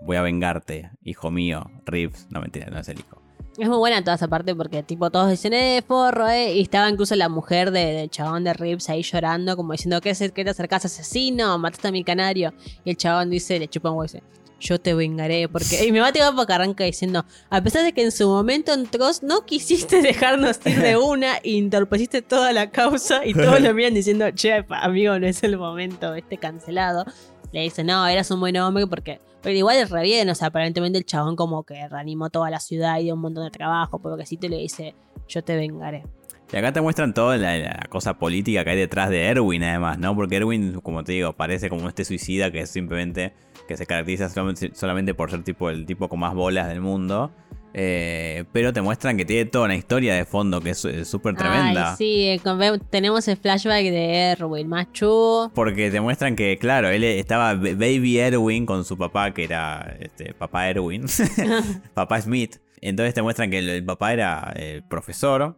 voy 0.03 0.15
a 0.15 0.21
vengarte, 0.21 0.91
hijo 1.03 1.31
mío. 1.31 1.69
Reeves, 1.85 2.27
no 2.29 2.41
mentira, 2.41 2.67
no 2.69 2.79
es 2.79 2.89
el 2.89 2.99
hijo. 2.99 3.21
Es 3.57 3.69
muy 3.69 3.77
buena 3.77 4.03
toda 4.03 4.15
esa 4.15 4.27
parte 4.27 4.53
porque 4.53 4.83
tipo 4.83 5.09
todos 5.09 5.29
dicen, 5.29 5.53
eh, 5.53 5.81
forro, 5.88 6.27
eh. 6.27 6.55
Y 6.55 6.61
estaba 6.61 6.89
incluso 6.89 7.15
la 7.15 7.29
mujer 7.29 7.71
del 7.71 8.09
chabón 8.09 8.43
de 8.43 8.53
Reeves 8.53 8.89
ahí 8.89 9.01
llorando, 9.01 9.55
como 9.55 9.71
diciendo, 9.71 10.01
¿qué, 10.01 10.13
que 10.13 10.43
te 10.43 10.49
acercas 10.49 10.85
asesino? 10.85 11.57
Mataste 11.57 11.88
a 11.88 11.91
mi 11.91 12.03
canario. 12.03 12.53
Y 12.83 12.89
el 12.89 12.97
chabón 12.97 13.29
dice, 13.29 13.57
le 13.57 13.69
chupa 13.69 13.91
un 13.91 13.99
hueso 13.99 14.19
yo 14.59 14.79
te 14.79 14.93
vengaré. 14.93 15.47
Porque. 15.49 15.85
Y 15.85 15.91
me 15.91 15.99
va 15.99 16.07
a 16.07 16.13
tirar 16.13 16.33
porque 16.35 16.53
arranca 16.53 16.83
diciendo. 16.83 17.25
A 17.49 17.61
pesar 17.61 17.83
de 17.83 17.93
que 17.93 18.03
en 18.03 18.11
su 18.11 18.27
momento 18.27 18.73
en 18.73 18.87
Trost 18.87 19.23
no 19.23 19.45
quisiste 19.45 20.01
dejarnos 20.01 20.59
ir 20.65 20.81
de 20.81 20.97
una 20.97 21.39
y 21.43 21.59
entorpeciste 21.59 22.21
toda 22.21 22.53
la 22.53 22.71
causa. 22.71 23.25
Y 23.25 23.33
todos 23.33 23.61
lo 23.61 23.73
miran 23.73 23.93
diciendo, 23.93 24.29
che, 24.31 24.65
amigo, 24.69 25.17
no 25.19 25.27
es 25.27 25.43
el 25.43 25.57
momento, 25.57 26.13
este 26.15 26.37
cancelado. 26.37 27.05
Le 27.51 27.61
dice, 27.61 27.83
no, 27.83 28.05
eras 28.07 28.31
un 28.31 28.39
buen 28.39 28.57
hombre 28.57 28.87
porque. 28.87 29.19
Pero 29.41 29.55
igual 29.55 29.77
es 29.77 29.91
re 29.91 30.01
bien, 30.01 30.27
o 30.27 30.33
sea, 30.33 30.47
aparentemente 30.47 30.97
el 30.97 31.05
chabón 31.05 31.35
como 31.35 31.63
que 31.63 31.87
reanimó 31.87 32.31
toda 32.31 32.49
la 32.49 32.59
ciudad 32.59 32.99
y 32.99 33.03
dio 33.03 33.13
un 33.13 33.21
montón 33.21 33.43
de 33.43 33.51
trabajo, 33.51 33.99
porque 33.99 34.25
si 34.25 34.37
te 34.37 34.49
le 34.49 34.57
dice, 34.57 34.95
yo 35.27 35.43
te 35.43 35.55
vengaré. 35.55 36.03
Y 36.51 36.57
acá 36.57 36.71
te 36.71 36.81
muestran 36.81 37.13
toda 37.13 37.37
la, 37.37 37.85
cosa 37.89 38.17
política 38.17 38.63
que 38.63 38.69
hay 38.71 38.77
detrás 38.77 39.09
de 39.09 39.23
Erwin, 39.23 39.63
además, 39.63 39.97
¿no? 39.97 40.15
Porque 40.15 40.37
Erwin, 40.37 40.79
como 40.81 41.03
te 41.03 41.13
digo, 41.13 41.33
parece 41.33 41.69
como 41.69 41.87
este 41.89 42.05
suicida 42.05 42.51
que 42.51 42.61
es 42.61 42.69
simplemente 42.69 43.33
que 43.67 43.78
se 43.78 43.86
caracteriza 43.86 44.30
solamente, 44.30 45.13
por 45.13 45.32
ser 45.32 45.43
tipo 45.43 45.69
el 45.69 45.86
tipo 45.86 46.10
con 46.10 46.19
más 46.19 46.34
bolas 46.34 46.67
del 46.67 46.82
mundo. 46.82 47.32
Eh, 47.78 48.45
pero 48.54 48.71
te 48.71 48.82
muestran 48.82 49.17
que 49.17 49.25
tiene 49.25 49.45
toda 49.45 49.65
una 49.65 49.75
historia 49.75 50.15
de 50.15 50.23
fondo 50.23 50.62
que 50.62 50.69
es 50.69 50.88
súper 51.04 51.36
tremenda. 51.36 51.93
sí, 51.97 52.30
eh, 52.30 52.41
tenemos 52.89 53.28
el 53.28 53.36
flashback 53.36 53.84
de 53.84 54.32
Erwin, 54.32 54.69
macho. 54.69 55.51
Porque 55.54 55.91
te 55.91 55.99
muestran 55.99 56.38
que, 56.38 56.58
claro, 56.58 56.89
él 56.89 57.04
estaba 57.04 57.54
Baby 57.54 58.19
Erwin 58.19 58.65
con 58.65 58.86
su 58.86 58.97
papá, 58.97 59.34
que 59.34 59.43
era 59.43 59.97
este, 59.99 60.34
papá 60.34 60.69
Erwin, 60.69 61.06
papá 61.93 62.21
Smith. 62.21 62.58
Entonces 62.80 63.13
te 63.13 63.21
muestran 63.21 63.49
que 63.51 63.60
el, 63.60 63.84
papá 63.84 64.13
era 64.13 64.54
profesor 64.88 65.58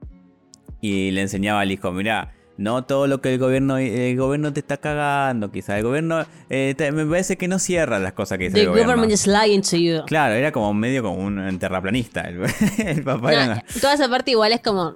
y 0.81 1.11
le 1.11 1.21
enseñaba 1.21 1.61
al 1.61 1.71
hijo, 1.71 1.91
mira, 1.91 2.33
no 2.57 2.83
todo 2.83 3.07
lo 3.07 3.21
que 3.21 3.33
el 3.33 3.39
gobierno 3.39 3.77
el 3.77 4.17
gobierno 4.17 4.51
te 4.51 4.59
está 4.59 4.77
cagando, 4.77 5.51
quizás 5.51 5.77
el 5.77 5.83
gobierno 5.83 6.25
eh, 6.49 6.75
me 6.91 7.05
parece 7.05 7.37
que 7.37 7.47
no 7.47 7.59
cierra 7.59 7.99
las 7.99 8.13
cosas 8.13 8.37
que 8.39 8.45
dice 8.45 8.61
el 8.61 8.69
gobierno. 8.69 8.93
government 8.93 9.13
is 9.13 9.27
lying 9.27 9.61
to 9.61 9.77
you. 9.77 10.03
Claro, 10.05 10.33
era 10.33 10.51
como 10.51 10.73
medio 10.73 11.03
como 11.03 11.23
un 11.23 11.59
terraplanista 11.59 12.21
el, 12.21 13.03
papá. 13.03 13.63
Toda 13.79 13.93
esa 13.93 14.09
parte 14.09 14.31
igual 14.31 14.51
es 14.51 14.61
como 14.61 14.95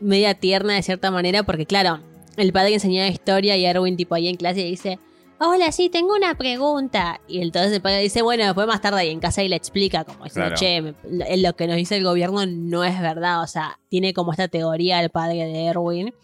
media 0.00 0.34
tierna 0.34 0.74
de 0.74 0.82
cierta 0.82 1.10
manera 1.10 1.42
porque 1.42 1.66
claro, 1.66 2.00
el 2.36 2.52
padre 2.52 2.74
enseñaba 2.74 3.08
historia 3.08 3.56
y 3.56 3.64
Erwin 3.66 3.96
tipo 3.96 4.14
ahí 4.14 4.28
en 4.28 4.36
clase 4.36 4.64
dice, 4.64 4.98
"Hola, 5.38 5.72
sí, 5.72 5.90
tengo 5.90 6.14
una 6.14 6.36
pregunta." 6.36 7.20
Y 7.28 7.42
entonces 7.42 7.72
el 7.72 7.82
padre 7.82 8.00
dice, 8.00 8.22
"Bueno, 8.22 8.44
después 8.44 8.66
más 8.66 8.80
tarde 8.80 9.00
ahí 9.00 9.10
en 9.10 9.20
casa 9.20 9.42
y 9.42 9.48
le 9.48 9.56
explica 9.56 10.04
como 10.04 10.24
diciendo, 10.24 10.54
"Che, 10.54 10.94
lo 11.36 11.54
que 11.54 11.66
nos 11.66 11.76
dice 11.76 11.96
el 11.96 12.04
gobierno 12.04 12.46
no 12.46 12.82
es 12.82 12.98
verdad." 12.98 13.42
O 13.42 13.46
sea, 13.46 13.78
tiene 13.90 14.14
como 14.14 14.32
esta 14.32 14.48
teoría 14.48 15.02
el 15.02 15.10
padre 15.10 15.44
de 15.44 15.66
Erwin 15.66 16.14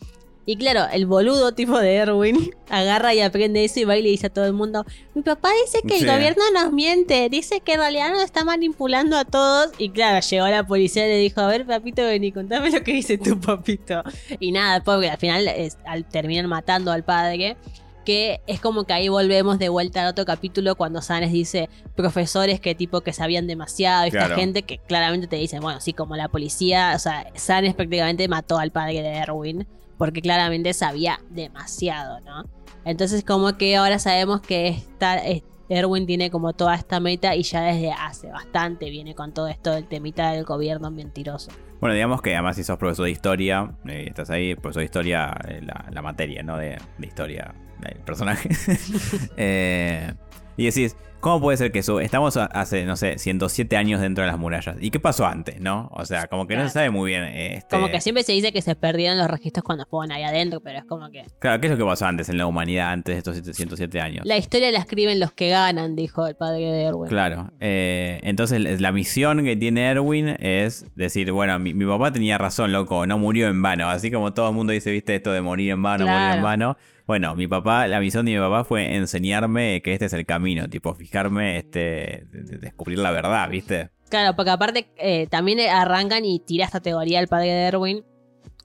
y 0.47 0.57
claro, 0.57 0.87
el 0.93 1.07
boludo 1.07 1.53
tipo 1.53 1.79
de 1.79 1.95
Erwin 1.95 2.51
agarra 2.71 3.15
y 3.15 3.21
aprende 3.21 3.65
eso 3.65 3.81
y 3.81 3.85
va 3.85 3.97
y 3.97 4.03
le 4.03 4.09
dice 4.09 4.29
a 4.29 4.31
todo 4.31 4.47
el 4.47 4.53
mundo, 4.53 4.85
mi 5.15 5.23
papá 5.23 5.51
dice 5.65 5.83
que 5.87 5.99
el 5.99 6.07
gobierno 6.07 6.43
nos 6.53 6.73
miente, 6.73 7.29
dice 7.29 7.61
que 7.61 7.75
en 7.75 7.81
realidad 7.81 8.11
nos 8.11 8.23
está 8.23 8.45
manipulando 8.45 9.17
a 9.19 9.25
todos. 9.25 9.71
Y 9.79 9.91
claro, 9.91 10.27
llegó 10.27 10.49
la 10.49 10.67
policía 10.67 11.07
y 11.07 11.11
le 11.11 11.19
dijo, 11.19 11.41
a 11.41 11.47
ver 11.47 11.67
papito, 11.67 12.03
vení, 12.03 12.33
contame 12.33 12.71
lo 12.71 12.83
que 12.83 12.93
dice 12.93 13.19
tu 13.19 13.39
papito. 13.39 14.03
Y 14.39 14.53
nada, 14.53 14.75
después 14.75 15.09
al 15.11 15.19
final 15.19 15.47
al, 15.85 16.05
terminan 16.09 16.47
matando 16.47 16.91
al 16.91 17.05
padre. 17.05 17.57
que 18.05 18.41
es 18.47 18.61
como 18.61 18.85
que 18.85 18.95
ahí 18.95 19.09
volvemos 19.09 19.59
de 19.59 19.69
vuelta 19.69 20.03
al 20.03 20.09
otro 20.09 20.25
capítulo 20.25 20.75
cuando 20.75 21.03
Sanes 21.03 21.33
dice 21.33 21.69
profesores 21.95 22.59
que 22.59 22.75
tipo 22.75 23.03
que 23.03 23.13
sabían 23.13 23.47
demasiado, 23.47 24.07
esta 24.07 24.35
gente 24.35 24.63
que 24.63 24.79
claramente 24.79 25.27
te 25.27 25.37
dice, 25.37 25.61
bueno, 25.61 25.81
sí, 25.81 25.93
como 25.93 26.17
la 26.17 26.29
policía, 26.29 26.95
o 26.97 26.99
sea, 26.99 27.31
Sanes 27.35 27.75
prácticamente 27.75 28.27
mató 28.27 28.59
al 28.59 28.73
padre 28.73 29.03
de 29.03 29.11
Erwin, 29.11 29.67
porque 30.01 30.23
claramente 30.23 30.73
sabía 30.73 31.21
demasiado, 31.29 32.21
¿no? 32.21 32.49
Entonces 32.87 33.23
como 33.23 33.59
que 33.59 33.77
ahora 33.77 33.99
sabemos 33.99 34.41
que 34.41 34.69
esta, 34.69 35.21
Erwin 35.69 36.07
tiene 36.07 36.31
como 36.31 36.55
toda 36.55 36.75
esta 36.75 37.01
meta 37.01 37.37
y 37.37 37.43
ya 37.43 37.61
desde 37.61 37.93
hace 37.93 38.31
bastante 38.31 38.89
viene 38.89 39.15
con 39.15 39.35
todo 39.35 39.47
esto 39.49 39.73
del 39.73 39.87
temita 39.87 40.33
del 40.33 40.47
gobierno 40.47 40.91
mentiroso. 40.91 41.51
Bueno, 41.81 41.93
digamos 41.93 42.23
que 42.23 42.33
además 42.33 42.57
si 42.57 42.65
sos 42.65 42.79
profesor 42.79 43.05
de 43.05 43.11
historia, 43.11 43.77
eh, 43.87 44.07
estás 44.09 44.31
ahí, 44.31 44.55
profesor 44.55 44.81
de 44.81 44.85
historia, 44.87 45.35
eh, 45.47 45.61
la, 45.91 46.01
materia, 46.01 46.43
¿no? 46.43 46.57
De, 46.57 46.79
de 46.97 47.07
historia 47.07 47.55
el 47.85 48.01
personaje. 48.01 48.49
Eh, 49.37 50.15
y 50.61 50.67
decís, 50.67 50.95
¿cómo 51.21 51.41
puede 51.41 51.57
ser 51.57 51.73
que 51.73 51.79
eso? 51.79 52.01
Estamos 52.01 52.37
hace, 52.37 52.85
no 52.85 52.95
sé, 52.95 53.19
107 53.19 53.79
años 53.79 53.99
dentro 53.99 54.25
de 54.25 54.31
las 54.31 54.39
murallas. 54.39 54.77
¿Y 54.79 54.91
qué 54.91 55.01
pasó 55.01 55.25
antes, 55.25 55.59
no? 55.59 55.89
O 55.95 56.05
sea, 56.05 56.27
como 56.27 56.47
que 56.47 56.55
no 56.55 56.65
se 56.65 56.69
sabe 56.69 56.91
muy 56.91 57.13
bien. 57.13 57.25
Este... 57.25 57.77
Como 57.77 57.89
que 57.89 58.03
siempre 58.03 58.25
se 58.25 58.33
dice 58.33 58.53
que 58.53 58.61
se 58.61 58.75
perdieron 58.77 59.17
los 59.17 59.31
registros 59.31 59.65
cuando 59.65 59.87
fueron 59.87 60.13
ahí 60.13 60.23
adentro, 60.23 60.61
pero 60.61 60.81
es 60.81 60.85
como 60.85 61.11
que. 61.11 61.25
Claro, 61.39 61.59
¿qué 61.63 61.69
es 61.69 61.71
lo 61.71 61.79
que 61.79 61.85
pasó 61.85 62.05
antes 62.05 62.29
en 62.29 62.37
la 62.37 62.47
humanidad, 62.47 62.91
antes 62.91 63.15
de 63.15 63.19
estos 63.33 63.57
107 63.57 64.01
años? 64.03 64.27
La 64.27 64.37
historia 64.37 64.71
la 64.71 64.81
escriben 64.81 65.19
los 65.19 65.33
que 65.33 65.49
ganan, 65.49 65.97
dijo 65.97 66.27
el 66.27 66.35
padre 66.35 66.61
de 66.61 66.83
Erwin. 66.83 67.09
Claro. 67.09 67.51
Eh, 67.59 68.21
entonces, 68.23 68.83
la 68.83 68.93
misión 68.93 69.43
que 69.45 69.57
tiene 69.57 69.87
Erwin 69.87 70.37
es 70.41 70.85
decir, 70.95 71.33
bueno, 71.33 71.59
mi, 71.59 71.73
papá 71.73 72.13
tenía 72.13 72.37
razón, 72.37 72.71
loco, 72.71 73.07
no 73.07 73.19
murió 73.19 73.49
en 73.49 73.63
vano. 73.63 73.89
Así 73.89 74.11
como 74.11 74.35
todo 74.35 74.51
el 74.51 74.55
mundo 74.55 74.75
dice, 74.75 74.91
viste, 74.91 75.15
esto 75.15 75.33
de 75.33 75.41
morir 75.41 75.71
en 75.71 75.83
vano, 75.83 76.07
morir 76.07 76.37
en 76.37 76.43
vano 76.43 76.77
bueno, 77.11 77.35
mi 77.35 77.49
papá, 77.49 77.89
la 77.89 77.99
misión 77.99 78.25
de 78.25 78.35
mi 78.35 78.39
papá 78.39 78.63
fue 78.63 78.95
enseñarme 78.95 79.83
que 79.83 79.95
este 79.95 80.05
es 80.05 80.13
el 80.13 80.25
camino, 80.25 80.71
tipo, 80.71 80.95
fijarme, 80.95 81.57
este, 81.57 82.25
descubrir 82.31 83.01
la 83.01 83.11
verdad, 83.11 83.51
¿viste? 83.51 83.91
Claro, 84.09 84.37
porque 84.37 84.53
aparte 84.53 84.93
eh, 84.97 85.27
también 85.27 85.59
arrancan 85.59 86.25
y 86.25 86.39
tira 86.39 86.67
esta 86.67 86.79
teoría 86.79 87.19
el 87.19 87.27
padre 87.27 87.49
de 87.49 87.63
Erwin, 87.63 88.05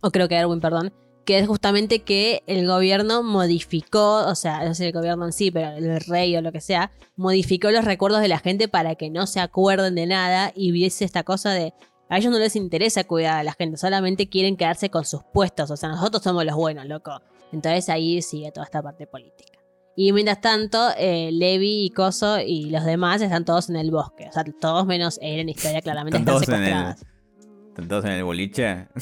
o 0.02 0.12
creo 0.12 0.28
que 0.28 0.36
Erwin, 0.36 0.60
perdón, 0.60 0.94
que 1.26 1.40
es 1.40 1.48
justamente 1.48 2.04
que 2.04 2.44
el 2.46 2.68
gobierno 2.68 3.24
modificó, 3.24 4.28
o 4.28 4.36
sea, 4.36 4.64
no 4.64 4.76
sé 4.76 4.86
el 4.86 4.94
gobierno 4.94 5.26
en 5.26 5.34
sí, 5.34 5.50
pero 5.50 5.72
el 5.72 6.00
rey 6.02 6.38
o 6.38 6.42
lo 6.44 6.52
que 6.52 6.62
sea, 6.62 6.92
modificó 7.16 7.72
los 7.72 7.84
recuerdos 7.84 8.22
de 8.22 8.28
la 8.28 8.38
gente 8.38 8.68
para 8.68 8.94
que 8.94 9.10
no 9.10 9.26
se 9.26 9.40
acuerden 9.40 9.96
de 9.96 10.06
nada 10.06 10.52
y 10.56 10.70
viese 10.70 11.04
esta 11.04 11.24
cosa 11.24 11.50
de, 11.50 11.74
a 12.10 12.20
ellos 12.20 12.32
no 12.32 12.38
les 12.38 12.56
interesa 12.56 13.06
cuidar 13.06 13.40
a 13.40 13.44
la 13.44 13.54
gente, 13.54 13.78
solamente 13.78 14.30
quieren 14.30 14.56
quedarse 14.56 14.92
con 14.92 15.04
sus 15.04 15.24
puestos, 15.34 15.72
o 15.72 15.78
sea, 15.78 15.90
nosotros 15.90 16.22
somos 16.22 16.46
los 16.46 16.56
buenos, 16.56 16.86
loco. 16.86 17.24
Entonces 17.52 17.90
ahí 17.90 18.22
sigue 18.22 18.52
toda 18.52 18.66
esta 18.66 18.82
parte 18.82 19.08
política. 19.08 19.56
Y 19.96 20.12
mientras 20.12 20.42
tanto, 20.42 20.90
eh, 20.98 21.30
Levi 21.32 21.86
y 21.86 21.90
Coso 21.90 22.40
y 22.40 22.70
los 22.70 22.84
demás 22.84 23.22
están 23.22 23.46
todos 23.46 23.70
en 23.70 23.78
el 23.78 23.92
bosque. 23.92 24.28
O 24.28 24.32
sea, 24.32 24.44
todos 24.60 24.86
menos 24.86 25.18
él 25.22 25.40
en 25.40 25.50
historia 25.50 25.82
claramente 25.82 26.18
están, 26.18 26.36
están 26.36 26.56
secuestrados. 26.56 26.96
¿Están 27.70 27.88
todos 27.88 28.06
en 28.06 28.12
el 28.12 28.24
boliche? 28.26 28.88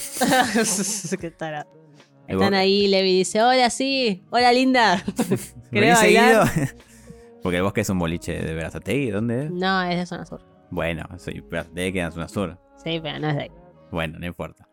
están 2.27 2.53
ahí, 2.53 2.87
Levi 2.87 3.17
dice, 3.17 3.41
hola, 3.41 3.71
sí, 3.71 4.23
hola, 4.29 4.53
linda. 4.53 5.03
¿Querés 5.71 5.95
bailar? 5.95 6.47
Porque 7.43 7.57
el 7.57 7.63
bosque 7.63 7.81
es 7.81 7.89
un 7.89 7.99
boliche 7.99 8.39
de 8.39 8.53
Verazategui, 8.53 9.09
¿dónde 9.09 9.45
es? 9.45 9.51
No, 9.51 9.81
es 9.83 9.97
de 9.97 10.05
zona 10.05 10.25
sur. 10.25 10.41
Bueno, 10.69 11.07
soy 11.17 11.41
Verazategui 11.41 11.91
queda 11.91 12.05
en 12.05 12.11
zona 12.11 12.27
sur. 12.27 12.59
Sí, 12.83 12.99
pero 13.01 13.17
no 13.19 13.29
es 13.29 13.35
de 13.35 13.41
ahí. 13.43 13.51
Bueno, 13.91 14.19
no 14.19 14.25
importa. 14.27 14.67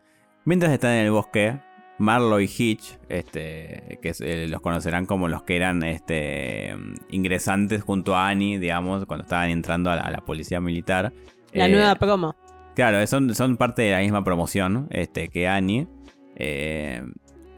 Mientras 0.45 0.71
están 0.71 0.91
en 0.91 1.05
el 1.05 1.11
bosque, 1.11 1.59
Marlo 2.01 2.39
y 2.41 2.45
Hitch, 2.45 2.97
este, 3.09 3.99
que 4.01 4.11
eh, 4.21 4.47
los 4.49 4.59
conocerán 4.59 5.05
como 5.05 5.27
los 5.27 5.43
que 5.43 5.55
eran 5.55 5.83
este, 5.83 6.75
ingresantes 7.09 7.83
junto 7.83 8.15
a 8.15 8.27
Annie, 8.27 8.57
digamos, 8.57 9.05
cuando 9.05 9.23
estaban 9.23 9.51
entrando 9.51 9.91
a 9.91 10.09
la, 10.09 10.17
policía 10.25 10.59
militar. 10.59 11.13
La 11.53 11.67
nueva 11.67 11.91
eh, 11.91 11.95
promo. 11.97 12.35
Claro, 12.73 13.05
son, 13.05 13.35
son 13.35 13.55
parte 13.55 13.83
de 13.83 13.91
la 13.91 13.99
misma 13.99 14.23
promoción 14.23 14.87
este, 14.89 15.29
que 15.29 15.47
Annie. 15.47 15.87
Eh, 16.35 17.03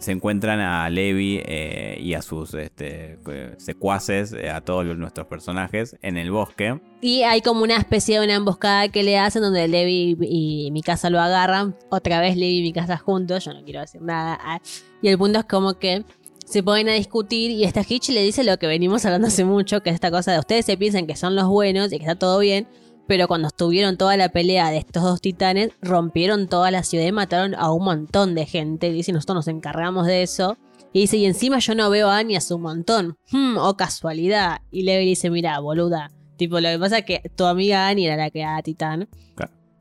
se 0.04 0.12
encuentran 0.12 0.60
a 0.60 0.89
Levi 0.89 1.41
eh, 1.45 1.97
y 1.99 2.14
a 2.14 2.22
sus 2.22 2.54
este, 2.54 3.18
secuaces, 3.58 4.34
eh, 4.34 4.49
a 4.49 4.62
todos 4.62 4.86
nuestros 4.97 5.28
personajes, 5.28 5.97
en 6.01 6.18
el 6.18 6.30
bosque. 6.32 6.80
Y 7.01 7.24
hay 7.24 7.41
como 7.41 7.64
una 7.64 7.78
especie 7.78 8.20
de 8.20 8.26
una 8.26 8.36
emboscada 8.36 8.89
que 8.89 9.04
le 9.04 9.18
hacen 9.18 9.41
donde 9.41 9.68
Levi 9.68 10.18
y 10.22 10.70
mi 10.72 10.82
casa 10.82 11.10
lo 11.10 11.20
agarran. 11.20 11.76
Otra 11.89 12.20
vez 12.20 12.38
Levi 12.38 12.60
y 12.60 12.62
mi 12.62 12.74
casa 12.74 12.97
juntos, 12.97 13.45
yo 13.45 13.54
no 13.54 13.64
quiero 13.64 13.82
decir 13.82 14.01
nada. 14.01 14.38
Ah, 14.41 14.62
y 15.01 15.08
el 15.08 15.18
punto 15.18 15.39
es 15.39 15.45
como 15.45 15.74
que 15.80 16.06
se 16.45 16.62
ponen 16.62 16.89
a 16.89 16.93
discutir 16.93 17.51
y 17.51 17.64
esta 17.64 17.82
Hitch 17.88 18.10
le 18.10 18.22
dice 18.22 18.43
lo 18.43 18.58
que 18.58 18.68
venimos 18.68 19.06
hablando 19.06 19.28
hace 19.28 19.45
mucho, 19.45 19.82
que 19.82 19.89
es 19.89 19.95
esta 19.95 20.12
cosa 20.12 20.34
de 20.34 20.39
ustedes 20.39 20.66
se 20.66 20.78
piensan 20.78 21.08
que 21.08 21.16
son 21.16 21.36
los 21.36 21.47
buenos 21.47 21.91
y 21.91 21.97
que 21.97 22.04
está 22.04 22.16
todo 22.16 22.39
bien, 22.39 22.68
pero 23.14 23.28
cuando 23.28 23.49
estuvieron 23.49 23.95
toda 23.95 24.18
la 24.18 24.30
pelea 24.30 24.72
de 24.72 24.80
estos 24.80 25.03
dos 25.03 25.22
titanes, 25.22 25.70
rompieron 25.84 26.47
toda 26.47 26.72
la 26.72 26.82
ciudad 26.82 27.05
y 27.05 27.11
mataron 27.11 27.53
a 27.53 27.72
un 27.72 27.84
montón 27.84 28.34
de 28.34 28.47
gente. 28.47 28.91
Dice, 28.91 29.11
nosotros 29.11 29.36
nos 29.36 29.47
encargamos 29.49 30.07
de 30.07 30.24
eso. 30.24 30.57
Y 30.93 31.01
dice, 31.01 31.18
y 31.18 31.28
encima 31.28 31.59
yo 31.59 31.76
no 31.76 31.91
veo 31.91 32.09
a 32.09 32.18
Annie 32.18 32.38
hace 32.38 32.55
un 32.55 32.64
montón. 32.64 33.16
Hmm, 33.30 33.57
oh 33.59 33.78
casualidad. 33.78 34.61
Y 34.72 34.82
Levi 34.82 35.05
dice, 35.05 35.30
mira, 35.30 35.59
boluda. 35.59 36.09
Tipo, 36.38 36.59
lo 36.59 36.70
que 36.70 36.80
pasa 36.80 36.97
es 36.97 37.05
que 37.05 37.22
tu 37.36 37.45
amiga 37.45 37.88
Annie 37.88 38.07
era 38.07 38.18
la 38.18 38.32
que 38.32 38.39
era 38.39 38.59
titán. 38.64 39.07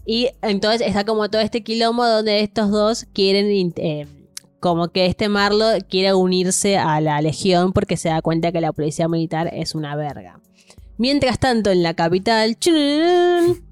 Y 0.05 0.29
entonces 0.43 0.87
está 0.87 1.07
como 1.07 1.31
todo 1.31 1.41
este 1.41 1.63
quilombo 1.63 2.05
donde 2.07 2.41
estos 2.41 2.71
dos 2.71 3.07
quieren... 3.15 3.73
Eh, 3.77 4.07
como 4.61 4.89
que 4.89 5.07
este 5.07 5.31
Marlo 5.31 5.69
quiere 5.89 6.13
unirse 6.13 6.77
a 6.77 7.01
la 7.01 7.23
legión 7.23 7.73
porque 7.73 7.97
se 7.97 8.11
da 8.11 8.21
cuenta 8.21 8.53
que 8.53 8.61
la 8.61 8.75
policía 8.75 9.09
militar 9.09 9.49
es 9.55 9.75
una 9.75 9.97
verga. 9.97 10.39
Mientras 11.03 11.41
tanto, 11.41 11.73
en 11.73 11.83
la 11.83 11.95
capital, 11.95 12.57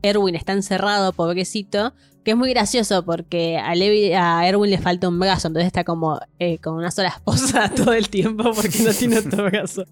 Erwin 0.02 0.34
está 0.34 0.52
encerrado, 0.52 1.12
pobrecito, 1.12 1.92
que 2.24 2.32
es 2.32 2.36
muy 2.36 2.50
gracioso 2.50 3.04
porque 3.04 3.56
a, 3.56 3.70
a 3.70 4.48
Erwin 4.48 4.68
le 4.68 4.78
falta 4.78 5.08
un 5.08 5.20
brazo, 5.20 5.46
entonces 5.46 5.68
está 5.68 5.84
como 5.84 6.18
eh, 6.40 6.58
con 6.58 6.74
una 6.74 6.90
sola 6.90 7.10
esposa 7.10 7.70
todo 7.76 7.92
el 7.92 8.08
tiempo 8.08 8.50
porque 8.52 8.80
no 8.80 8.92
tiene 8.92 9.18
otro 9.20 9.44
brazo. 9.48 9.84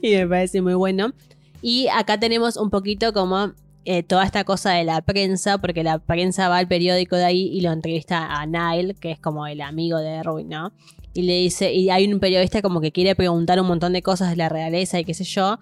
Y 0.00 0.12
me 0.12 0.26
parece 0.26 0.62
muy 0.62 0.72
bueno. 0.72 1.12
Y 1.60 1.86
acá 1.88 2.18
tenemos 2.18 2.56
un 2.56 2.70
poquito 2.70 3.12
como 3.12 3.52
eh, 3.84 4.02
toda 4.02 4.24
esta 4.24 4.44
cosa 4.44 4.70
de 4.70 4.84
la 4.84 5.02
prensa, 5.02 5.58
porque 5.58 5.84
la 5.84 5.98
prensa 5.98 6.48
va 6.48 6.56
al 6.56 6.66
periódico 6.66 7.14
de 7.16 7.26
ahí 7.26 7.50
y 7.52 7.60
lo 7.60 7.72
entrevista 7.72 8.24
a 8.40 8.46
Nile, 8.46 8.94
que 8.94 9.10
es 9.10 9.20
como 9.20 9.46
el 9.46 9.60
amigo 9.60 9.98
de 9.98 10.12
Erwin, 10.12 10.48
¿no? 10.48 10.72
Y 11.12 11.24
le 11.24 11.34
dice, 11.34 11.74
y 11.74 11.90
hay 11.90 12.10
un 12.10 12.20
periodista 12.20 12.62
como 12.62 12.80
que 12.80 12.90
quiere 12.90 13.14
preguntar 13.14 13.60
un 13.60 13.66
montón 13.66 13.92
de 13.92 14.00
cosas 14.00 14.30
de 14.30 14.36
la 14.36 14.48
realeza 14.48 14.98
y 14.98 15.04
qué 15.04 15.12
sé 15.12 15.24
yo, 15.24 15.58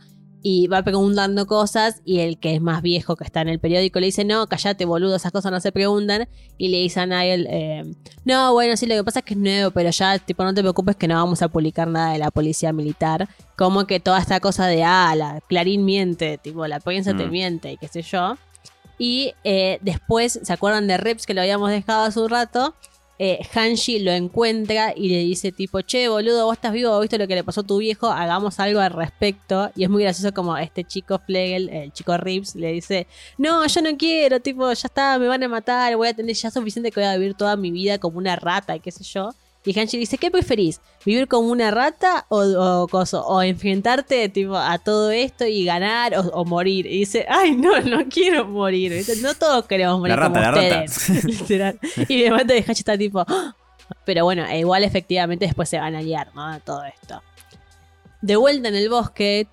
y 0.47 0.66
va 0.66 0.82
preguntando 0.82 1.47
cosas 1.47 2.03
y 2.05 2.20
el 2.20 2.38
que 2.38 2.55
es 2.55 2.61
más 2.61 2.82
viejo 2.82 3.16
que 3.16 3.24
está 3.24 3.40
en 3.40 3.49
el 3.49 3.59
periódico 3.59 3.99
le 3.99 4.07
dice, 4.07 4.26
no, 4.26 4.47
callate 4.47 4.84
boludo, 4.84 5.16
esas 5.16 5.32
cosas 5.32 5.51
no 5.51 5.59
se 5.59 5.72
preguntan. 5.72 6.28
Y 6.59 6.68
le 6.68 6.80
dice 6.80 7.01
a 7.01 7.07
Niall, 7.07 7.47
eh, 7.49 7.82
no, 8.26 8.53
bueno, 8.53 8.76
sí, 8.76 8.84
lo 8.84 8.95
que 8.95 9.05
pasa 9.05 9.20
es 9.20 9.24
que 9.24 9.32
es 9.32 9.40
nuevo, 9.40 9.70
pero 9.70 9.88
ya, 9.88 10.18
tipo, 10.18 10.45
no 10.45 10.53
te 10.53 10.61
preocupes 10.61 10.97
que 10.97 11.09
no 11.09 11.14
vamos 11.14 11.40
a 11.40 11.49
publicar 11.49 11.88
nada 11.88 12.12
de 12.12 12.18
la 12.18 12.30
policía 12.30 12.74
militar. 12.74 13.26
Como 13.57 13.86
que 13.86 14.01
toda 14.01 14.18
esta 14.18 14.38
cosa 14.38 14.66
de, 14.66 14.84
ah, 14.84 15.14
la 15.16 15.40
Clarín 15.49 15.86
miente, 15.86 16.36
tipo, 16.36 16.66
la 16.66 16.78
prensa 16.78 17.16
te 17.16 17.26
mm. 17.26 17.30
miente 17.30 17.72
y 17.72 17.76
qué 17.78 17.88
sé 17.88 18.03
yo. 18.03 18.36
Y 18.99 19.32
eh, 19.45 19.78
después, 19.80 20.40
¿se 20.42 20.53
acuerdan 20.53 20.86
de 20.86 20.99
Rips 20.99 21.24
que 21.24 21.32
lo 21.32 21.40
habíamos 21.40 21.70
dejado 21.70 22.05
hace 22.05 22.20
un 22.20 22.28
rato? 22.28 22.74
Eh, 23.18 23.40
Hanshi 23.54 24.00
lo 24.00 24.10
encuentra 24.12 24.92
y 24.96 25.08
le 25.08 25.18
dice 25.18 25.52
tipo, 25.52 25.80
che, 25.82 26.08
boludo, 26.08 26.46
vos 26.46 26.54
estás 26.54 26.72
vivo, 26.72 26.98
visto 27.00 27.18
lo 27.18 27.26
que 27.28 27.34
le 27.34 27.44
pasó 27.44 27.60
a 27.60 27.64
tu 27.64 27.78
viejo, 27.78 28.08
hagamos 28.08 28.58
algo 28.60 28.80
al 28.80 28.92
respecto. 28.92 29.70
Y 29.76 29.84
es 29.84 29.90
muy 29.90 30.02
gracioso 30.02 30.34
como 30.34 30.56
este 30.56 30.84
chico 30.84 31.18
Flegel, 31.18 31.68
el 31.68 31.92
chico 31.92 32.16
Rips, 32.16 32.54
le 32.56 32.72
dice, 32.72 33.06
no, 33.38 33.66
yo 33.66 33.82
no 33.82 33.96
quiero, 33.96 34.40
tipo, 34.40 34.72
ya 34.72 34.86
está, 34.86 35.18
me 35.18 35.28
van 35.28 35.42
a 35.42 35.48
matar, 35.48 35.96
voy 35.96 36.08
a 36.08 36.14
tener 36.14 36.34
ya 36.34 36.50
suficiente 36.50 36.90
que 36.90 37.00
voy 37.00 37.08
a 37.08 37.16
vivir 37.16 37.34
toda 37.34 37.56
mi 37.56 37.70
vida 37.70 37.98
como 37.98 38.18
una 38.18 38.36
rata 38.36 38.78
qué 38.78 38.90
sé 38.90 39.04
yo. 39.04 39.30
Y 39.66 39.78
Hanshi 39.78 39.96
dice, 39.96 40.18
¿qué 40.18 40.30
preferís? 40.30 40.80
¿Vivir 41.06 41.26
como 41.26 41.48
una 41.48 41.70
rata 41.70 42.26
o, 42.28 42.86
o, 42.90 43.42
enfrentarte 43.42 44.28
tipo, 44.28 44.56
a 44.56 44.78
todo 44.78 45.10
esto 45.10 45.46
y 45.46 45.64
ganar 45.64 46.14
o, 46.16 46.44
morir? 46.44 46.86
Y 46.86 47.00
dice, 47.00 47.24
ay, 47.28 47.56
no, 47.56 47.80
no 47.80 48.06
quiero 48.08 48.46
morir. 48.46 49.04
No 49.22 49.34
todos 49.34 49.64
queremos 49.64 50.00
morir 50.00 50.16
como 50.18 50.38
ustedes. 50.38 51.24
Literal. 51.24 51.78
Y 52.08 52.22
de 52.22 52.30
momento 52.30 52.52
Hanshi 52.54 52.72
está 52.72 52.98
tipo, 52.98 53.24
ah". 53.26 53.56
pero 54.04 54.24
bueno, 54.24 54.44
e 54.46 54.58
igual 54.58 54.84
efectivamente 54.84 55.46
después 55.46 55.68
se 55.68 55.78
van 55.78 55.94
a 55.94 56.02
liar, 56.02 56.28
¿no? 56.34 56.60
Todo 56.60 56.84
esto. 56.84 57.22
De 58.20 58.36
vuelta 58.36 58.68
en 58.68 58.74
el 58.74 58.90
bosque, 58.90 59.46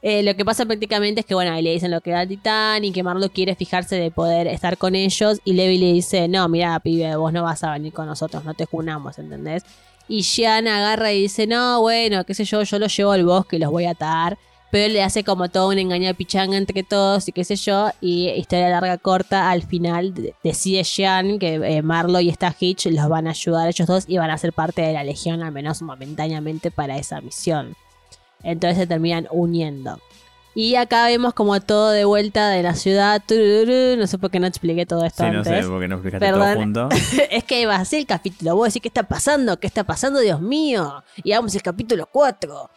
eh, 0.00 0.22
lo 0.22 0.36
que 0.36 0.44
pasa 0.44 0.64
prácticamente 0.64 1.20
es 1.20 1.26
que, 1.26 1.34
bueno, 1.34 1.52
ahí 1.52 1.62
le 1.62 1.72
dicen 1.72 1.90
lo 1.90 2.00
que 2.00 2.12
da 2.12 2.26
Titán 2.26 2.84
y 2.84 2.92
que 2.92 3.02
Marlo 3.02 3.28
quiere 3.30 3.56
fijarse 3.56 3.96
de 3.96 4.10
poder 4.10 4.46
estar 4.46 4.78
con 4.78 4.94
ellos. 4.94 5.40
Y 5.44 5.54
Levi 5.54 5.78
le 5.78 5.92
dice, 5.92 6.28
no, 6.28 6.48
mira, 6.48 6.78
pibe, 6.80 7.16
vos 7.16 7.32
no 7.32 7.42
vas 7.42 7.64
a 7.64 7.72
venir 7.72 7.92
con 7.92 8.06
nosotros, 8.06 8.44
no 8.44 8.54
te 8.54 8.64
junamos, 8.66 9.18
¿entendés? 9.18 9.64
Y 10.08 10.22
Jean 10.22 10.68
agarra 10.68 11.12
y 11.12 11.22
dice, 11.22 11.46
no, 11.46 11.80
bueno, 11.80 12.24
qué 12.24 12.34
sé 12.34 12.44
yo, 12.44 12.62
yo 12.62 12.78
los 12.78 12.96
llevo 12.96 13.12
al 13.12 13.24
bosque 13.24 13.56
y 13.56 13.58
los 13.58 13.70
voy 13.70 13.84
a 13.86 13.90
atar. 13.90 14.38
pero 14.70 14.92
le 14.92 15.02
hace 15.02 15.24
como 15.24 15.48
todo 15.48 15.68
un 15.70 15.78
engaño 15.78 16.06
de 16.06 16.14
pichanga 16.14 16.56
entre 16.56 16.82
todos 16.82 17.28
y 17.28 17.32
qué 17.32 17.44
sé 17.44 17.56
yo, 17.56 17.90
y 18.00 18.28
historia 18.28 18.68
larga 18.68 18.98
corta, 18.98 19.50
al 19.50 19.62
final 19.62 20.14
decide 20.44 20.82
Jean 20.84 21.38
que 21.38 21.54
eh, 21.54 21.82
Marlo 21.82 22.20
y 22.20 22.28
esta 22.28 22.54
Hitch 22.58 22.86
los 22.86 23.08
van 23.08 23.26
a 23.26 23.30
ayudar 23.30 23.68
ellos 23.68 23.86
dos 23.86 24.04
y 24.06 24.18
van 24.18 24.30
a 24.30 24.38
ser 24.38 24.52
parte 24.52 24.82
de 24.82 24.92
la 24.92 25.04
legión, 25.04 25.42
al 25.42 25.52
menos 25.52 25.82
momentáneamente, 25.82 26.70
para 26.70 26.98
esa 26.98 27.20
misión. 27.20 27.76
Entonces 28.42 28.78
se 28.78 28.86
terminan 28.86 29.26
uniendo. 29.30 29.98
Y 30.54 30.74
acá 30.74 31.06
vemos 31.06 31.34
como 31.34 31.60
todo 31.60 31.90
de 31.90 32.04
vuelta 32.04 32.50
de 32.50 32.64
la 32.64 32.74
ciudad. 32.74 33.22
no 33.28 34.06
sé 34.08 34.18
por 34.18 34.30
qué 34.30 34.40
no 34.40 34.46
expliqué 34.48 34.86
todo 34.86 35.04
esto 35.04 35.24
sí, 35.24 35.30
no 35.30 35.44
sé 35.44 35.62
por 35.62 35.80
qué 35.80 35.86
no 35.86 35.94
explicaste 35.96 36.32
todo 36.32 36.54
junto. 36.54 36.88
es 37.30 37.44
que 37.44 37.64
va 37.66 37.76
a 37.76 37.84
ser 37.84 38.00
el 38.00 38.06
capítulo. 38.06 38.56
Vos 38.56 38.68
decís, 38.68 38.82
¿qué 38.82 38.88
está 38.88 39.04
pasando? 39.04 39.60
¿Qué 39.60 39.68
está 39.68 39.84
pasando? 39.84 40.18
Dios 40.18 40.40
mío. 40.40 41.04
Y 41.22 41.30
vamos 41.30 41.54
al 41.54 41.62
capítulo 41.62 42.08
4. 42.10 42.70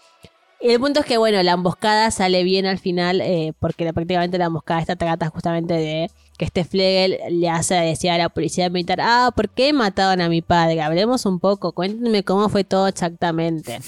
Y 0.64 0.70
el 0.70 0.80
punto 0.80 1.00
es 1.00 1.08
que, 1.08 1.18
bueno, 1.18 1.42
la 1.42 1.54
emboscada 1.54 2.12
sale 2.12 2.44
bien 2.44 2.68
al 2.68 2.78
final, 2.78 3.20
eh, 3.20 3.54
porque 3.58 3.92
prácticamente 3.92 4.38
la 4.38 4.46
emboscada 4.46 4.80
está 4.80 4.96
trata 4.96 5.30
justamente 5.30 5.74
de 5.74 6.12
que 6.38 6.46
este 6.46 6.64
Flegel 6.64 7.18
le 7.32 7.50
hace 7.50 7.74
decir 7.74 8.12
a 8.12 8.18
la 8.20 8.30
policía 8.30 8.70
militar, 8.70 9.00
ah, 9.02 9.32
¿por 9.36 9.50
qué 9.50 9.74
mataron 9.74 10.22
a 10.22 10.30
mi 10.30 10.44
padre? 10.44 10.84
Hablemos 10.84 11.26
un 11.26 11.40
poco, 11.40 11.72
cuéntenme 11.72 12.24
cómo 12.24 12.48
fue 12.48 12.64
todo 12.64 12.88
exactamente. 12.88 13.80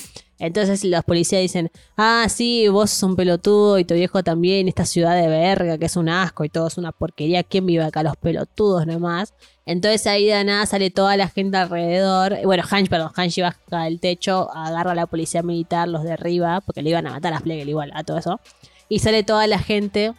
Entonces 0.43 0.83
los 0.83 1.05
policías 1.05 1.41
dicen, 1.41 1.71
ah, 1.95 2.25
sí, 2.27 2.67
vos 2.67 2.89
sos 2.91 3.03
un 3.03 3.15
pelotudo 3.15 3.79
y 3.79 3.85
tu 3.85 3.93
viejo 3.93 4.23
también, 4.23 4.67
esta 4.67 4.85
ciudad 4.85 5.15
de 5.15 5.29
verga 5.29 5.77
que 5.77 5.85
es 5.85 5.95
un 5.95 6.09
asco 6.09 6.43
y 6.43 6.49
todo 6.49 6.67
es 6.67 6.77
una 6.77 6.91
porquería, 6.91 7.43
¿quién 7.43 7.65
vive 7.65 7.81
acá? 7.85 8.03
Los 8.03 8.17
pelotudos 8.17 8.85
nomás. 8.85 9.33
Entonces 9.65 10.05
ahí 10.05 10.25
de 10.25 10.43
nada 10.43 10.65
sale 10.65 10.91
toda 10.91 11.15
la 11.15 11.29
gente 11.29 11.55
alrededor. 11.55 12.39
Bueno, 12.43 12.63
Hansh, 12.69 12.89
perdón, 12.89 13.11
Hanshi 13.15 13.41
baja 13.41 13.85
del 13.85 14.01
techo, 14.01 14.51
agarra 14.53 14.91
a 14.91 14.95
la 14.95 15.05
policía 15.05 15.43
militar, 15.43 15.87
los 15.87 16.03
derriba, 16.03 16.59
porque 16.59 16.81
le 16.81 16.89
iban 16.89 17.07
a 17.07 17.11
matar 17.11 17.31
a 17.31 17.39
Flegel 17.39 17.69
igual, 17.69 17.91
a 17.95 18.03
todo 18.03 18.17
eso. 18.17 18.41
Y 18.89 18.99
sale 18.99 19.23
toda 19.23 19.47
la 19.47 19.59
gente 19.59 20.11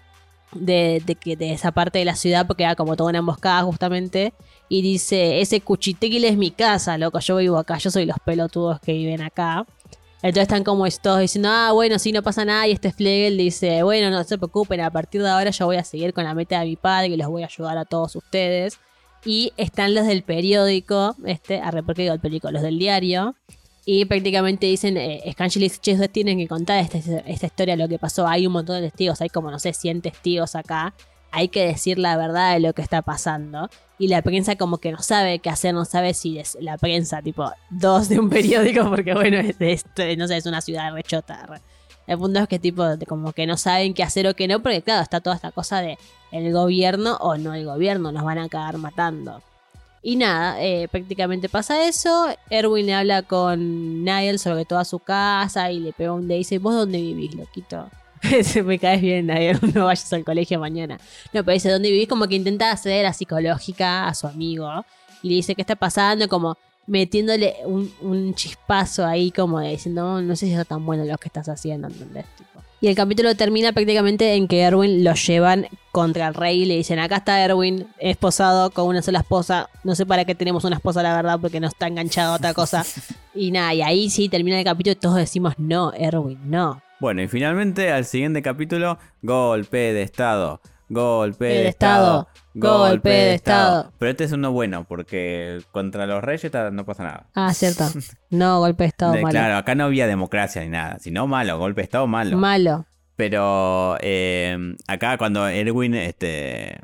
de, 0.54 1.02
de, 1.04 1.36
de 1.36 1.52
esa 1.52 1.72
parte 1.72 1.98
de 1.98 2.06
la 2.06 2.16
ciudad, 2.16 2.46
porque 2.46 2.62
era 2.62 2.76
como 2.76 2.96
toda 2.96 3.10
una 3.10 3.18
emboscada 3.18 3.62
justamente. 3.64 4.32
Y 4.70 4.80
dice, 4.80 5.42
ese 5.42 5.60
cuchitequil 5.60 6.24
es 6.24 6.38
mi 6.38 6.50
casa, 6.50 6.96
loco, 6.96 7.18
yo 7.18 7.36
vivo 7.36 7.58
acá, 7.58 7.76
yo 7.76 7.90
soy 7.90 8.06
los 8.06 8.16
pelotudos 8.24 8.80
que 8.80 8.94
viven 8.94 9.20
acá. 9.20 9.66
Entonces 10.24 10.44
están 10.44 10.64
como 10.64 10.86
estos 10.86 11.20
diciendo, 11.20 11.50
ah, 11.52 11.72
bueno, 11.72 11.98
sí, 11.98 12.10
no 12.10 12.22
pasa 12.22 12.46
nada. 12.46 12.66
Y 12.66 12.72
este 12.72 12.90
Flegel 12.92 13.36
dice, 13.36 13.82
bueno, 13.82 14.08
no 14.08 14.24
se 14.24 14.38
preocupen, 14.38 14.80
a 14.80 14.90
partir 14.90 15.22
de 15.22 15.28
ahora 15.28 15.50
yo 15.50 15.66
voy 15.66 15.76
a 15.76 15.84
seguir 15.84 16.14
con 16.14 16.24
la 16.24 16.32
meta 16.32 16.58
de 16.60 16.64
mi 16.64 16.76
padre 16.76 17.08
y 17.08 17.16
los 17.18 17.28
voy 17.28 17.42
a 17.42 17.46
ayudar 17.46 17.76
a 17.76 17.84
todos 17.84 18.16
ustedes. 18.16 18.78
Y 19.26 19.52
están 19.58 19.94
los 19.94 20.06
del 20.06 20.22
periódico, 20.22 21.14
este, 21.26 21.60
a 21.60 21.70
porque 21.82 22.02
digo 22.02 22.14
el 22.14 22.20
periódico, 22.20 22.50
los 22.50 22.62
del 22.62 22.78
diario. 22.78 23.34
Y 23.84 24.06
prácticamente 24.06 24.64
dicen, 24.64 24.96
eh, 24.96 25.22
ustedes 25.26 26.10
tienen 26.10 26.38
que 26.38 26.48
contar 26.48 26.78
esta, 26.78 26.96
esta 26.96 27.46
historia, 27.46 27.76
lo 27.76 27.86
que 27.86 27.98
pasó. 27.98 28.26
Hay 28.26 28.46
un 28.46 28.54
montón 28.54 28.76
de 28.80 28.88
testigos, 28.88 29.20
hay 29.20 29.28
como, 29.28 29.50
no 29.50 29.58
sé, 29.58 29.74
100 29.74 30.00
testigos 30.00 30.54
acá 30.54 30.94
hay 31.34 31.48
que 31.48 31.66
decir 31.66 31.98
la 31.98 32.16
verdad 32.16 32.54
de 32.54 32.60
lo 32.60 32.72
que 32.74 32.82
está 32.82 33.02
pasando. 33.02 33.68
Y 33.98 34.08
la 34.08 34.22
prensa 34.22 34.56
como 34.56 34.78
que 34.78 34.92
no 34.92 35.02
sabe 35.02 35.40
qué 35.40 35.50
hacer, 35.50 35.74
no 35.74 35.84
sabe 35.84 36.14
si 36.14 36.38
es 36.38 36.56
la 36.60 36.78
prensa, 36.78 37.22
tipo, 37.22 37.50
dos 37.70 38.08
de 38.08 38.20
un 38.20 38.30
periódico, 38.30 38.84
porque 38.88 39.14
bueno, 39.14 39.38
es, 39.38 39.84
no 40.16 40.28
sé, 40.28 40.36
es 40.36 40.46
una 40.46 40.60
ciudad 40.60 40.92
rechota. 40.92 41.60
El 42.06 42.18
punto 42.18 42.38
es 42.38 42.48
que 42.48 42.58
tipo, 42.58 42.84
como 43.08 43.32
que 43.32 43.46
no 43.46 43.56
saben 43.56 43.94
qué 43.94 44.04
hacer 44.04 44.28
o 44.28 44.34
qué 44.34 44.46
no, 44.46 44.62
porque 44.62 44.82
claro, 44.82 45.02
está 45.02 45.20
toda 45.20 45.34
esta 45.34 45.50
cosa 45.50 45.80
de 45.80 45.98
el 46.30 46.52
gobierno 46.52 47.16
o 47.16 47.36
no 47.36 47.54
el 47.54 47.64
gobierno, 47.64 48.12
nos 48.12 48.24
van 48.24 48.38
a 48.38 48.44
acabar 48.44 48.78
matando. 48.78 49.42
Y 50.02 50.16
nada, 50.16 50.62
eh, 50.62 50.86
prácticamente 50.88 51.48
pasa 51.48 51.88
eso. 51.88 52.28
Erwin 52.50 52.86
le 52.86 52.94
habla 52.94 53.22
con 53.22 54.04
Niall 54.04 54.38
sobre 54.38 54.66
toda 54.66 54.84
su 54.84 54.98
casa 54.98 55.70
y 55.72 55.80
le 55.80 55.92
pega 55.92 56.12
un 56.12 56.28
le 56.28 56.36
dice, 56.36 56.58
¿vos 56.58 56.74
dónde 56.74 57.00
vivís, 57.00 57.34
loquito? 57.34 57.88
Se 58.44 58.62
me 58.62 58.78
caes 58.78 59.00
bien, 59.00 59.26
no 59.74 59.84
vayas 59.86 60.12
al 60.12 60.24
colegio 60.24 60.58
mañana. 60.58 60.98
No, 61.32 61.44
pero 61.44 61.52
dice, 61.52 61.70
¿dónde 61.70 61.90
vivís? 61.90 62.08
Como 62.08 62.26
que 62.26 62.36
intenta 62.36 62.70
hacer 62.70 63.04
la 63.04 63.12
psicológica 63.12 64.06
a 64.06 64.14
su 64.14 64.26
amigo. 64.26 64.84
Y 65.22 65.30
le 65.30 65.34
dice, 65.36 65.54
¿qué 65.54 65.62
está 65.62 65.76
pasando? 65.76 66.28
Como 66.28 66.56
metiéndole 66.86 67.56
un, 67.64 68.34
chispazo 68.34 69.06
ahí, 69.06 69.30
como 69.30 69.60
diciendo, 69.60 70.20
no, 70.20 70.36
sé 70.36 70.46
si 70.46 70.52
es 70.52 70.66
tan 70.66 70.84
bueno 70.84 71.04
lo 71.04 71.16
que 71.16 71.28
estás 71.28 71.48
haciendo, 71.48 71.88
¿entendés? 71.88 72.26
Y 72.80 72.88
el 72.88 72.94
capítulo 72.94 73.34
termina 73.34 73.72
prácticamente 73.72 74.34
en 74.34 74.46
que 74.46 74.60
Erwin 74.60 75.04
lo 75.04 75.14
llevan 75.14 75.68
contra 75.90 76.28
el 76.28 76.34
rey 76.34 76.62
y 76.62 76.64
le 76.66 76.76
dicen, 76.76 76.98
acá 76.98 77.16
está 77.16 77.42
Erwin, 77.42 77.86
esposado 77.98 78.70
con 78.70 78.88
una 78.88 79.00
sola 79.00 79.20
esposa. 79.20 79.70
No 79.84 79.94
sé 79.94 80.04
para 80.04 80.26
qué 80.26 80.34
tenemos 80.34 80.64
una 80.64 80.76
esposa, 80.76 81.02
la 81.02 81.16
verdad, 81.16 81.38
porque 81.40 81.60
no 81.60 81.68
está 81.68 81.86
enganchado 81.86 82.34
a 82.34 82.36
otra 82.36 82.52
cosa. 82.52 82.84
y 83.34 83.52
nada, 83.52 83.72
y 83.72 83.80
ahí 83.80 84.10
sí 84.10 84.28
termina 84.28 84.58
el 84.58 84.64
capítulo 84.64 84.92
y 84.92 84.96
todos 84.96 85.16
decimos, 85.16 85.54
no, 85.56 85.94
Erwin, 85.94 86.38
no. 86.44 86.82
Bueno, 87.00 87.22
y 87.22 87.28
finalmente 87.28 87.90
al 87.90 88.04
siguiente 88.04 88.42
capítulo, 88.42 88.98
golpe 89.22 89.92
de 89.92 90.02
estado. 90.02 90.60
Golpe 90.88 91.46
de, 91.46 91.68
estado, 91.68 92.28
Golpe 92.52 93.08
de 93.08 93.34
estado. 93.34 93.92
Pero 93.98 94.10
este 94.10 94.24
es 94.24 94.32
uno 94.32 94.52
bueno, 94.52 94.84
porque 94.84 95.60
contra 95.72 96.06
los 96.06 96.22
reyes 96.22 96.52
no 96.72 96.84
pasa 96.84 97.04
nada. 97.04 97.26
Ah, 97.34 97.52
cierto. 97.54 97.84
No, 98.30 98.60
golpe 98.60 98.84
de 98.84 98.88
estado 98.88 99.12
malo. 99.14 99.28
Claro, 99.30 99.56
acá 99.56 99.74
no 99.74 99.84
había 99.84 100.06
democracia 100.06 100.62
ni 100.62 100.68
nada. 100.68 100.98
Sino 100.98 101.26
malo, 101.26 101.58
golpe 101.58 101.80
de 101.80 101.84
estado 101.84 102.06
malo. 102.06 102.36
Malo. 102.36 102.86
Pero 103.16 103.96
eh, 104.00 104.76
acá 104.88 105.16
cuando 105.18 105.46
Erwin 105.46 105.94
este, 105.94 106.80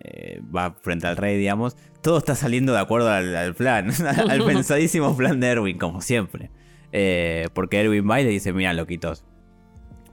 eh, 0.00 0.42
va 0.54 0.74
frente 0.82 1.06
al 1.06 1.16
rey, 1.16 1.38
digamos, 1.38 1.76
todo 2.02 2.18
está 2.18 2.34
saliendo 2.34 2.72
de 2.72 2.80
acuerdo 2.80 3.10
al, 3.10 3.54
plan, 3.54 3.90
al 4.28 4.44
pensadísimo 4.46 5.16
plan 5.16 5.40
de 5.40 5.48
Erwin, 5.48 5.78
como 5.78 6.00
siempre. 6.00 6.50
Eh, 6.92 7.48
porque 7.54 7.80
Erwin 7.80 8.08
va 8.10 8.20
y 8.20 8.24
le 8.24 8.30
dice, 8.30 8.52
mira, 8.52 8.72
loquitos, 8.72 9.24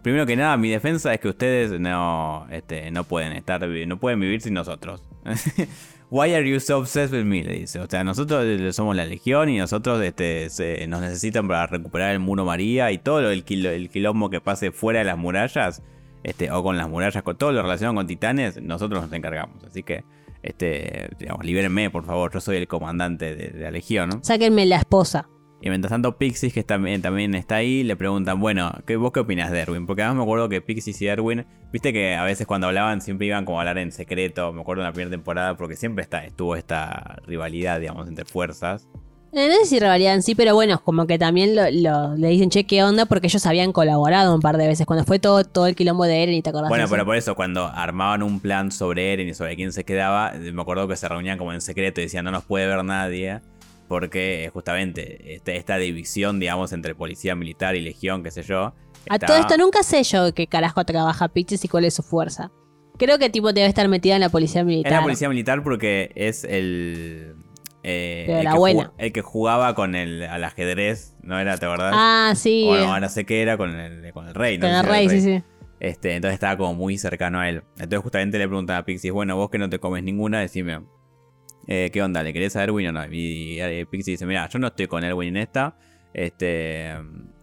primero 0.05 0.27
que 0.27 0.35
nada, 0.35 0.55
mi 0.55 0.69
defensa 0.69 1.11
es 1.15 1.19
que 1.19 1.29
ustedes 1.29 1.79
no, 1.79 2.45
este, 2.51 2.91
no 2.91 3.05
pueden 3.05 3.31
estar, 3.31 3.67
no 3.67 3.99
pueden 3.99 4.19
vivir 4.19 4.39
sin 4.39 4.53
nosotros. 4.53 5.01
Why 6.11 6.35
are 6.35 6.47
you 6.47 6.59
so 6.59 6.77
obsessed 6.77 7.11
with 7.11 7.25
me? 7.25 7.43
Le 7.43 7.61
dice. 7.61 7.79
O 7.79 7.89
sea, 7.89 8.03
nosotros 8.03 8.45
somos 8.75 8.95
la 8.95 9.07
legión 9.07 9.49
y 9.49 9.57
nosotros 9.57 9.99
este, 10.03 10.85
nos 10.87 11.01
necesitan 11.01 11.47
para 11.47 11.65
recuperar 11.65 12.11
el 12.11 12.19
muro 12.19 12.45
María 12.45 12.91
y 12.91 12.99
todo 12.99 13.31
el, 13.31 13.43
el 13.49 13.89
quilombo 13.89 14.29
que 14.29 14.39
pase 14.39 14.71
fuera 14.71 14.99
de 14.99 15.05
las 15.05 15.17
murallas, 15.17 15.81
este, 16.21 16.51
o 16.51 16.61
con 16.61 16.77
las 16.77 16.87
murallas, 16.87 17.23
con 17.23 17.35
todo 17.35 17.51
lo 17.51 17.63
relacionado 17.63 17.95
con 17.95 18.05
titanes, 18.05 18.61
nosotros 18.61 19.01
nos 19.01 19.11
encargamos. 19.11 19.63
Así 19.63 19.81
que, 19.81 20.03
este, 20.43 21.09
digamos, 21.17 21.43
libérenme, 21.43 21.89
por 21.89 22.05
favor. 22.05 22.31
Yo 22.31 22.41
soy 22.41 22.57
el 22.57 22.67
comandante 22.67 23.33
de, 23.35 23.59
la 23.59 23.71
legión. 23.71 24.23
Sáquenme 24.23 24.67
la 24.67 24.75
esposa. 24.75 25.29
Y 25.61 25.69
mientras 25.69 25.89
tanto, 25.89 26.17
Pixis, 26.17 26.53
que 26.53 26.63
también, 26.63 27.01
también 27.01 27.33
está 27.33 27.55
ahí, 27.55 27.83
le 27.83 27.95
preguntan, 27.95 28.39
bueno, 28.39 28.71
¿qué, 28.85 28.97
¿vos 28.97 29.11
qué 29.11 29.21
opinas 29.21 29.51
de 29.51 29.59
Erwin? 29.59 29.87
Porque 29.87 30.03
además 30.03 30.17
me 30.17 30.23
acuerdo 30.23 30.49
que 30.49 30.61
Pixis 30.61 31.01
y 31.01 31.07
Erwin, 31.07 31.45
viste 31.71 31.93
que 31.93 32.15
a 32.15 32.23
veces 32.23 32.45
cuando 32.45 32.67
hablaban 32.67 33.01
siempre 33.01 33.27
iban 33.27 33.45
como 33.45 33.57
a 33.57 33.61
hablar 33.61 33.77
en 33.77 33.91
secreto, 33.91 34.51
me 34.53 34.61
acuerdo 34.61 34.83
en 34.83 34.87
la 34.87 34.93
primera 34.93 35.11
temporada, 35.11 35.55
porque 35.57 35.75
siempre 35.75 36.03
está, 36.03 36.23
estuvo 36.25 36.55
esta 36.55 37.17
rivalidad, 37.25 37.79
digamos, 37.79 38.07
entre 38.07 38.25
fuerzas. 38.25 38.87
Eh, 39.31 39.49
no 39.49 39.55
sé 39.55 39.65
si 39.65 39.79
rivalidad 39.79 40.13
en 40.13 40.23
sí, 40.23 40.35
pero 40.35 40.53
bueno, 40.55 40.81
como 40.83 41.07
que 41.07 41.17
también 41.17 41.55
lo, 41.55 42.15
le 42.15 42.27
dicen, 42.27 42.49
che, 42.49 42.65
¿qué 42.65 42.83
onda? 42.83 43.05
Porque 43.05 43.27
ellos 43.27 43.45
habían 43.45 43.71
colaborado 43.71 44.35
un 44.35 44.41
par 44.41 44.57
de 44.57 44.67
veces, 44.67 44.85
cuando 44.85 45.03
fue 45.03 45.19
todo, 45.19 45.43
todo 45.43 45.67
el 45.67 45.75
quilombo 45.75 46.05
de 46.05 46.23
Eren 46.23 46.35
y 46.35 46.41
te 46.41 46.51
acordás. 46.51 46.69
Bueno, 46.69 46.85
pero 46.89 47.05
por 47.05 47.15
eso, 47.15 47.35
cuando 47.35 47.65
armaban 47.65 48.23
un 48.23 48.39
plan 48.39 48.71
sobre 48.71 49.13
Eren 49.13 49.27
y 49.27 49.33
sobre 49.33 49.55
quién 49.55 49.73
se 49.73 49.83
quedaba, 49.83 50.33
me 50.33 50.61
acuerdo 50.61 50.87
que 50.87 50.95
se 50.95 51.09
reunían 51.09 51.37
como 51.37 51.51
en 51.53 51.61
secreto 51.61 52.01
y 52.01 52.05
decían, 52.05 52.23
no 52.23 52.31
nos 52.31 52.45
puede 52.45 52.67
ver 52.67 52.85
nadie 52.85 53.41
porque 53.87 54.49
justamente 54.53 55.35
este, 55.35 55.57
esta, 55.57 55.77
división, 55.77 56.39
digamos, 56.39 56.73
entre 56.73 56.95
policía 56.95 57.35
militar 57.35 57.75
y 57.75 57.81
legión, 57.81 58.23
qué 58.23 58.31
sé 58.31 58.43
yo. 58.43 58.73
A 59.09 59.19
todo 59.19 59.37
esto 59.37 59.57
nunca 59.57 59.83
sé 59.83 60.03
yo 60.03 60.33
qué 60.33 60.47
carajo 60.47 60.83
trabaja 60.83 61.27
Pitches 61.27 61.63
y 61.63 61.67
cuál 61.67 61.85
es 61.85 61.93
su 61.93 62.03
fuerza. 62.03 62.51
Creo 62.97 63.19
que 63.19 63.29
tipo 63.29 63.53
debe 63.53 63.67
estar 63.67 63.87
metida 63.87 64.15
en 64.15 64.21
la 64.21 64.29
policía 64.29 64.63
militar. 64.63 64.91
Es 64.91 64.97
la 64.97 65.03
policía 65.03 65.29
militar 65.29 65.63
porque 65.63 66.11
es 66.15 66.43
el. 66.43 67.35
Eh, 67.83 68.25
el, 68.27 68.51
que 68.51 68.57
buena. 68.57 68.93
el 68.97 69.13
que 69.13 69.21
jugaba 69.21 69.75
con 69.75 69.93
el 69.93 70.23
al 70.23 70.43
ajedrez, 70.43 71.15
¿no 71.21 71.39
era? 71.39 71.57
¿Te 71.57 71.67
acordás? 71.67 71.93
Ah, 71.95 72.33
sí. 72.35 72.63
Bueno, 72.65 72.99
no 72.99 73.09
sé 73.09 73.25
qué 73.25 73.43
era 73.43 73.57
con 73.57 73.75
el, 73.79 74.11
con 74.11 74.27
el 74.27 74.33
rey, 74.33 74.57
¿no? 74.57 74.65
Con 74.65 74.75
el 74.75 74.85
rey, 74.85 75.09
sí, 75.09 75.21
sí. 75.21 75.43
Este, 75.79 76.15
entonces 76.15 76.33
estaba 76.33 76.57
como 76.57 76.73
muy 76.73 76.97
cercano 76.97 77.39
a 77.39 77.49
él. 77.49 77.63
Entonces 77.73 77.99
justamente 77.99 78.39
le 78.39 78.47
preguntan 78.47 78.77
a 78.77 78.85
Pixie, 78.85 79.11
bueno, 79.11 79.35
vos 79.35 79.51
que 79.51 79.59
no 79.59 79.69
te 79.69 79.77
comes 79.77 80.03
ninguna, 80.03 80.39
decime, 80.39 80.81
eh, 81.67 81.89
¿Qué 81.91 82.01
onda? 82.01 82.21
¿Le 82.23 82.33
querés 82.33 82.55
a 82.55 82.63
Erwin 82.63 82.87
o 82.87 82.91
no? 82.91 83.05
Y, 83.11 83.59
Pixie 83.89 84.11
dice, 84.11 84.25
mira, 84.25 84.47
yo 84.49 84.59
no 84.59 84.67
estoy 84.67 84.87
con 84.87 85.03
Erwin 85.03 85.29
en 85.29 85.37
esta. 85.37 85.75
Este, 86.13 86.93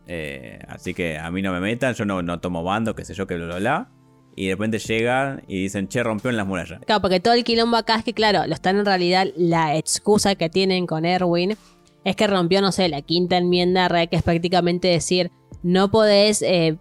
eh, 0.07 0.59
así 0.69 0.95
que 0.95 1.19
a 1.19 1.31
mí 1.31 1.43
no 1.43 1.53
me 1.53 1.61
metan, 1.61 1.95
yo 1.95 2.05
no, 2.05 2.23
no 2.23 2.41
tomo 2.41 2.63
bando, 2.63 2.95
qué 2.95 3.05
sé 3.05 3.15
yo, 3.15 3.27
que 3.27 3.37
bla, 3.37 3.47
bla, 3.47 3.57
bla. 3.59 3.91
Y 4.35 4.47
de 4.47 4.55
repente 4.55 4.79
llegan 4.79 5.43
y 5.47 5.63
dicen, 5.63 5.89
che, 5.89 6.03
rompió 6.03 6.31
en 6.31 6.37
las 6.37 6.47
murallas. 6.47 6.81
Claro, 6.87 7.03
porque 7.03 7.21
todo 7.21 7.35
el 7.35 7.45
quilombo 7.45 7.77
acá 7.77 7.97
es 7.97 8.05
que, 8.05 8.15
claro, 8.15 8.47
lo 8.47 8.55
están 8.55 8.79
en 8.79 8.87
realidad, 8.87 9.27
la 9.37 9.77
excusa 9.77 10.37
que 10.37 10.49
tienen 10.49 10.87
con 10.87 11.05
Erwin 11.05 11.57
es 12.05 12.17
que 12.17 12.27
rompió, 12.27 12.61
no 12.63 12.73
sé, 12.73 12.89
la 12.89 13.03
quinta 13.03 13.37
enmienda, 13.37 13.89
que 14.07 14.17
es 14.17 14.23
prácticamente 14.23 14.89
decir, 14.89 15.31
no 15.63 15.91
podés 15.91 16.43
eh, 16.43 16.79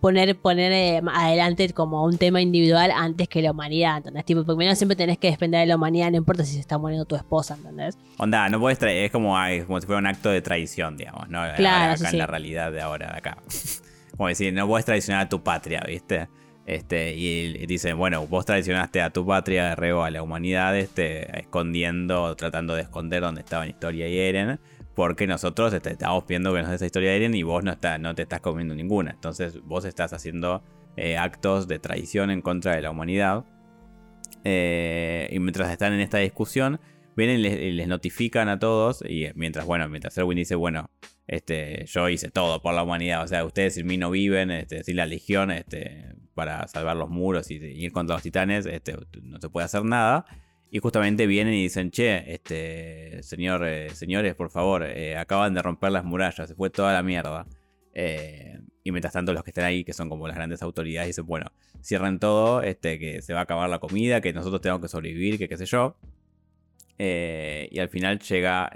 poner, 0.00 0.36
poner 0.36 0.72
eh, 0.72 1.02
adelante 1.12 1.72
como 1.72 2.04
un 2.04 2.18
tema 2.18 2.40
individual 2.40 2.90
antes 2.90 3.28
que 3.28 3.42
la 3.42 3.50
humanidad, 3.50 3.98
¿entendés? 3.98 4.24
Tipo, 4.24 4.44
primero 4.44 4.74
siempre 4.74 4.96
tenés 4.96 5.18
que 5.18 5.30
defender 5.30 5.60
de 5.60 5.66
la 5.66 5.76
humanidad, 5.76 6.10
no 6.10 6.16
importa 6.16 6.44
si 6.44 6.54
se 6.54 6.60
está 6.60 6.78
muriendo 6.78 7.04
tu 7.04 7.16
esposa, 7.16 7.54
¿entendés? 7.54 7.98
Onda, 8.18 8.48
no 8.48 8.60
puedes 8.60 8.78
traer, 8.78 9.04
es 9.04 9.10
como, 9.10 9.36
como 9.66 9.80
si 9.80 9.86
fuera 9.86 9.98
un 9.98 10.06
acto 10.06 10.30
de 10.30 10.42
traición, 10.42 10.96
digamos, 10.96 11.28
¿no? 11.28 11.42
Claro, 11.56 11.94
acá 11.94 12.10
en 12.10 12.18
la 12.18 12.26
realidad 12.26 12.72
de 12.72 12.80
ahora, 12.80 13.12
de 13.12 13.18
acá. 13.18 13.38
como 14.16 14.28
decir, 14.28 14.52
no 14.52 14.66
puedes 14.66 14.84
traicionar 14.84 15.26
a 15.26 15.28
tu 15.28 15.42
patria, 15.42 15.82
¿viste? 15.86 16.28
Este, 16.66 17.14
y 17.14 17.66
dice, 17.66 17.92
bueno, 17.92 18.26
vos 18.26 18.46
traicionaste 18.46 19.02
a 19.02 19.10
tu 19.10 19.26
patria, 19.26 19.74
Reo, 19.74 20.02
a 20.02 20.10
la 20.10 20.22
humanidad, 20.22 20.76
este, 20.78 21.40
escondiendo, 21.40 22.34
tratando 22.36 22.74
de 22.74 22.82
esconder 22.82 23.20
dónde 23.20 23.42
estaban 23.42 23.68
Historia 23.68 24.08
y 24.08 24.18
Eren, 24.18 24.58
porque 24.94 25.26
nosotros 25.26 25.72
este, 25.72 25.92
estamos 25.92 26.24
viendo 26.26 26.54
que 26.54 26.62
nos 26.62 26.70
esa 26.70 26.86
Historia 26.86 27.10
de 27.10 27.16
Eren 27.16 27.34
y 27.34 27.42
vos 27.42 27.64
no, 27.64 27.72
está, 27.72 27.98
no 27.98 28.14
te 28.14 28.22
estás 28.22 28.40
comiendo 28.40 28.74
ninguna. 28.74 29.10
Entonces 29.10 29.60
vos 29.62 29.84
estás 29.84 30.12
haciendo 30.12 30.62
eh, 30.96 31.16
actos 31.16 31.66
de 31.66 31.78
traición 31.78 32.30
en 32.30 32.40
contra 32.40 32.76
de 32.76 32.82
la 32.82 32.90
humanidad. 32.90 33.44
Eh, 34.44 35.28
y 35.32 35.38
mientras 35.40 35.70
están 35.70 35.92
en 35.92 36.00
esta 36.00 36.18
discusión, 36.18 36.80
vienen 37.16 37.40
y 37.40 37.72
les, 37.72 37.88
notifican 37.88 38.48
a 38.48 38.58
todos. 38.58 39.02
Y 39.08 39.26
mientras, 39.34 39.66
bueno, 39.66 39.88
mientras 39.88 40.16
Erwin 40.16 40.36
dice, 40.36 40.54
bueno, 40.54 40.90
este, 41.26 41.86
yo 41.86 42.08
hice 42.08 42.30
todo 42.30 42.62
por 42.62 42.74
la 42.74 42.84
humanidad. 42.84 43.24
O 43.24 43.26
sea, 43.26 43.44
ustedes 43.44 43.74
sin 43.74 43.86
mí 43.86 43.96
no 43.96 44.10
viven, 44.10 44.50
este, 44.50 44.84
sin 44.84 44.96
la 44.96 45.06
legión, 45.06 45.50
este, 45.50 46.14
para 46.34 46.68
salvar 46.68 46.96
los 46.96 47.08
muros 47.08 47.50
y, 47.50 47.54
ir 47.56 47.92
contra 47.92 48.14
los 48.16 48.22
titanes, 48.22 48.66
este, 48.66 48.96
no 49.22 49.40
se 49.40 49.48
puede 49.48 49.64
hacer 49.64 49.84
nada. 49.84 50.26
Y 50.74 50.80
justamente 50.80 51.28
vienen 51.28 51.54
y 51.54 51.62
dicen, 51.62 51.92
che, 51.92 52.34
este, 52.34 53.22
señor, 53.22 53.64
eh, 53.64 53.90
señores, 53.90 54.34
por 54.34 54.50
favor, 54.50 54.82
eh, 54.82 55.16
acaban 55.16 55.54
de 55.54 55.62
romper 55.62 55.92
las 55.92 56.04
murallas, 56.04 56.48
se 56.48 56.56
fue 56.56 56.68
toda 56.68 56.92
la 56.92 57.04
mierda. 57.04 57.46
Eh, 57.92 58.58
y 58.82 58.90
mientras 58.90 59.12
tanto 59.12 59.32
los 59.32 59.44
que 59.44 59.52
están 59.52 59.66
ahí, 59.66 59.84
que 59.84 59.92
son 59.92 60.08
como 60.08 60.26
las 60.26 60.36
grandes 60.36 60.62
autoridades, 60.62 61.06
dicen, 61.06 61.26
bueno, 61.26 61.46
cierren 61.80 62.18
todo, 62.18 62.60
este, 62.60 62.98
que 62.98 63.22
se 63.22 63.32
va 63.32 63.38
a 63.38 63.42
acabar 63.44 63.70
la 63.70 63.78
comida, 63.78 64.20
que 64.20 64.32
nosotros 64.32 64.60
tenemos 64.60 64.82
que 64.82 64.88
sobrevivir, 64.88 65.38
que 65.38 65.48
qué 65.48 65.56
sé 65.56 65.66
yo. 65.66 65.96
y 66.98 67.78
al 67.78 67.88
final 67.88 68.18
llega 68.18 68.72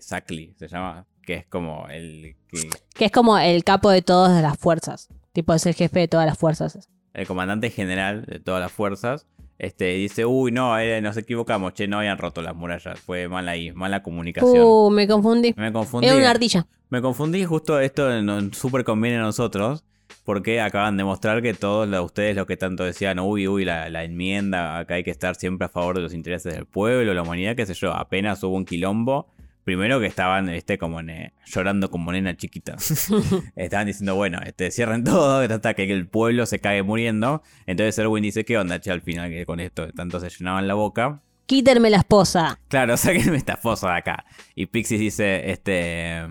Sakli, 0.00 0.52
se 0.58 0.68
llama, 0.68 1.06
que 1.22 1.36
es 1.36 1.46
como 1.46 1.88
el... 1.88 2.36
Que... 2.48 2.68
que 2.94 3.06
es 3.06 3.12
como 3.12 3.38
el 3.38 3.64
capo 3.64 3.88
de 3.88 4.02
todas 4.02 4.42
las 4.42 4.58
fuerzas. 4.58 5.08
Tipo, 5.32 5.54
es 5.54 5.64
el 5.64 5.72
jefe 5.72 6.00
de 6.00 6.08
todas 6.08 6.26
las 6.26 6.36
fuerzas. 6.36 6.90
El 7.14 7.26
comandante 7.26 7.70
general 7.70 8.26
de 8.26 8.40
todas 8.40 8.60
las 8.60 8.72
fuerzas. 8.72 9.26
Este, 9.64 9.94
dice, 9.94 10.26
uy, 10.26 10.52
no, 10.52 10.78
eh, 10.78 11.00
nos 11.00 11.16
equivocamos, 11.16 11.72
che, 11.72 11.88
no 11.88 11.98
habían 11.98 12.18
roto 12.18 12.42
las 12.42 12.54
murallas, 12.54 13.00
fue 13.00 13.28
mal 13.28 13.48
ahí, 13.48 13.72
mala 13.72 14.02
comunicación. 14.02 14.62
Uh, 14.62 14.90
me 14.90 15.08
confundí. 15.08 15.54
Me 15.56 15.72
confundí. 15.72 16.06
Era 16.06 16.16
una 16.16 16.30
ardilla. 16.30 16.66
Me 16.90 17.00
confundí, 17.00 17.46
justo 17.46 17.80
esto 17.80 18.22
nos 18.22 18.58
súper 18.58 18.84
conviene 18.84 19.16
a 19.16 19.22
nosotros, 19.22 19.82
porque 20.22 20.60
acaban 20.60 20.98
de 20.98 21.04
mostrar 21.04 21.40
que 21.40 21.54
todos 21.54 21.88
ustedes 22.04 22.36
los 22.36 22.46
que 22.46 22.58
tanto 22.58 22.84
decían, 22.84 23.18
uy, 23.20 23.48
uy, 23.48 23.64
la, 23.64 23.88
la, 23.88 24.04
enmienda, 24.04 24.76
acá 24.76 24.96
hay 24.96 25.02
que 25.02 25.10
estar 25.10 25.34
siempre 25.34 25.64
a 25.64 25.70
favor 25.70 25.96
de 25.96 26.02
los 26.02 26.12
intereses 26.12 26.52
del 26.52 26.66
pueblo, 26.66 27.14
la 27.14 27.22
humanidad, 27.22 27.56
qué 27.56 27.64
sé 27.64 27.72
yo, 27.72 27.94
apenas 27.94 28.42
hubo 28.42 28.56
un 28.56 28.66
quilombo, 28.66 29.28
Primero 29.64 29.98
que 29.98 30.06
estaban 30.06 30.48
este, 30.50 30.76
como 30.78 31.00
llorando 31.46 31.90
como 31.90 32.12
nena 32.12 32.36
chiquita. 32.36 32.76
estaban 33.56 33.86
diciendo, 33.86 34.14
bueno, 34.14 34.40
este, 34.44 34.70
cierren 34.70 35.04
todo 35.04 35.40
hasta 35.40 35.74
que 35.74 35.90
el 35.90 36.06
pueblo 36.06 36.46
se 36.46 36.58
cae 36.58 36.82
muriendo. 36.82 37.42
Entonces 37.66 37.98
Erwin 37.98 38.22
dice, 38.22 38.44
¿qué 38.44 38.58
onda, 38.58 38.80
che? 38.80 38.90
Al 38.90 39.00
final 39.00 39.30
que 39.30 39.46
con 39.46 39.60
esto 39.60 39.90
tanto 39.92 40.20
se 40.20 40.28
llenaban 40.28 40.68
la 40.68 40.74
boca. 40.74 41.22
Quítenme 41.46 41.90
la 41.90 41.98
esposa. 41.98 42.58
Claro, 42.68 42.96
sáquenme 42.98 43.36
esta 43.36 43.54
esposa 43.54 43.90
de 43.90 43.96
acá. 43.96 44.24
Y 44.54 44.66
Pixis 44.66 45.00
dice, 45.00 45.50
este... 45.50 46.22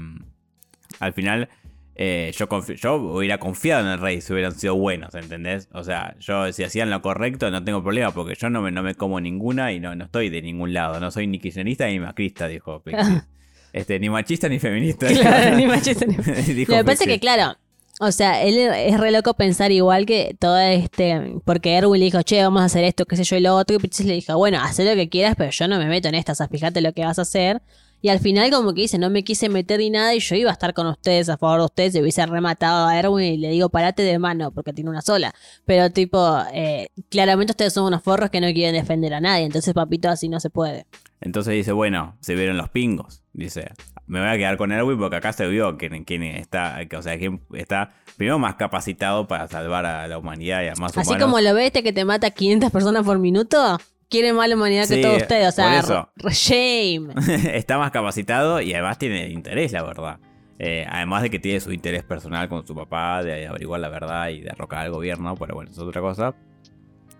Al 0.99 1.13
final 1.13 1.49
eh, 1.95 2.33
yo, 2.35 2.47
yo 2.75 2.95
hubiera 2.95 3.37
confiado 3.37 3.85
en 3.85 3.87
el 3.87 3.99
rey 3.99 4.19
si 4.21 4.33
hubieran 4.33 4.53
sido 4.53 4.75
buenos, 4.75 5.13
¿entendés? 5.13 5.69
O 5.73 5.83
sea, 5.83 6.15
yo 6.19 6.51
si 6.51 6.63
hacían 6.63 6.89
lo 6.89 7.01
correcto 7.01 7.51
no 7.51 7.63
tengo 7.63 7.83
problema 7.83 8.11
porque 8.11 8.35
yo 8.35 8.49
no 8.49 8.61
me, 8.61 8.71
no 8.71 8.81
me 8.81 8.95
como 8.95 9.19
ninguna 9.19 9.71
y 9.71 9.79
no, 9.79 9.95
no 9.95 10.05
estoy 10.05 10.29
de 10.29 10.41
ningún 10.41 10.73
lado. 10.73 10.99
No 10.99 11.11
soy 11.11 11.27
ni 11.27 11.39
kirchnerista 11.39 11.87
ni 11.87 11.99
macrista, 11.99 12.47
dijo 12.47 12.81
este, 13.73 13.99
ni 13.99 14.09
machista 14.09 14.49
ni 14.49 14.59
feminista. 14.59 15.07
Claro, 15.07 15.55
ni 15.57 15.67
machista 15.67 16.05
ni 16.05 16.15
feminista. 16.23 16.75
Me 16.75 16.83
parece 16.83 17.05
que, 17.05 17.19
claro, 17.19 17.57
o 17.99 18.11
sea, 18.11 18.41
él 18.41 18.57
es 18.57 18.99
re 18.99 19.11
loco 19.11 19.35
pensar 19.35 19.71
igual 19.71 20.07
que 20.07 20.35
todo 20.39 20.57
este. 20.57 21.35
Porque 21.45 21.75
Erwin 21.75 21.99
le 21.99 22.05
dijo, 22.05 22.23
che, 22.23 22.41
vamos 22.41 22.63
a 22.63 22.65
hacer 22.65 22.83
esto, 22.85 23.05
qué 23.05 23.15
sé 23.15 23.23
yo, 23.23 23.35
y 23.35 23.41
lo 23.41 23.55
otro. 23.55 23.75
Y 23.75 23.79
Pichis 23.79 24.07
le 24.07 24.15
dijo, 24.15 24.35
bueno, 24.35 24.59
haz 24.61 24.79
lo 24.79 24.95
que 24.95 25.09
quieras, 25.09 25.35
pero 25.37 25.51
yo 25.51 25.67
no 25.67 25.77
me 25.77 25.85
meto 25.85 26.07
en 26.07 26.15
estas, 26.15 26.41
fíjate 26.49 26.81
lo 26.81 26.93
que 26.93 27.05
vas 27.05 27.19
a 27.19 27.21
hacer. 27.21 27.61
Y 28.03 28.09
al 28.09 28.19
final 28.19 28.51
como 28.51 28.73
que 28.73 28.81
dice, 28.81 28.97
no 28.97 29.09
me 29.09 29.23
quise 29.23 29.47
meter 29.47 29.79
ni 29.79 29.89
nada 29.89 30.13
y 30.13 30.19
yo 30.19 30.35
iba 30.35 30.49
a 30.49 30.53
estar 30.53 30.73
con 30.73 30.87
ustedes, 30.87 31.29
a 31.29 31.37
favor 31.37 31.59
de 31.59 31.65
ustedes, 31.67 31.95
y 31.95 32.01
hubiese 32.01 32.25
rematado 32.25 32.85
a 32.85 32.99
Erwin 32.99 33.35
y 33.35 33.37
le 33.37 33.47
digo, 33.47 33.69
parate 33.69 34.03
de 34.03 34.19
mano, 34.19 34.51
porque 34.51 34.73
tiene 34.73 34.89
una 34.89 35.01
sola. 35.01 35.33
Pero 35.63 35.89
tipo, 35.89 36.37
eh, 36.53 36.89
claramente 37.07 37.51
ustedes 37.51 37.71
son 37.71 37.85
unos 37.85 38.03
forros 38.03 38.29
que 38.29 38.41
no 38.41 38.51
quieren 38.51 38.75
defender 38.75 39.13
a 39.13 39.21
nadie, 39.21 39.45
entonces 39.45 39.73
papito 39.73 40.09
así 40.09 40.27
no 40.27 40.41
se 40.41 40.49
puede. 40.49 40.85
Entonces 41.21 41.53
dice, 41.53 41.71
bueno, 41.71 42.17
se 42.19 42.35
vieron 42.35 42.57
los 42.57 42.67
pingos. 42.67 43.23
Dice, 43.31 43.71
me 44.05 44.19
voy 44.19 44.27
a 44.27 44.37
quedar 44.37 44.57
con 44.57 44.73
Erwin 44.73 44.99
porque 44.99 45.15
acá 45.15 45.31
se 45.31 45.47
vio 45.47 45.77
quién, 45.77 46.03
quién 46.03 46.23
está, 46.23 46.79
o 46.97 47.01
sea, 47.01 47.17
quién 47.17 47.39
está 47.53 47.93
primero 48.17 48.37
más 48.37 48.55
capacitado 48.55 49.29
para 49.29 49.47
salvar 49.47 49.85
a 49.85 50.09
la 50.09 50.17
humanidad 50.17 50.61
y 50.63 50.67
a 50.67 50.73
más 50.75 50.97
Así 50.97 51.17
como 51.17 51.39
lo 51.39 51.53
ves 51.53 51.67
este 51.67 51.83
que 51.83 51.93
te 51.93 52.03
mata 52.03 52.31
500 52.31 52.69
personas 52.69 53.05
por 53.05 53.17
minuto, 53.17 53.79
quiere 54.13 54.31
más 54.31 54.47
la 54.47 54.55
humanidad 54.55 54.87
que 54.87 55.01
todos 55.01 55.23
ustedes. 55.23 55.47
O 55.47 55.51
sea, 55.51 56.07
shame. 56.29 57.09
está 57.57 57.79
más 57.79 57.89
capacitado 57.89 58.61
y 58.61 58.71
además 58.73 58.99
tiene 58.99 59.29
interés, 59.29 59.71
la 59.71 59.81
verdad. 59.81 60.19
Eh, 60.59 60.85
además 60.87 61.23
de 61.23 61.31
que 61.31 61.39
tiene 61.39 61.59
su 61.59 61.71
interés 61.73 62.03
personal 62.03 62.47
con 62.47 62.65
su 62.65 62.75
papá, 62.75 63.23
de 63.23 63.47
averiguar 63.47 63.79
la 63.79 63.89
verdad 63.89 64.29
y 64.29 64.41
derrocar 64.41 64.85
al 64.85 64.91
gobierno, 64.91 65.35
pero 65.35 65.55
bueno, 65.55 65.71
eso 65.71 65.81
es 65.81 65.87
otra 65.87 66.01
cosa. 66.01 66.35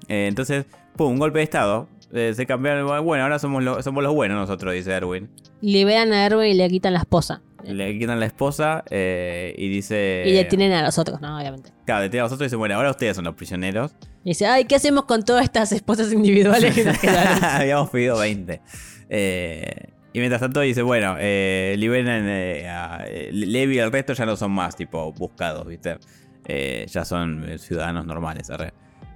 Eh, 0.08 0.28
entonces, 0.28 0.66
pum, 0.96 1.14
un 1.14 1.20
golpe 1.20 1.40
de 1.40 1.46
estado. 1.46 1.90
Eh, 2.14 2.34
se 2.36 2.46
cambiaron. 2.46 3.04
Bueno, 3.04 3.24
ahora 3.24 3.40
somos, 3.40 3.84
somos 3.84 4.04
los 4.04 4.14
buenos 4.14 4.38
nosotros, 4.38 4.74
dice 4.74 4.92
Erwin. 4.92 5.30
Liberan 5.62 6.14
a 6.14 6.26
Erwin 6.26 6.52
y 6.52 6.54
le 6.54 6.70
quitan 6.70 6.94
la 6.94 7.00
esposa. 7.00 7.42
Le 7.66 7.98
quitan 7.98 8.20
la 8.20 8.26
esposa 8.26 8.84
y 8.92 9.70
dice. 9.70 10.24
Y 10.26 10.34
detienen 10.34 10.74
a 10.74 10.84
los 10.84 10.98
otros, 10.98 11.22
¿no? 11.22 11.38
Obviamente. 11.38 11.72
Claro, 11.86 12.02
detienen 12.04 12.22
a 12.22 12.26
los 12.26 12.34
otros 12.34 12.46
y 12.46 12.48
dice, 12.48 12.56
bueno, 12.58 12.76
ahora 12.76 12.92
ustedes 12.92 13.16
son 13.16 13.26
los 13.26 13.36
prisioneros. 13.36 13.96
Y 14.24 14.30
dice, 14.30 14.46
ay, 14.48 14.66
¿qué 14.66 14.76
hacemos 14.76 15.06
con 15.06 15.24
todas 15.24 15.44
estas 15.44 15.72
esposas 15.72 16.12
individuales 16.14 16.74
que 16.74 16.86
nos 16.86 16.98
quedaron? 16.98 17.44
Habíamos 17.44 17.90
pedido 17.90 18.18
20. 18.18 18.62
Eh, 19.10 19.90
y 20.14 20.20
mientras 20.20 20.42
tanto 20.42 20.62
dice, 20.62 20.82
bueno, 20.82 21.18
eh, 21.20 21.76
liberan 21.78 22.26
eh, 22.28 22.68
a 22.70 23.06
Levi 23.32 23.76
y 23.76 23.80
el 23.80 23.92
resto 23.92 24.14
ya 24.14 24.26
no 24.26 24.36
son 24.36 24.52
más, 24.52 24.76
tipo, 24.76 25.12
buscados, 25.14 25.66
¿viste? 25.68 25.98
ya 26.46 27.06
son 27.06 27.58
ciudadanos 27.58 28.06
normales, 28.06 28.52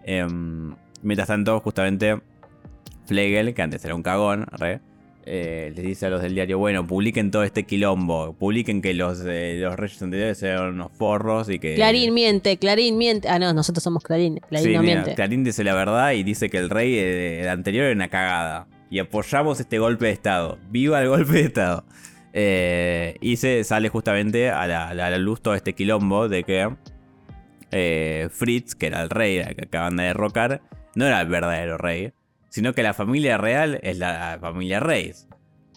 em, 0.05 0.73
mientras 1.01 1.27
tanto, 1.27 1.59
justamente, 1.59 2.21
Flegel, 3.07 3.53
que 3.53 3.61
antes 3.61 3.83
era 3.83 3.95
un 3.95 4.03
cagón, 4.03 4.45
¿re? 4.51 4.79
eh, 5.29 5.73
les 5.75 5.85
dice 5.85 6.05
a 6.05 6.09
los 6.09 6.21
del 6.21 6.33
diario, 6.33 6.57
bueno, 6.57 6.87
publiquen 6.87 7.31
todo 7.31 7.43
este 7.43 7.65
quilombo, 7.65 8.33
publiquen 8.33 8.81
que 8.81 8.93
los, 8.93 9.21
eh, 9.25 9.57
los 9.59 9.75
reyes 9.75 10.01
anteriores 10.01 10.41
eran 10.41 10.75
unos 10.75 10.91
forros 10.93 11.49
y 11.49 11.59
que... 11.59 11.75
Clarín 11.75 12.13
miente, 12.13 12.57
Clarín 12.57 12.97
miente. 12.97 13.27
Ah, 13.27 13.37
no, 13.37 13.53
nosotros 13.53 13.83
somos 13.83 14.03
Clarín, 14.03 14.39
Clarín 14.47 14.73
no 14.73 14.83
miente. 14.83 15.15
Clarín 15.15 15.43
dice 15.43 15.65
la 15.65 15.73
verdad 15.75 16.13
y 16.13 16.23
dice 16.23 16.49
que 16.49 16.57
el 16.57 16.69
rey 16.69 16.95
eh, 16.97 17.49
anterior 17.49 17.85
era 17.85 17.93
una 17.95 18.07
cagada. 18.07 18.67
Y 18.89 18.99
apoyamos 18.99 19.59
este 19.59 19.79
golpe 19.79 20.05
de 20.05 20.11
Estado. 20.11 20.59
¡Viva 20.69 21.01
el 21.01 21.09
golpe 21.09 21.33
de 21.33 21.41
Estado! 21.41 21.83
Y 23.19 23.35
se 23.35 23.63
sale 23.65 23.89
justamente 23.89 24.49
a 24.49 24.65
la, 24.65 25.17
luz 25.17 25.41
todo 25.41 25.55
este 25.55 25.73
quilombo 25.73 26.29
de 26.29 26.43
que 26.43 28.29
Fritz, 28.29 28.75
que 28.75 28.87
era 28.87 29.01
el 29.01 29.09
rey 29.09 29.43
que 29.55 29.65
acaban 29.65 29.97
de 29.97 30.03
derrocar, 30.03 30.61
no 30.95 31.05
era 31.05 31.19
el 31.19 31.27
verdadero 31.27 31.77
rey, 31.77 32.13
sino 32.49 32.73
que 32.73 32.83
la 32.83 32.93
familia 32.93 33.37
real 33.37 33.79
es 33.83 33.97
la 33.97 34.37
familia 34.41 34.79
Reyes. 34.79 35.27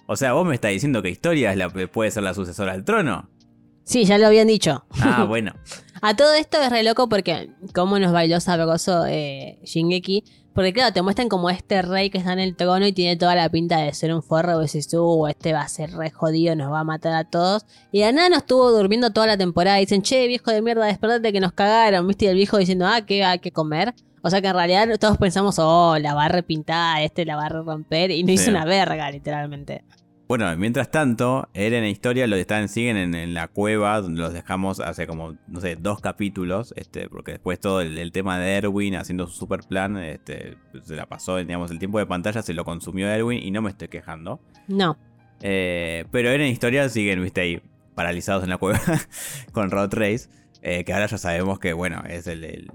O 0.07 0.17
sea, 0.17 0.33
vos 0.33 0.47
me 0.47 0.55
estás 0.55 0.73
diciendo 0.73 1.03
que 1.03 1.11
Historia 1.11 1.53
es 1.53 1.57
la, 1.57 1.69
puede 1.69 2.11
ser 2.11 2.25
la 2.25 2.35
sucesora 2.35 2.73
al 2.73 2.85
trono. 2.85 3.29
Sí, 3.85 4.05
ya 4.05 4.19
lo 4.19 4.27
habían 4.27 4.49
dicho. 4.49 4.85
Ah, 5.01 5.25
bueno. 5.29 5.53
A 6.03 6.17
todo 6.17 6.35
esto 6.35 6.61
es 6.61 6.71
re 6.71 6.83
loco 6.83 7.09
porque 7.09 7.51
cómo 7.75 7.99
nos 7.99 8.13
bailó 8.13 8.41
sabroso 8.41 9.05
eh, 9.07 9.59
Shingeki. 9.65 10.25
Porque 10.55 10.73
claro, 10.73 10.93
te 10.93 11.01
muestran 11.03 11.29
como 11.29 11.49
este 11.49 11.81
rey 11.83 12.11
que 12.11 12.19
está 12.19 12.33
en 12.33 12.41
el 12.41 12.57
trono 12.57 12.87
y 12.87 12.93
tiene 12.93 13.17
toda 13.17 13.37
la 13.37 13.49
pinta 13.49 13.79
de 13.79 13.93
ser 13.95 14.13
un 14.13 14.23
forro. 14.23 14.59
Y 14.59 14.63
dices, 14.63 14.93
uh, 14.95 15.27
este 15.29 15.53
va 15.53 15.63
a 15.63 15.69
ser 15.69 15.93
re 15.93 16.11
jodido, 16.11 16.57
nos 16.57 16.73
va 16.73 16.81
a 16.81 16.85
matar 16.85 17.15
a 17.15 17.25
todos. 17.25 17.65
Y 17.93 18.01
de 18.01 18.13
nada 18.13 18.29
nos 18.31 18.39
estuvo 18.39 18.71
durmiendo 18.71 19.11
toda 19.11 19.29
la 19.29 19.37
temporada. 19.37 19.79
Y 19.79 19.85
dicen, 19.87 20.03
che, 20.03 20.27
viejo 20.27 20.51
de 20.51 20.61
mierda, 20.61 20.87
despertate 20.87 21.33
que 21.33 21.41
nos 21.41 21.53
cagaron. 21.53 22.07
¿Viste? 22.07 22.25
Y 22.25 22.29
el 22.29 22.35
viejo 22.35 22.59
diciendo, 22.59 22.87
ah, 22.89 23.01
¿qué 23.03 23.25
hay 23.25 23.39
que 23.39 23.53
comer? 23.53 23.95
O 24.23 24.31
sea 24.31 24.41
que 24.41 24.49
en 24.49 24.55
realidad 24.55 24.89
todos 24.99 25.19
pensamos, 25.19 25.59
oh, 25.59 25.99
la 25.99 26.15
va 26.15 26.27
a 26.27 26.29
repintar, 26.29 27.03
este 27.03 27.25
la 27.25 27.37
va 27.37 27.47
a 27.47 27.49
romper, 27.49 28.11
y 28.11 28.23
no 28.23 28.33
hizo 28.33 28.51
una 28.51 28.65
verga, 28.65 29.11
literalmente. 29.11 29.83
Bueno, 30.31 30.57
mientras 30.57 30.93
tanto, 30.93 31.49
Eren 31.55 31.83
e 31.83 31.91
Historia 31.91 32.29
lo 32.29 32.37
están, 32.37 32.69
siguen 32.69 32.97
en, 33.17 33.35
la 33.35 33.49
cueva, 33.49 34.01
donde 34.01 34.21
los 34.21 34.33
dejamos 34.33 34.79
hace 34.79 35.09
como, 35.09 35.37
no 35.49 35.61
sé, 35.61 35.75
dos 35.75 36.01
capítulos, 36.01 36.73
este, 36.77 37.09
porque 37.09 37.33
después 37.33 37.59
todo 37.59 37.81
el, 37.81 38.13
tema 38.13 38.39
de 38.39 38.55
Erwin 38.55 38.95
haciendo 38.95 39.27
su 39.27 39.33
super 39.33 39.65
plan, 39.65 39.97
este, 39.97 40.57
se 40.85 40.95
la 40.95 41.07
pasó, 41.07 41.39
digamos, 41.39 41.73
el 41.73 41.81
tiempo 41.81 41.99
de 41.99 42.07
pantalla 42.07 42.43
se 42.43 42.55
lo 42.55 42.65
consumió 42.65 43.09
Erwin 43.09 43.43
y 43.43 43.51
no 43.51 43.61
me 43.61 43.71
estoy 43.71 43.89
quejando. 43.89 44.41
No. 44.69 44.97
Eh, 45.41 46.05
pero 46.13 46.29
Eren 46.29 46.47
e 46.47 46.51
Historia 46.51 46.89
siguen, 46.89 47.21
viste, 47.23 47.41
ahí, 47.41 47.63
paralizados 47.97 48.45
en 48.45 48.51
la 48.51 48.59
cueva 48.59 48.81
con 49.53 49.73
Road 49.73 49.95
Race. 49.95 50.29
Eh, 50.63 50.85
que 50.85 50.93
ahora 50.93 51.07
ya 51.07 51.19
sabemos 51.19 51.59
que, 51.59 51.73
bueno, 51.73 52.03
es 52.09 52.29
el, 52.29 52.71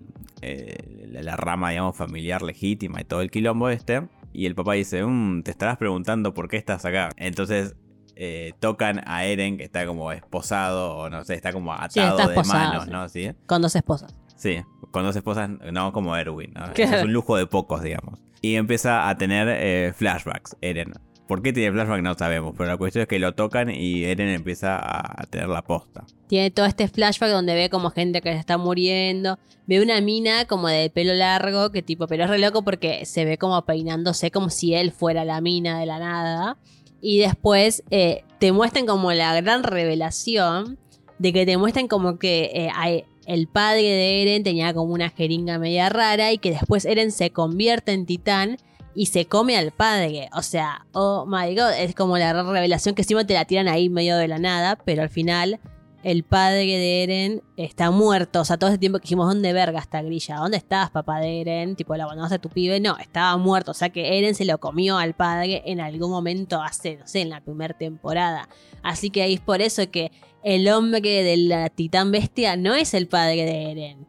la 1.24 1.36
rama, 1.36 1.72
digamos, 1.72 1.96
familiar 1.96 2.42
legítima 2.42 3.02
y 3.02 3.04
todo 3.04 3.22
el 3.22 3.32
quilombo 3.32 3.70
este. 3.70 4.08
Y 4.34 4.46
el 4.46 4.56
papá 4.56 4.74
dice, 4.74 5.04
mm, 5.06 5.44
te 5.44 5.52
estarás 5.52 5.78
preguntando 5.78 6.34
por 6.34 6.50
qué 6.50 6.58
estás 6.58 6.84
acá. 6.86 7.10
Entonces 7.18 7.76
eh, 8.16 8.54
tocan 8.60 9.02
a 9.06 9.26
Eren, 9.26 9.58
que 9.58 9.64
está 9.64 9.86
como 9.86 10.12
esposado, 10.12 10.98
o 10.98 11.10
no 11.10 11.24
sé, 11.24 11.36
está 11.36 11.52
como 11.52 11.74
atado 11.74 12.18
de 12.30 12.44
manos, 12.44 12.88
¿no? 12.88 13.10
¿Sí? 13.10 13.32
Con 13.46 13.62
dos 13.62 13.76
esposas. 13.76 14.16
Sí, 14.36 14.62
con 14.92 15.04
dos 15.04 15.16
esposas, 15.16 15.50
no 15.50 15.92
como 15.92 16.16
Erwin, 16.16 16.54
¿no? 16.54 16.66
Es 16.76 17.04
un 17.04 17.14
lujo 17.14 17.36
de 17.38 17.48
pocos, 17.48 17.82
digamos. 17.82 18.20
Y 18.42 18.56
empieza 18.56 19.10
a 19.10 19.18
tener 19.18 19.48
eh, 19.50 19.94
flashbacks, 19.94 20.56
Eren. 20.62 20.94
¿Por 21.28 21.42
qué 21.42 21.54
tiene 21.54 21.72
flashback? 21.72 22.02
No 22.02 22.14
sabemos, 22.14 22.54
pero 22.56 22.70
la 22.70 22.78
cuestión 22.78 23.04
es 23.04 23.08
que 23.08 23.18
lo 23.18 23.34
tocan 23.34 23.72
y 23.72 24.04
Eren 24.04 24.30
empieza 24.30 24.78
a 24.80 25.26
tener 25.26 25.50
la 25.50 25.64
posta. 25.64 26.06
Tiene 26.28 26.52
todo 26.52 26.66
este 26.66 26.88
flashback 26.88 27.32
donde 27.32 27.56
ve 27.56 27.70
como 27.70 27.90
gente 27.90 28.22
que 28.22 28.32
se 28.32 28.40
está 28.40 28.58
muriendo. 28.58 29.40
Ve 29.66 29.82
una 29.82 30.00
mina 30.02 30.46
como 30.46 30.68
de 30.68 30.90
pelo 30.92 31.14
largo, 31.14 31.72
que 31.72 31.82
tipo, 31.82 32.08
pero 32.08 32.26
es 32.26 32.30
re 32.30 32.38
loco 32.38 32.64
porque 32.64 33.06
se 33.06 33.26
ve 33.26 33.38
como 33.40 33.60
peinándose 33.66 34.30
como 34.30 34.50
si 34.50 34.76
él 34.76 34.92
fuera 34.92 35.26
la 35.26 35.42
mina 35.42 35.80
de 35.80 35.88
la 35.88 35.98
nada. 35.98 36.58
Y 37.02 37.20
después 37.20 37.84
eh, 37.90 38.24
te 38.40 38.52
muestran 38.52 38.86
como 38.86 39.12
la 39.12 39.40
gran 39.42 39.64
revelación 39.64 40.78
de 41.18 41.34
que 41.34 41.46
te 41.46 41.58
muestran 41.58 41.88
como 41.88 42.20
que 42.20 42.52
eh, 42.54 43.06
el 43.26 43.48
padre 43.48 43.84
de 43.84 44.22
Eren 44.22 44.44
tenía 44.44 44.74
como 44.74 44.94
una 44.94 45.10
jeringa 45.10 45.58
media 45.58 45.90
rara 45.90 46.32
y 46.32 46.38
que 46.38 46.52
después 46.52 46.86
Eren 46.86 47.12
se 47.12 47.32
convierte 47.32 47.94
en 47.94 48.06
titán 48.06 48.58
y 48.96 49.08
se 49.08 49.26
come 49.26 49.58
al 49.58 49.72
padre. 49.72 50.30
O 50.34 50.42
sea, 50.42 50.86
oh 50.94 51.26
my 51.28 51.54
god, 51.56 51.74
es 51.78 51.94
como 51.94 52.18
la 52.18 52.34
revelación 52.34 52.96
que 52.96 53.02
encima 53.02 53.26
te 53.26 53.34
la 53.34 53.46
tiran 53.46 53.68
ahí 53.68 53.90
medio 53.90 54.18
de 54.18 54.28
la 54.28 54.40
nada, 54.40 54.78
pero 54.78 55.04
al 55.04 55.10
final 55.10 55.60
el 56.06 56.24
padre 56.24 56.66
de 56.66 57.04
Eren 57.04 57.44
está 57.58 57.90
muerto. 57.90 58.42
O 58.42 58.46
sea, 58.46 58.58
todo 58.58 58.70
ese 58.70 58.78
tiempo 58.78 59.00
que 59.00 59.04
dijimos, 59.04 59.28
¿dónde 59.28 59.54
verga 59.54 59.80
está 59.80 60.04
Grilla? 60.04 60.36
¿Dónde 60.36 60.58
estás, 60.58 60.92
papá 60.92 61.20
de 61.20 61.42
Eren? 61.42 61.76
Tipo, 61.76 61.96
la 61.96 62.04
abandonaste 62.04 62.36
a 62.36 62.40
tu 62.40 62.50
pibe. 62.50 62.80
No, 62.80 62.96
estaba 62.98 63.36
muerto. 63.38 63.72
O 63.72 63.74
sea 63.74 63.90
que 63.90 64.20
Eren 64.20 64.36
se 64.36 64.46
lo 64.46 64.60
comió 64.60 65.00
al 65.00 65.16
padre 65.16 65.64
en 65.66 65.82
algún 65.82 66.12
momento 66.12 66.62
hace, 66.62 66.98
no 66.98 67.08
sé, 67.08 67.22
en 67.22 67.32
la 67.32 67.42
primera 67.42 67.76
temporada. 67.76 68.48
Así 68.84 69.10
que 69.10 69.24
ahí 69.24 69.34
es 69.34 69.42
por 69.42 69.64
eso 69.64 69.90
que 69.90 70.12
el 70.44 70.70
hombre 70.70 71.24
de 71.24 71.38
la 71.38 71.70
titán 71.70 72.12
bestia 72.12 72.56
no 72.56 72.76
es 72.76 72.94
el 72.94 73.08
padre 73.08 73.44
de 73.44 73.72
Eren. 73.72 74.06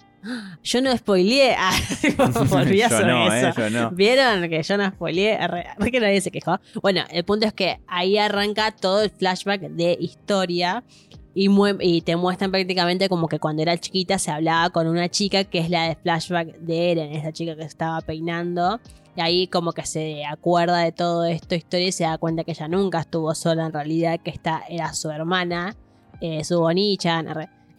Yo 0.63 0.81
no 0.81 0.97
spoileé. 0.97 1.57
Ah, 1.69 1.73
volví 2.51 2.83
a 2.83 2.89
no, 2.89 3.33
eh, 3.33 3.49
eso. 3.49 3.91
¿Vieron 3.93 4.49
que 4.49 4.63
yo 4.63 4.77
no 4.77 4.89
spoileé? 4.89 5.39
que 5.91 6.01
nadie 6.01 6.21
se 6.21 6.31
quejó. 6.31 6.59
Bueno, 6.83 7.03
el 7.11 7.25
punto 7.25 7.47
es 7.47 7.53
que 7.53 7.81
ahí 7.87 8.19
arranca 8.19 8.73
todo 8.73 9.03
el 9.03 9.11
flashback 9.11 9.63
de 9.63 9.97
historia. 9.99 10.85
Y, 11.35 11.51
y, 11.81 12.01
te 12.01 12.17
muestran 12.17 12.51
prácticamente 12.51 13.11
como 13.11 13.29
que 13.29 13.39
cuando 13.39 13.61
era 13.61 13.77
chiquita 13.77 14.19
se 14.19 14.31
hablaba 14.31 14.71
con 14.71 14.87
una 14.87 15.11
chica 15.11 15.45
que 15.45 15.59
es 15.59 15.69
la 15.69 15.89
de 15.89 15.97
flashback 15.97 16.57
de 16.61 16.93
Eren, 16.93 17.13
esa 17.13 17.31
chica 17.31 17.55
que 17.55 17.65
estaba 17.65 18.01
peinando. 18.01 18.81
Y 19.17 19.21
ahí 19.21 19.47
como 19.47 19.73
que 19.73 19.85
se 19.85 20.25
acuerda 20.25 20.79
de 20.79 20.93
todo 20.93 21.25
esto 21.25 21.55
historia 21.55 21.89
y 21.89 21.93
se 21.93 22.05
da 22.05 22.17
cuenta 22.19 22.45
que 22.45 22.53
ella 22.53 22.69
nunca 22.69 23.01
estuvo 23.01 23.35
sola 23.35 23.67
en 23.67 23.73
realidad, 23.73 24.21
que 24.23 24.31
esta 24.31 24.63
era 24.69 24.95
su 24.95 25.11
hermana, 25.11 25.77
eh, 26.21 26.45
su 26.45 26.61
bonichan 26.61 27.27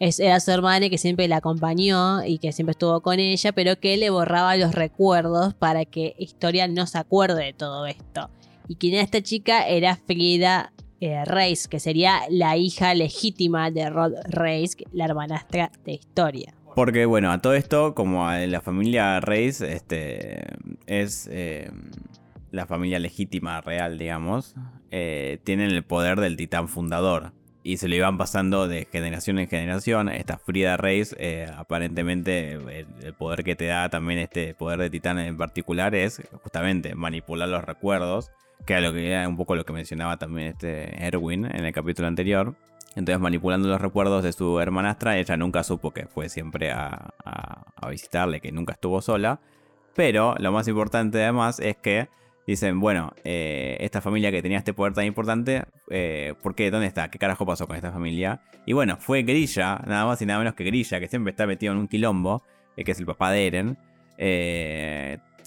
era 0.00 0.40
su 0.40 0.50
hermana 0.50 0.88
que 0.88 0.98
siempre 0.98 1.26
la 1.28 1.36
acompañó 1.38 2.24
y 2.24 2.38
que 2.38 2.52
siempre 2.52 2.72
estuvo 2.72 3.00
con 3.00 3.18
ella, 3.18 3.52
pero 3.52 3.78
que 3.80 3.96
le 3.96 4.10
borraba 4.10 4.56
los 4.56 4.74
recuerdos 4.74 5.54
para 5.54 5.84
que 5.84 6.14
Historia 6.18 6.68
no 6.68 6.86
se 6.86 6.98
acuerde 6.98 7.44
de 7.44 7.52
todo 7.52 7.86
esto. 7.86 8.30
Y 8.68 8.76
quien 8.76 8.94
era 8.94 9.02
esta 9.02 9.22
chica 9.22 9.66
era 9.66 9.96
Frida 9.96 10.72
eh, 11.00 11.24
Reis, 11.24 11.68
que 11.68 11.80
sería 11.80 12.20
la 12.30 12.56
hija 12.56 12.94
legítima 12.94 13.70
de 13.70 13.88
Rod 13.90 14.12
Reis, 14.28 14.76
la 14.92 15.06
hermanastra 15.06 15.72
de 15.84 15.92
Historia. 15.92 16.54
Porque 16.74 17.06
bueno, 17.06 17.32
a 17.32 17.40
todo 17.40 17.54
esto, 17.54 17.94
como 17.94 18.30
la 18.30 18.60
familia 18.60 19.18
Reis 19.20 19.60
este, 19.60 20.44
es 20.86 21.28
eh, 21.32 21.70
la 22.52 22.66
familia 22.66 23.00
legítima 23.00 23.60
real, 23.60 23.98
digamos, 23.98 24.54
eh, 24.90 25.40
tienen 25.44 25.70
el 25.70 25.82
poder 25.82 26.20
del 26.20 26.36
titán 26.36 26.68
fundador 26.68 27.32
y 27.68 27.76
se 27.76 27.86
lo 27.86 27.96
iban 27.96 28.16
pasando 28.16 28.66
de 28.66 28.88
generación 28.90 29.38
en 29.38 29.46
generación. 29.46 30.08
Esta 30.08 30.38
Frida 30.38 30.78
Reis, 30.78 31.14
eh, 31.18 31.52
aparentemente, 31.54 32.52
el, 32.52 33.12
poder 33.12 33.44
que 33.44 33.56
te 33.56 33.66
da 33.66 33.90
también 33.90 34.20
este 34.20 34.54
poder 34.54 34.78
de 34.78 34.88
Titán 34.88 35.18
en 35.18 35.36
particular 35.36 35.94
es 35.94 36.22
justamente 36.42 36.94
manipular 36.94 37.46
los 37.46 37.62
recuerdos, 37.62 38.30
que 38.64 38.72
era, 38.72 38.80
lo 38.80 38.94
que, 38.94 39.10
era 39.10 39.28
un 39.28 39.36
poco 39.36 39.54
lo 39.54 39.66
que 39.66 39.74
mencionaba 39.74 40.16
también 40.16 40.48
este 40.48 41.04
Erwin 41.04 41.44
en 41.44 41.66
el 41.66 41.72
capítulo 41.74 42.08
anterior. 42.08 42.54
Entonces, 42.96 43.20
manipulando 43.20 43.68
los 43.68 43.82
recuerdos 43.82 44.24
de 44.24 44.32
su 44.32 44.58
hermanastra, 44.60 45.18
ella 45.18 45.36
nunca 45.36 45.62
supo 45.62 45.90
que 45.90 46.06
fue 46.06 46.30
siempre 46.30 46.70
a, 46.70 47.12
a 47.22 47.88
visitarle, 47.90 48.40
que 48.40 48.50
nunca 48.50 48.72
estuvo 48.72 49.02
sola. 49.02 49.40
Pero 49.94 50.36
lo 50.38 50.52
más 50.52 50.66
importante 50.68 51.22
además 51.22 51.60
es 51.60 51.76
que 51.76 52.08
dicen, 52.48 52.80
bueno, 52.80 53.12
eh, 53.24 53.76
esta 53.80 54.00
familia 54.00 54.30
que 54.30 54.40
tenía 54.40 54.56
este 54.56 54.72
poder 54.72 54.94
tan 54.94 55.04
importante, 55.04 55.64
eh, 55.90 56.32
¿por 56.42 56.54
qué? 56.54 56.70
¿Dónde 56.70 56.86
está? 56.86 57.10
¿Qué 57.10 57.18
carajo 57.18 57.44
pasó 57.44 57.66
con 57.66 57.76
esta 57.76 57.92
familia? 57.92 58.40
Y 58.64 58.72
bueno, 58.72 58.96
fue 58.96 59.22
Grilla, 59.22 59.82
nada 59.86 60.06
más 60.06 60.22
y 60.22 60.26
nada 60.26 60.38
menos 60.38 60.54
que 60.54 60.64
Grilla, 60.64 60.98
que 60.98 61.08
siempre 61.08 61.32
está 61.32 61.46
metido 61.46 61.74
en 61.74 61.78
un 61.78 61.88
quilombo, 61.88 62.42
eh, 62.78 62.84
que 62.84 62.92
es 62.92 62.98
el 63.00 63.04
papá 63.04 63.30
de 63.32 63.46
Eren. 63.46 63.78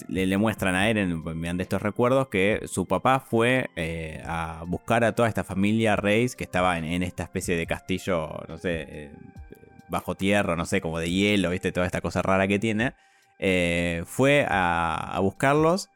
Le, 0.08 0.36
muestran 0.38 0.76
a 0.76 0.88
Eren, 0.88 1.24
mediante 1.24 1.64
estos 1.64 1.82
recuerdos, 1.82 2.28
que 2.28 2.60
su 2.66 2.86
papá 2.86 3.18
fue 3.18 3.68
a 4.24 4.62
buscar 4.68 5.02
a 5.02 5.12
toda 5.12 5.28
esta 5.28 5.42
familia 5.42 5.96
Reis 5.96 6.36
que 6.36 6.44
estaba 6.44 6.78
en, 6.78 7.02
esta 7.02 7.24
especie 7.24 7.56
de 7.56 7.66
castillo, 7.66 8.30
no 8.48 8.58
sé, 8.58 9.10
bajo 9.88 10.14
tierra, 10.14 10.54
no 10.54 10.66
sé, 10.66 10.80
como 10.80 11.00
de 11.00 11.10
hielo, 11.10 11.50
¿viste? 11.50 11.72
Toda 11.72 11.86
esta 11.86 12.00
cosa 12.00 12.22
rara 12.22 12.46
que 12.46 12.60
tiene. 12.60 12.94
fue 14.06 14.46
a 14.48 15.18
buscarlos 15.20 15.90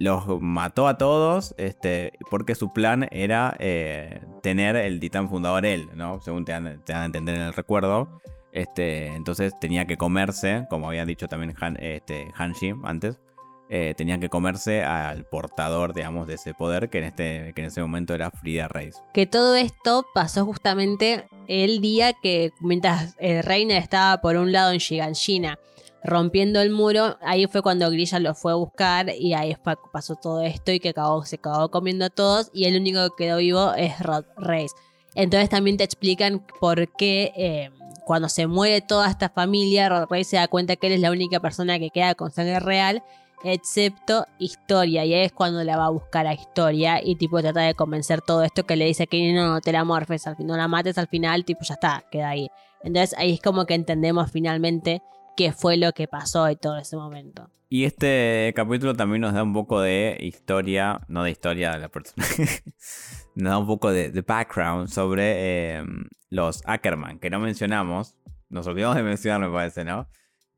los 0.00 0.40
mató 0.40 0.88
a 0.88 0.96
todos 0.96 1.54
este, 1.58 2.14
porque 2.30 2.54
su 2.54 2.72
plan 2.72 3.06
era 3.10 3.54
eh, 3.58 4.22
tener 4.42 4.74
el 4.74 4.98
titán 4.98 5.28
fundador 5.28 5.66
él, 5.66 5.90
¿no? 5.94 6.22
Según 6.22 6.46
te 6.46 6.52
dan, 6.52 6.82
a 6.88 7.04
entender 7.04 7.34
en 7.36 7.42
el 7.42 7.52
recuerdo. 7.52 8.20
Este, 8.50 9.08
entonces 9.08 9.52
tenía 9.60 9.84
que 9.84 9.98
comerse, 9.98 10.66
como 10.70 10.88
había 10.88 11.04
dicho 11.04 11.28
también 11.28 11.54
Han, 11.60 11.76
este, 11.80 12.32
Hanshi 12.34 12.72
antes, 12.82 13.20
eh, 13.68 13.94
tenía 13.94 14.18
que 14.18 14.30
comerse 14.30 14.82
al 14.82 15.26
portador, 15.26 15.92
digamos, 15.92 16.26
de 16.26 16.34
ese 16.34 16.54
poder 16.54 16.88
que 16.88 16.98
en, 16.98 17.04
este, 17.04 17.52
que 17.54 17.60
en 17.60 17.66
ese 17.66 17.82
momento 17.82 18.14
era 18.14 18.30
Frida 18.30 18.68
Reis. 18.68 19.02
Que 19.12 19.26
todo 19.26 19.54
esto 19.54 20.06
pasó 20.14 20.46
justamente 20.46 21.28
el 21.46 21.82
día 21.82 22.14
que, 22.14 22.52
mientras 22.60 23.16
el 23.18 23.42
Reiner 23.42 23.76
estaba 23.76 24.22
por 24.22 24.36
un 24.36 24.50
lado 24.50 24.72
en 24.72 24.78
Shiganshina 24.78 25.58
rompiendo 26.02 26.60
el 26.60 26.70
muro, 26.70 27.18
ahí 27.20 27.46
fue 27.46 27.62
cuando 27.62 27.90
Grilla 27.90 28.18
lo 28.18 28.34
fue 28.34 28.52
a 28.52 28.56
buscar 28.56 29.10
y 29.10 29.34
ahí 29.34 29.56
pasó 29.92 30.16
todo 30.16 30.42
esto 30.42 30.72
y 30.72 30.80
que 30.80 30.90
acabó, 30.90 31.24
se 31.24 31.36
acabó 31.36 31.70
comiendo 31.70 32.06
a 32.06 32.10
todos 32.10 32.50
y 32.52 32.64
el 32.64 32.76
único 32.80 33.10
que 33.10 33.24
quedó 33.24 33.38
vivo 33.38 33.72
es 33.74 33.98
Rod 34.00 34.24
Reis. 34.36 34.72
Entonces 35.14 35.48
también 35.48 35.76
te 35.76 35.84
explican 35.84 36.44
por 36.60 36.92
qué 36.96 37.32
eh, 37.36 37.70
cuando 38.04 38.28
se 38.28 38.46
muere 38.46 38.80
toda 38.80 39.08
esta 39.10 39.28
familia, 39.28 39.88
Rod 39.88 40.06
Reis 40.08 40.28
se 40.28 40.36
da 40.36 40.48
cuenta 40.48 40.76
que 40.76 40.86
él 40.86 40.94
es 40.94 41.00
la 41.00 41.10
única 41.10 41.40
persona 41.40 41.78
que 41.78 41.90
queda 41.90 42.14
con 42.14 42.30
sangre 42.30 42.60
real, 42.60 43.02
excepto 43.44 44.26
Historia. 44.38 45.04
Y 45.04 45.14
ahí 45.14 45.24
es 45.24 45.32
cuando 45.32 45.62
la 45.64 45.76
va 45.76 45.86
a 45.86 45.90
buscar 45.90 46.26
a 46.26 46.34
Historia 46.34 47.00
y 47.02 47.16
tipo 47.16 47.40
trata 47.40 47.60
de 47.60 47.74
convencer 47.74 48.20
todo 48.22 48.42
esto 48.42 48.64
que 48.64 48.76
le 48.76 48.86
dice 48.86 49.06
que 49.06 49.32
no, 49.32 49.60
te 49.60 49.72
la 49.72 49.84
morfes, 49.84 50.26
al 50.26 50.36
no 50.40 50.56
la 50.56 50.68
mates 50.68 50.98
al 50.98 51.08
final, 51.08 51.44
tipo 51.44 51.60
ya 51.62 51.74
está, 51.74 52.04
queda 52.10 52.30
ahí. 52.30 52.48
Entonces 52.82 53.18
ahí 53.18 53.34
es 53.34 53.40
como 53.40 53.66
que 53.66 53.74
entendemos 53.74 54.30
finalmente 54.30 55.02
qué 55.36 55.52
fue 55.52 55.76
lo 55.76 55.92
que 55.92 56.08
pasó 56.08 56.50
y 56.50 56.56
todo 56.56 56.78
ese 56.78 56.96
momento. 56.96 57.50
Y 57.72 57.84
este 57.84 58.52
capítulo 58.56 58.94
también 58.94 59.20
nos 59.20 59.32
da 59.32 59.44
un 59.44 59.52
poco 59.52 59.80
de 59.80 60.16
historia, 60.20 61.00
no 61.06 61.22
de 61.22 61.30
historia 61.30 61.70
de 61.70 61.78
la 61.78 61.88
persona, 61.88 62.26
nos 63.36 63.50
da 63.50 63.58
un 63.58 63.66
poco 63.68 63.92
de, 63.92 64.10
background 64.26 64.88
sobre 64.88 65.76
em, 65.76 66.08
los 66.30 66.62
Ackerman, 66.66 67.20
que 67.20 67.30
no 67.30 67.38
mencionamos, 67.38 68.16
nos 68.48 68.66
olvidamos 68.66 68.96
de 68.96 69.04
mencionar, 69.04 69.40
me 69.40 69.54
parece, 69.54 69.84
¿no? 69.84 70.08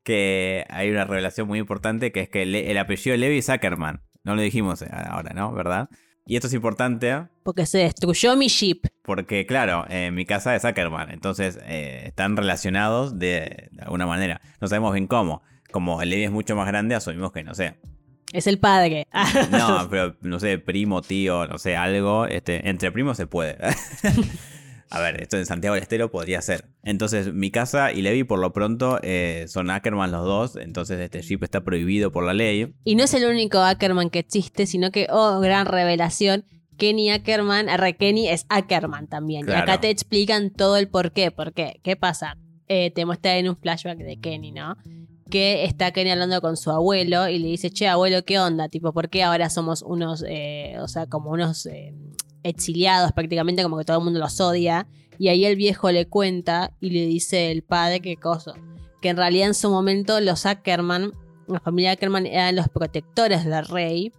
Que 0.03 0.65
hay 0.69 0.89
una 0.89 1.05
revelación 1.05 1.47
muy 1.47 1.59
importante 1.59 2.11
que 2.11 2.21
es 2.21 2.29
que 2.29 2.41
el, 2.41 2.77
apellido 2.79 3.13
de 3.13 3.19
Levi 3.19 3.37
es 3.37 3.49
Ackerman. 3.49 4.01
No 4.23 4.35
lo 4.35 4.41
dijimos 4.41 4.81
eh, 4.81 4.89
ahora, 4.91 5.33
¿no? 5.35 5.53
¿Verdad? 5.53 5.89
Y 6.25 6.35
esto 6.35 6.47
es 6.47 6.53
importante. 6.53 7.27
Porque 7.43 7.65
se 7.65 7.79
destruyó 7.79 8.35
mi 8.37 8.47
ship. 8.47 8.83
Porque, 9.01 9.45
claro, 9.45 9.85
eh, 9.89 10.11
mi 10.11 10.25
casa 10.25 10.55
es 10.55 10.63
Ackerman. 10.63 11.11
Entonces, 11.11 11.59
eh, 11.65 12.03
están 12.05 12.37
relacionados 12.37 13.19
de, 13.19 13.69
alguna 13.79 14.05
manera. 14.05 14.39
No 14.61 14.67
sabemos 14.67 14.93
bien 14.93 15.07
cómo. 15.07 15.41
Como 15.71 16.01
el 16.01 16.09
Levi 16.09 16.23
es 16.23 16.31
mucho 16.31 16.55
más 16.55 16.67
grande, 16.67 16.95
asumimos 16.95 17.31
que, 17.33 17.43
no 17.43 17.53
sé. 17.55 17.75
Es 18.31 18.47
el 18.47 18.59
padre. 18.59 19.07
no, 19.51 19.87
pero, 19.89 20.15
no 20.21 20.39
sé, 20.39 20.59
primo, 20.59 21.01
tío, 21.01 21.45
no 21.47 21.57
sé, 21.57 21.75
algo. 21.75 22.25
Este, 22.25 22.69
entre 22.69 22.91
primos 22.91 23.17
se 23.17 23.27
puede. 23.27 23.57
A 24.93 25.01
ver, 25.01 25.23
esto 25.23 25.37
en 25.37 25.47
Santiago 25.47 25.73
del 25.73 25.81
Estero 25.81 26.11
podría 26.11 26.39
ser. 26.43 26.65
Entonces, 26.83 27.33
mi 27.33 27.49
casa 27.49 27.91
y 27.91 28.03
Levi, 28.03 28.23
por 28.23 28.37
lo 28.37 28.53
pronto, 28.53 28.99
eh, 29.01 29.45
son 29.47 29.71
Ackerman 29.71 30.11
los 30.11 30.23
dos. 30.23 30.55
Entonces, 30.55 30.99
este 30.99 31.23
ship 31.23 31.39
está 31.41 31.63
prohibido 31.63 32.11
por 32.11 32.23
la 32.23 32.35
ley. 32.35 32.75
Y 32.83 32.93
no 32.93 33.03
es 33.03 33.13
el 33.15 33.25
único 33.25 33.57
Ackerman 33.57 34.11
que 34.11 34.19
existe, 34.19 34.67
sino 34.67 34.91
que, 34.91 35.07
oh, 35.09 35.39
gran 35.39 35.65
revelación. 35.65 36.45
Kenny 36.77 37.09
Ackerman, 37.09 37.69
R. 37.69 37.97
Kenny 37.97 38.29
es 38.29 38.45
Ackerman 38.49 39.07
también. 39.07 39.49
Y 39.49 39.51
acá 39.51 39.81
te 39.81 39.89
explican 39.89 40.51
todo 40.51 40.77
el 40.77 40.87
por 40.87 41.11
qué. 41.11 41.31
¿Por 41.31 41.53
qué? 41.53 41.79
¿Qué 41.83 41.95
pasa? 41.95 42.37
Eh, 42.67 42.91
te 42.91 43.05
muestra 43.07 43.37
en 43.37 43.49
un 43.49 43.57
flashback 43.57 43.97
de 43.97 44.19
Kenny, 44.19 44.51
¿no? 44.51 44.77
Que 45.31 45.65
está 45.65 45.91
Kenny 45.91 46.11
hablando 46.11 46.39
con 46.39 46.55
su 46.55 46.69
abuelo 46.69 47.27
y 47.27 47.39
le 47.39 47.47
dice, 47.47 47.71
che, 47.71 47.87
abuelo, 47.87 48.23
¿qué 48.25 48.37
onda? 48.37 48.69
Tipo, 48.69 48.93
¿por 48.93 49.09
qué 49.09 49.23
ahora 49.23 49.49
somos 49.49 49.81
unos, 49.81 50.23
eh, 50.27 50.75
o 50.79 50.87
sea, 50.87 51.07
como 51.07 51.31
unos 51.31 51.67
exiliados 52.43 53.11
prácticamente, 53.11 53.63
como 53.63 53.77
que 53.77 53.85
todo 53.85 53.97
el 53.97 54.03
mundo 54.03 54.19
los 54.19 54.39
odia. 54.39 54.87
Y 55.17 55.29
ahí 55.29 55.45
el 55.45 55.55
viejo 55.55 55.91
le 55.91 56.07
cuenta 56.07 56.73
y 56.79 56.89
le 56.89 57.05
dice 57.05 57.51
el 57.51 57.63
padre 57.63 57.99
qué 57.99 58.17
cosa. 58.17 58.53
Que 59.01 59.09
en 59.09 59.17
realidad 59.17 59.47
en 59.47 59.53
su 59.53 59.69
momento 59.69 60.19
los 60.19 60.45
Ackerman, 60.45 61.13
la 61.47 61.59
familia 61.59 61.91
Ackerman 61.91 62.25
eran 62.25 62.55
los 62.55 62.69
protectores 62.69 63.45
del 63.45 63.65
rey. 63.65 64.11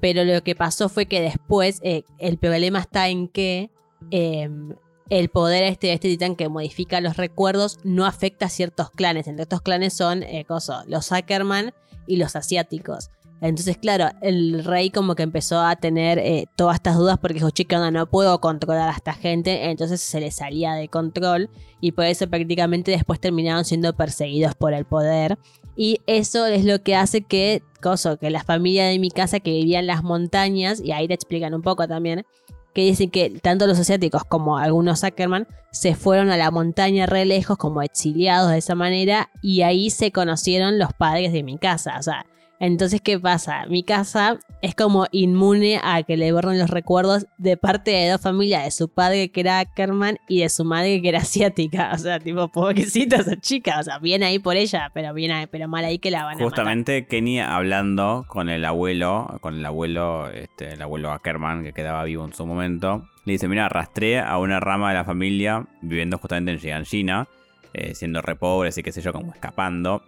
Pero 0.00 0.24
lo 0.24 0.42
que 0.42 0.54
pasó 0.54 0.88
fue 0.88 1.06
que 1.06 1.20
después 1.20 1.78
eh, 1.82 2.04
el 2.18 2.38
problema 2.38 2.80
está 2.80 3.08
en 3.08 3.28
que 3.28 3.70
em, 4.10 4.74
el 5.10 5.28
poder 5.28 5.64
este 5.64 5.88
de 5.88 5.92
este 5.94 6.08
titán 6.08 6.36
que 6.36 6.48
modifica 6.48 7.00
los 7.00 7.16
recuerdos 7.16 7.78
no 7.84 8.06
afecta 8.06 8.46
a 8.46 8.48
ciertos 8.48 8.90
clanes. 8.90 9.26
Entre 9.26 9.42
estos 9.42 9.60
clanes 9.60 9.92
son 9.92 10.22
eh, 10.22 10.46
los 10.86 11.12
Ackerman 11.12 11.74
y 12.06 12.16
los 12.16 12.34
asiáticos. 12.34 13.10
Entonces, 13.40 13.78
claro, 13.78 14.08
el 14.20 14.64
rey 14.64 14.90
como 14.90 15.14
que 15.14 15.22
empezó 15.22 15.60
a 15.60 15.74
tener 15.76 16.18
eh, 16.18 16.46
todas 16.56 16.76
estas 16.76 16.96
dudas 16.96 17.18
porque 17.18 17.34
dijo, 17.34 17.50
chica, 17.50 17.90
no 17.90 18.06
puedo 18.06 18.38
controlar 18.40 18.90
a 18.90 18.92
esta 18.92 19.14
gente, 19.14 19.70
entonces 19.70 20.00
se 20.02 20.20
le 20.20 20.30
salía 20.30 20.74
de 20.74 20.88
control 20.88 21.48
y 21.80 21.92
por 21.92 22.04
eso 22.04 22.28
prácticamente 22.28 22.90
después 22.90 23.18
terminaron 23.18 23.64
siendo 23.64 23.94
perseguidos 23.94 24.54
por 24.54 24.74
el 24.74 24.84
poder. 24.84 25.38
Y 25.74 26.00
eso 26.06 26.44
es 26.46 26.66
lo 26.66 26.82
que 26.82 26.94
hace 26.94 27.22
que, 27.22 27.62
coso, 27.80 28.18
que 28.18 28.28
la 28.28 28.44
familia 28.44 28.86
de 28.86 28.98
mi 28.98 29.10
casa 29.10 29.40
que 29.40 29.52
vivía 29.52 29.78
en 29.78 29.86
las 29.86 30.02
montañas, 30.02 30.80
y 30.80 30.92
ahí 30.92 31.08
te 31.08 31.14
explican 31.14 31.54
un 31.54 31.62
poco 31.62 31.88
también, 31.88 32.26
que 32.74 32.82
dicen 32.82 33.10
que 33.10 33.30
tanto 33.30 33.66
los 33.66 33.78
asiáticos 33.78 34.24
como 34.24 34.58
algunos 34.58 35.02
Ackerman 35.02 35.48
se 35.72 35.94
fueron 35.94 36.30
a 36.30 36.36
la 36.36 36.50
montaña 36.50 37.06
re 37.06 37.24
lejos 37.24 37.56
como 37.56 37.82
exiliados 37.82 38.50
de 38.50 38.58
esa 38.58 38.74
manera 38.74 39.30
y 39.42 39.62
ahí 39.62 39.90
se 39.90 40.12
conocieron 40.12 40.78
los 40.78 40.92
padres 40.92 41.32
de 41.32 41.42
mi 41.42 41.58
casa. 41.58 41.96
O 41.98 42.02
sea, 42.02 42.26
entonces, 42.60 43.00
¿qué 43.00 43.18
pasa? 43.18 43.64
Mi 43.70 43.82
casa 43.82 44.38
es 44.60 44.74
como 44.74 45.06
inmune 45.12 45.80
a 45.82 46.02
que 46.02 46.18
le 46.18 46.30
borren 46.30 46.58
los 46.58 46.68
recuerdos 46.68 47.26
de 47.38 47.56
parte 47.56 47.90
de 47.90 48.10
dos 48.10 48.20
familias, 48.20 48.64
de 48.64 48.70
su 48.70 48.90
padre 48.90 49.30
que 49.30 49.40
era 49.40 49.60
Ackerman 49.60 50.18
y 50.28 50.40
de 50.40 50.50
su 50.50 50.66
madre 50.66 51.00
que 51.00 51.08
era 51.08 51.20
asiática. 51.20 51.90
O 52.00 52.02
sea, 52.02 52.18
tipo, 52.18 52.48
pobrecita 52.48 53.16
esa 53.16 53.40
chica. 53.40 53.80
O 53.80 53.82
sea, 53.82 53.98
bien 53.98 54.22
ahí 54.22 54.38
por 54.38 54.56
ella, 54.56 54.90
pero 54.92 55.14
bien 55.14 55.48
pero 55.50 55.68
mal 55.68 55.84
ahí 55.86 55.98
que 55.98 56.10
la 56.10 56.24
van 56.24 56.38
a 56.38 56.44
Justamente 56.44 57.06
Kenny 57.06 57.40
hablando 57.40 58.26
con 58.28 58.50
el 58.50 58.64
abuelo, 58.66 59.38
con 59.40 59.56
el 59.56 59.64
abuelo, 59.64 60.30
este, 60.30 60.74
el 60.74 60.82
abuelo 60.82 61.12
Ackerman, 61.12 61.62
que 61.62 61.72
quedaba 61.72 62.04
vivo 62.04 62.26
en 62.26 62.34
su 62.34 62.44
momento, 62.44 63.08
le 63.24 63.32
dice, 63.32 63.48
mira, 63.48 63.66
arrastré 63.66 64.18
a 64.18 64.36
una 64.38 64.60
rama 64.60 64.90
de 64.90 64.96
la 64.96 65.04
familia 65.04 65.66
viviendo 65.80 66.18
justamente 66.18 66.52
en 66.52 66.58
Jiangxina, 66.58 67.26
eh, 67.72 67.94
siendo 67.94 68.20
re 68.20 68.36
pobres 68.36 68.76
y 68.76 68.82
qué 68.82 68.92
sé 68.92 69.00
yo, 69.00 69.14
como 69.14 69.32
escapando, 69.32 70.02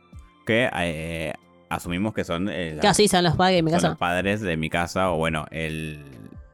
que... 0.45 0.69
Eh, 0.79 1.33
asumimos 1.75 2.13
que 2.13 2.25
son. 2.25 2.49
Eh, 2.51 2.79
son 3.09 3.25
los 3.25 3.37
padres 3.37 3.57
de 3.57 3.63
mi 3.63 3.71
casa. 3.71 3.89
los 3.89 3.99
padres 3.99 4.41
de 4.41 4.57
mi 4.57 4.71
casa, 4.71 5.11
o 5.11 5.17
bueno, 5.17 5.47
el, 5.51 6.05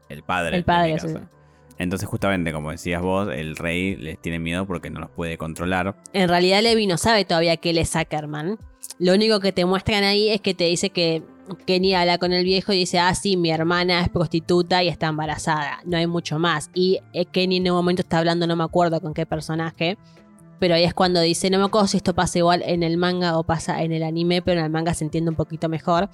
el 0.09 0.23
padre. 0.23 0.57
El 0.57 0.63
padre, 0.63 0.87
de 0.87 0.93
mi 0.93 0.99
casa. 0.99 1.29
Entonces, 1.77 2.09
justamente, 2.09 2.51
como 2.51 2.71
decías 2.71 3.01
vos, 3.01 3.29
el 3.33 3.55
rey 3.55 3.95
les 3.95 4.19
tiene 4.19 4.39
miedo 4.39 4.65
porque 4.65 4.89
no 4.89 4.99
los 4.99 5.09
puede 5.09 5.37
controlar. 5.37 5.95
En 6.11 6.27
realidad, 6.27 6.61
Levi 6.61 6.87
no 6.87 6.97
sabe 6.97 7.23
todavía 7.23 7.55
que 7.57 7.69
él 7.69 7.77
es 7.77 7.95
Ackerman. 7.95 8.57
Lo 8.97 9.13
único 9.13 9.39
que 9.39 9.53
te 9.53 9.65
muestran 9.65 10.03
ahí 10.03 10.29
es 10.29 10.41
que 10.41 10.53
te 10.53 10.65
dice 10.65 10.89
que 10.89 11.23
Kenny 11.65 11.95
habla 11.95 12.17
con 12.17 12.33
el 12.33 12.43
viejo 12.43 12.73
y 12.73 12.79
dice: 12.79 12.99
Ah, 12.99 13.13
sí, 13.15 13.37
mi 13.37 13.49
hermana 13.51 14.01
es 14.01 14.09
prostituta 14.09 14.83
y 14.83 14.89
está 14.89 15.07
embarazada. 15.07 15.79
No 15.85 15.97
hay 15.97 16.07
mucho 16.07 16.37
más. 16.37 16.69
Y 16.73 16.99
eh, 17.13 17.25
Kenny 17.25 17.57
en 17.57 17.69
un 17.71 17.77
momento 17.77 18.01
está 18.01 18.19
hablando, 18.19 18.45
no 18.45 18.55
me 18.55 18.63
acuerdo 18.63 18.99
con 18.99 19.13
qué 19.13 19.25
personaje 19.25 19.97
pero 20.59 20.75
ahí 20.75 20.83
es 20.83 20.93
cuando 20.93 21.21
dice, 21.21 21.49
no 21.49 21.57
me 21.57 21.65
acuerdo 21.65 21.87
si 21.87 21.97
esto 21.97 22.13
pasa 22.13 22.37
igual 22.37 22.61
en 22.65 22.83
el 22.83 22.97
manga 22.97 23.37
o 23.37 23.43
pasa 23.43 23.81
en 23.81 23.91
el 23.91 24.03
anime, 24.03 24.41
pero 24.41 24.59
en 24.59 24.65
el 24.65 24.71
manga 24.71 24.93
se 24.93 25.05
entiende 25.05 25.29
un 25.29 25.35
poquito 25.35 25.69
mejor, 25.69 26.09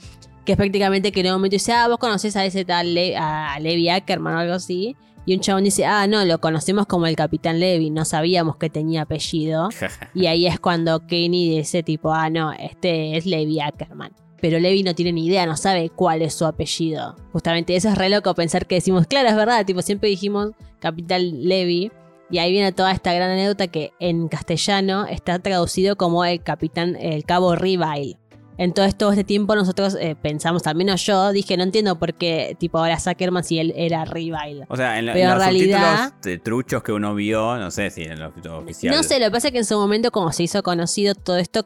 que 0.45 0.53
es 0.53 0.57
prácticamente 0.57 1.11
que 1.11 1.21
en 1.21 1.27
un 1.27 1.33
momento 1.33 1.55
dice, 1.55 1.73
ah, 1.73 1.87
vos 1.87 1.97
conocés 1.97 2.35
a 2.35 2.45
ese 2.45 2.63
tal 2.63 2.95
a 3.17 3.59
Levi 3.59 3.89
Ackerman 3.89 4.35
o 4.35 4.39
algo 4.39 4.53
así, 4.53 4.95
y 5.25 5.33
un 5.33 5.41
chabón 5.41 5.63
dice, 5.63 5.85
ah, 5.85 6.05
no, 6.05 6.23
lo 6.23 6.39
conocemos 6.39 6.85
como 6.85 7.07
el 7.07 7.15
Capitán 7.15 7.59
Levi, 7.59 7.89
no 7.89 8.05
sabíamos 8.05 8.57
que 8.57 8.69
tenía 8.69 9.01
apellido, 9.01 9.69
y 10.13 10.27
ahí 10.27 10.45
es 10.45 10.59
cuando 10.59 11.05
Kenny 11.07 11.57
dice 11.57 11.81
tipo, 11.81 12.13
ah, 12.13 12.29
no, 12.29 12.53
este 12.53 13.17
es 13.17 13.25
Levi 13.25 13.59
Ackerman. 13.59 14.11
Pero 14.41 14.59
Levi 14.59 14.83
no 14.83 14.93
tiene 14.93 15.13
ni 15.13 15.25
idea, 15.25 15.47
no 15.47 15.57
sabe 15.57 15.89
cuál 15.89 16.21
es 16.21 16.35
su 16.35 16.45
apellido. 16.45 17.15
Justamente 17.31 17.75
eso 17.75 17.89
es 17.89 17.97
re 17.97 18.09
loco 18.09 18.35
pensar 18.35 18.67
que 18.67 18.75
decimos, 18.75 19.07
claro, 19.07 19.29
es 19.29 19.35
verdad, 19.35 19.65
tipo, 19.65 19.81
siempre 19.81 20.09
dijimos 20.09 20.51
Capitán 20.79 21.47
Levi, 21.47 21.91
y 22.29 22.39
ahí 22.39 22.51
viene 22.51 22.71
toda 22.71 22.91
esta 22.91 23.13
gran 23.13 23.31
anécdota 23.31 23.67
que 23.67 23.91
en 23.99 24.27
castellano 24.27 25.05
está 25.05 25.39
traducido 25.39 25.95
como 25.95 26.25
el 26.25 26.41
capitán, 26.41 26.95
el 26.95 27.23
cabo 27.23 27.55
Rivile. 27.55 28.17
Entonces 28.57 28.97
todo 28.97 29.11
este 29.11 29.25
tiempo 29.25 29.53
nosotros 29.53 29.97
eh, 29.99 30.15
pensamos, 30.15 30.65
al 30.65 30.75
menos 30.75 31.05
yo 31.05 31.31
dije, 31.31 31.57
no 31.57 31.63
entiendo 31.63 31.99
por 31.99 32.13
qué 32.13 32.55
tipo 32.57 32.77
ahora 32.77 32.99
Zuckerman 32.99 33.43
si 33.43 33.59
él 33.59 33.73
era 33.75 34.05
Rivile. 34.05 34.65
O 34.69 34.77
sea, 34.77 34.97
en, 34.97 35.07
Pero 35.07 35.19
en, 35.19 35.29
los 35.29 35.37
realidad, 35.39 36.13
de 36.21 36.37
truchos 36.39 36.81
que 36.81 36.93
uno 36.93 37.13
vio, 37.15 37.57
no 37.57 37.69
sé 37.69 37.89
si 37.89 38.03
en 38.03 38.19
los 38.19 38.31
oficiales. 38.31 38.97
No 38.97 39.03
sé, 39.03 39.19
lo 39.19 39.25
que 39.25 39.31
pasa 39.31 39.49
es 39.49 39.51
que 39.51 39.59
en 39.59 39.65
su 39.65 39.77
momento 39.77 40.09
como 40.11 40.31
se 40.31 40.43
hizo 40.43 40.63
conocido 40.63 41.15
todo 41.15 41.37
esto, 41.37 41.65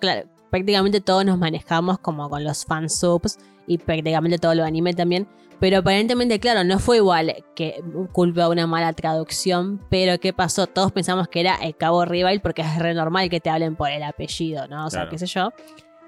prácticamente 0.49 0.99
todos 0.99 1.23
nos 1.25 1.37
manejamos 1.37 1.99
como 1.99 2.27
con 2.29 2.43
los 2.43 2.65
fansubs 2.65 3.37
y 3.69 3.77
prácticamente 3.77 4.39
todo 4.39 4.55
lo 4.55 4.65
anime 4.65 4.93
también. 4.95 5.27
Pero 5.59 5.77
aparentemente, 5.77 6.39
claro, 6.39 6.63
no 6.63 6.79
fue 6.79 6.97
igual 6.97 7.35
que 7.55 7.83
culpa 8.13 8.45
de 8.45 8.49
una 8.49 8.65
mala 8.65 8.93
traducción. 8.93 9.85
Pero 9.89 10.19
¿qué 10.19 10.33
pasó? 10.33 10.65
Todos 10.67 10.91
pensamos 10.91 11.27
que 11.27 11.41
era 11.41 11.55
el 11.55 11.75
cabo 11.75 12.03
rival 12.03 12.41
porque 12.41 12.63
es 12.63 12.79
re 12.79 12.93
normal 12.95 13.29
que 13.29 13.39
te 13.39 13.49
hablen 13.49 13.75
por 13.75 13.91
el 13.91 14.01
apellido, 14.01 14.67
¿no? 14.67 14.87
O 14.87 14.89
sea, 14.89 15.07
qué 15.07 15.19
sé 15.19 15.27
yo. 15.27 15.51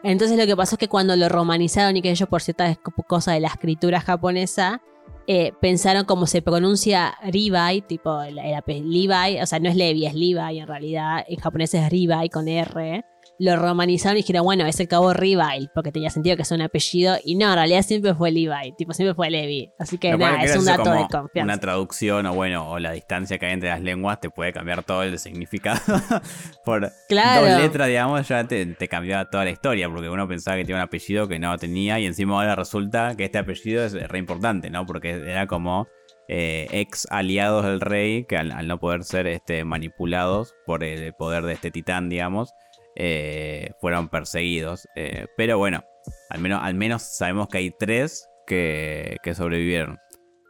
Entonces 0.03 0.38
lo 0.38 0.47
que 0.47 0.57
pasó 0.57 0.76
es 0.76 0.80
que 0.80 0.88
cuando 0.88 1.16
lo 1.16 1.30
romanizaron 1.30 1.95
y 1.95 2.01
que 2.01 2.09
ellos 2.09 2.28
por 2.28 2.41
ciertas 2.41 2.80
cosas 3.07 3.36
de 3.36 3.41
la 3.41 3.49
escritura 3.49 4.01
japonesa, 4.01 4.82
eh, 5.28 5.53
pensaron 5.62 6.05
cómo 6.05 6.26
se 6.26 6.41
pronuncia 6.41 7.14
Ribai, 7.24 7.82
tipo 7.82 8.24
el, 8.24 8.39
el, 8.39 8.89
Levi, 8.89 9.39
o 9.39 9.45
sea, 9.45 9.59
no 9.59 9.70
es 9.70 9.76
Levi, 9.76 10.07
es 10.07 10.16
Levi 10.16 10.59
en 10.59 10.68
realidad, 10.68 11.24
en 11.28 11.39
japonés 11.39 11.74
es 11.76 11.88
Ribai 11.91 12.30
con 12.30 12.47
R 12.47 13.05
lo 13.41 13.55
romanizaron 13.55 14.17
y 14.17 14.21
dijeron, 14.21 14.43
bueno, 14.43 14.67
es 14.67 14.79
el 14.79 14.87
cabo 14.87 15.11
Levi, 15.13 15.67
porque 15.73 15.91
tenía 15.91 16.11
sentido 16.11 16.35
que 16.35 16.43
es 16.43 16.51
un 16.51 16.61
apellido. 16.61 17.15
Y 17.25 17.35
no, 17.35 17.49
en 17.49 17.55
realidad 17.55 17.81
siempre 17.81 18.13
fue 18.13 18.31
Levi, 18.31 18.73
tipo, 18.77 18.93
siempre 18.93 19.15
fue 19.15 19.31
Levi. 19.31 19.71
Así 19.79 19.97
que 19.97 20.15
nada, 20.15 20.43
es 20.43 20.55
un 20.55 20.65
dato 20.65 20.91
de 20.91 21.07
confianza. 21.11 21.43
Una 21.43 21.57
traducción 21.57 22.27
o 22.27 22.35
bueno, 22.35 22.69
o 22.69 22.77
la 22.77 22.91
distancia 22.91 23.39
que 23.39 23.47
hay 23.47 23.53
entre 23.53 23.69
las 23.69 23.81
lenguas 23.81 24.19
te 24.19 24.29
puede 24.29 24.53
cambiar 24.53 24.83
todo 24.83 25.01
el 25.01 25.17
significado. 25.17 25.79
Por 26.65 26.81
dos 26.81 26.91
letras, 27.09 27.87
digamos, 27.87 28.27
ya 28.27 28.43
te, 28.43 28.63
te 28.67 28.87
cambiaba 28.87 29.27
toda 29.27 29.43
la 29.43 29.49
historia, 29.49 29.89
porque 29.89 30.09
uno 30.09 30.27
pensaba 30.27 30.57
que 30.57 30.63
tenía 30.63 30.75
un 30.75 30.83
apellido 30.83 31.27
que 31.27 31.39
no 31.39 31.57
tenía 31.57 31.99
y 31.99 32.05
encima 32.05 32.35
ahora 32.35 32.55
resulta 32.55 33.15
que 33.15 33.25
este 33.25 33.39
apellido 33.39 33.83
es 33.83 33.93
re 33.93 34.19
importante, 34.19 34.69
¿no? 34.69 34.85
Porque 34.85 35.09
era 35.09 35.47
como... 35.47 35.87
Eh, 36.33 36.67
ex 36.71 37.07
aliados 37.09 37.65
del 37.65 37.81
rey 37.81 38.23
que 38.23 38.37
al, 38.37 38.65
no 38.65 38.79
poder 38.79 39.03
ser 39.03 39.27
este, 39.27 39.65
manipulados 39.65 40.55
por 40.65 40.81
el 40.85 41.13
poder 41.13 41.43
de 41.43 41.51
este 41.51 41.71
titán, 41.71 42.07
digamos, 42.07 42.53
eh, 42.95 43.71
fueron 43.79 44.09
perseguidos. 44.09 44.87
Eh, 44.95 45.27
pero 45.37 45.57
bueno, 45.57 45.83
al 46.29 46.39
menos, 46.39 46.61
al 46.63 46.73
menos 46.75 47.01
sabemos 47.03 47.47
que 47.47 47.59
hay 47.59 47.71
tres 47.71 48.27
que, 48.47 49.33
sobrevivieron. 49.35 49.97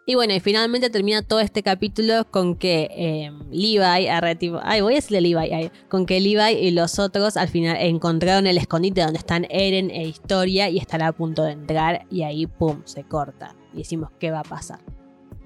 Y 0.07 0.15
bueno, 0.15 0.33
y 0.33 0.39
finalmente 0.39 0.89
termina 0.89 1.21
todo 1.21 1.39
este 1.39 1.61
capítulo 1.61 2.25
con 2.31 2.55
que 2.55 2.89
eh, 2.91 3.31
Levi, 3.51 3.77
ay, 3.83 4.81
voy 4.81 4.93
a 4.93 4.95
decirle 4.95 5.21
Levi, 5.21 5.71
con 5.89 6.07
que 6.07 6.19
Levi 6.19 6.57
y 6.57 6.71
los 6.71 6.97
otros 6.97 7.37
al 7.37 7.47
final 7.47 7.77
encontraron 7.79 8.47
el 8.47 8.57
escondite 8.57 9.01
donde 9.01 9.19
están 9.19 9.45
Eren 9.49 9.91
e 9.91 10.03
Historia 10.03 10.69
y 10.69 10.79
están 10.79 11.03
a 11.03 11.11
punto 11.11 11.43
de 11.43 11.51
entrar 11.51 12.05
y 12.09 12.23
ahí, 12.23 12.47
pum, 12.47 12.81
se 12.85 13.03
corta. 13.03 13.55
Y 13.73 13.77
decimos, 13.77 14.09
¿qué 14.19 14.31
va 14.31 14.39
a 14.39 14.43
pasar? 14.43 14.79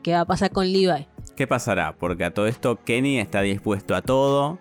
¿Qué 0.02 0.14
va 0.14 0.22
a 0.22 0.26
pasar 0.26 0.52
con 0.52 0.72
Levi? 0.72 1.06
¿Qué 1.36 1.48
pasará? 1.48 1.98
Porque 1.98 2.24
a 2.24 2.34
todo 2.34 2.48
esto 2.48 2.80
Kenny 2.84 3.20
está 3.20 3.42
dispuesto 3.42 3.94
a 3.94 4.02
todo. 4.02 4.58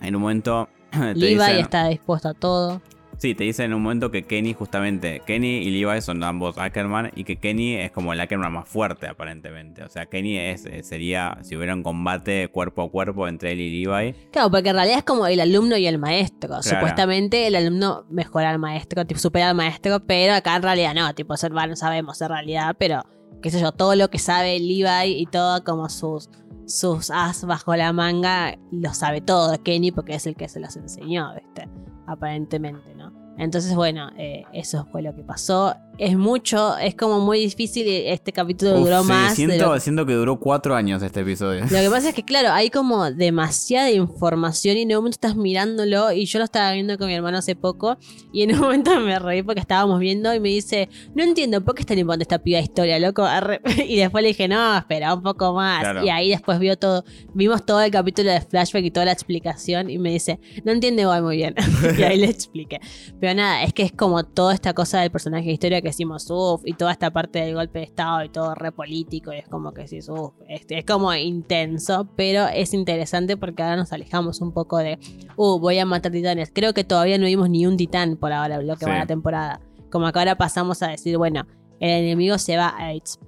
En 0.00 0.16
un 0.16 0.22
momento 0.22 0.68
Levi 1.14 1.60
está 1.60 1.88
dispuesto 1.88 2.28
a 2.28 2.34
todo. 2.34 2.80
Sí, 3.18 3.34
te 3.34 3.44
dicen 3.44 3.66
en 3.66 3.74
un 3.74 3.82
momento 3.82 4.10
que 4.10 4.24
Kenny, 4.24 4.54
justamente, 4.54 5.22
Kenny 5.24 5.58
y 5.58 5.70
Levi 5.70 6.00
son 6.02 6.22
ambos 6.24 6.58
Ackerman 6.58 7.12
y 7.14 7.24
que 7.24 7.36
Kenny 7.36 7.76
es 7.76 7.92
como 7.92 8.12
el 8.12 8.20
Ackerman 8.20 8.52
más 8.52 8.68
fuerte, 8.68 9.06
aparentemente. 9.06 9.84
O 9.84 9.88
sea, 9.88 10.06
Kenny 10.06 10.36
es, 10.36 10.66
eh, 10.66 10.82
sería, 10.82 11.38
si 11.42 11.56
hubiera 11.56 11.74
un 11.74 11.82
combate 11.82 12.48
cuerpo 12.48 12.82
a 12.82 12.90
cuerpo 12.90 13.28
entre 13.28 13.52
él 13.52 13.60
y 13.60 13.84
Levi. 13.84 14.14
Claro, 14.32 14.50
porque 14.50 14.70
en 14.70 14.74
realidad 14.74 14.98
es 14.98 15.04
como 15.04 15.26
el 15.26 15.40
alumno 15.40 15.76
y 15.76 15.86
el 15.86 15.98
maestro. 15.98 16.62
Supuestamente 16.62 17.46
el 17.46 17.54
alumno 17.54 18.04
mejora 18.10 18.50
al 18.50 18.58
maestro, 18.58 19.04
tipo, 19.06 19.20
supera 19.20 19.50
al 19.50 19.56
maestro, 19.56 20.00
pero 20.00 20.34
acá 20.34 20.56
en 20.56 20.62
realidad 20.62 20.94
no, 20.94 21.14
tipo, 21.14 21.34
no 21.34 21.76
sabemos 21.76 22.20
en 22.20 22.28
realidad, 22.28 22.76
pero 22.78 23.04
qué 23.42 23.50
sé 23.50 23.60
yo, 23.60 23.72
todo 23.72 23.94
lo 23.94 24.10
que 24.10 24.18
sabe 24.18 24.58
Levi 24.58 25.18
y 25.18 25.26
todo 25.26 25.62
como 25.64 25.88
sus 25.88 26.30
sus 26.66 27.10
as 27.10 27.44
bajo 27.44 27.74
la 27.76 27.92
manga 27.92 28.58
lo 28.70 28.94
sabe 28.94 29.20
todo 29.20 29.62
Kenny 29.62 29.92
porque 29.92 30.14
es 30.14 30.26
el 30.26 30.36
que 30.36 30.48
se 30.48 30.60
los 30.60 30.76
enseñó, 30.76 31.34
¿viste? 31.34 31.68
Aparentemente, 32.06 32.94
¿no? 32.94 33.23
Entonces, 33.36 33.74
bueno, 33.74 34.10
eh, 34.16 34.44
eso 34.52 34.86
fue 34.92 35.02
lo 35.02 35.14
que 35.14 35.22
pasó. 35.22 35.74
Es 35.96 36.16
mucho, 36.16 36.76
es 36.78 36.94
como 36.94 37.20
muy 37.20 37.38
difícil. 37.38 37.86
Este 37.88 38.32
capítulo 38.32 38.78
duró 38.78 39.04
más. 39.04 39.34
Siento, 39.34 39.78
siento, 39.78 40.06
que 40.06 40.14
duró 40.14 40.40
cuatro 40.40 40.74
años 40.74 41.02
este 41.02 41.20
episodio. 41.20 41.62
Lo 41.62 41.68
que 41.68 41.90
pasa 41.90 42.08
es 42.08 42.14
que, 42.14 42.22
claro, 42.24 42.50
hay 42.50 42.70
como 42.70 43.10
demasiada 43.10 43.90
información 43.90 44.76
y 44.76 44.82
en 44.82 44.88
un 44.90 44.96
momento 44.96 45.16
estás 45.16 45.36
mirándolo. 45.36 46.12
Y 46.12 46.26
yo 46.26 46.38
lo 46.38 46.44
estaba 46.44 46.72
viendo 46.72 46.96
con 46.98 47.06
mi 47.08 47.14
hermano 47.14 47.38
hace 47.38 47.54
poco. 47.54 47.96
Y 48.32 48.42
en 48.42 48.54
un 48.54 48.60
momento 48.60 48.98
me 49.00 49.18
reí 49.18 49.42
porque 49.42 49.60
estábamos 49.60 50.00
viendo 50.00 50.32
y 50.34 50.40
me 50.40 50.48
dice: 50.48 50.88
No 51.14 51.22
entiendo 51.22 51.60
por 51.64 51.74
qué 51.74 51.82
está 51.82 51.94
importante 51.94 52.22
esta 52.22 52.38
piba 52.38 52.60
historia, 52.60 52.98
loco. 52.98 53.26
Y 53.86 53.96
después 53.96 54.22
le 54.22 54.28
dije: 54.28 54.48
No, 54.48 54.76
espera 54.76 55.14
un 55.14 55.22
poco 55.22 55.54
más. 55.54 56.04
Y 56.04 56.08
ahí 56.08 56.30
después 56.30 56.58
vio 56.58 56.76
todo. 56.76 57.04
Vimos 57.34 57.64
todo 57.64 57.80
el 57.80 57.90
capítulo 57.90 58.30
de 58.30 58.40
flashback 58.40 58.84
y 58.84 58.90
toda 58.90 59.06
la 59.06 59.12
explicación. 59.12 59.90
Y 59.90 59.98
me 59.98 60.10
dice: 60.10 60.40
No 60.64 60.72
entiende 60.72 61.02
igual 61.02 61.22
muy 61.22 61.36
bien. 61.36 61.54
y 61.98 62.02
ahí 62.02 62.18
le 62.18 62.26
expliqué. 62.26 62.80
Pero 63.24 63.36
nada, 63.36 63.62
es 63.62 63.72
que 63.72 63.84
es 63.84 63.92
como 63.92 64.22
toda 64.24 64.52
esta 64.52 64.74
cosa 64.74 65.00
del 65.00 65.10
personaje 65.10 65.46
de 65.46 65.52
historia 65.52 65.80
que 65.80 65.88
decimos, 65.88 66.28
uff, 66.28 66.60
y 66.66 66.74
toda 66.74 66.92
esta 66.92 67.10
parte 67.10 67.38
del 67.38 67.54
golpe 67.54 67.78
de 67.78 67.86
Estado 67.86 68.22
y 68.22 68.28
todo 68.28 68.54
re 68.54 68.70
político, 68.70 69.32
y 69.32 69.38
es 69.38 69.48
como 69.48 69.72
que 69.72 69.88
sí, 69.88 70.00
uff, 70.06 70.34
este, 70.46 70.76
es 70.76 70.84
como 70.84 71.14
intenso, 71.14 72.06
pero 72.16 72.46
es 72.48 72.74
interesante 72.74 73.38
porque 73.38 73.62
ahora 73.62 73.76
nos 73.76 73.94
alejamos 73.94 74.42
un 74.42 74.52
poco 74.52 74.76
de, 74.76 74.98
uh, 75.38 75.58
voy 75.58 75.78
a 75.78 75.86
matar 75.86 76.12
titanes. 76.12 76.50
Creo 76.52 76.74
que 76.74 76.84
todavía 76.84 77.16
no 77.16 77.24
vimos 77.24 77.48
ni 77.48 77.66
un 77.66 77.78
titán 77.78 78.18
por 78.18 78.30
ahora, 78.30 78.60
lo 78.60 78.76
que 78.76 78.84
va 78.84 78.98
la 78.98 79.06
temporada. 79.06 79.58
Como 79.90 80.12
que 80.12 80.18
ahora 80.18 80.36
pasamos 80.36 80.82
a 80.82 80.88
decir, 80.88 81.16
bueno, 81.16 81.46
el 81.80 81.88
enemigo 81.88 82.36
se 82.36 82.58
va, 82.58 82.74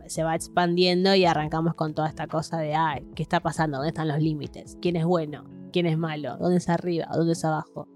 se 0.08 0.22
va 0.22 0.34
expandiendo 0.34 1.14
y 1.14 1.24
arrancamos 1.24 1.72
con 1.72 1.94
toda 1.94 2.10
esta 2.10 2.26
cosa 2.26 2.58
de, 2.58 2.74
ay, 2.74 3.06
¿qué 3.14 3.22
está 3.22 3.40
pasando? 3.40 3.78
¿Dónde 3.78 3.88
están 3.88 4.08
los 4.08 4.20
límites? 4.20 4.76
¿Quién 4.82 4.96
es 4.96 5.06
bueno? 5.06 5.44
¿Quién 5.72 5.86
es 5.86 5.96
malo? 5.96 6.36
¿Dónde 6.36 6.58
es 6.58 6.68
arriba? 6.68 7.08
¿Dónde 7.14 7.32
es 7.32 7.42
abajo? 7.46 7.88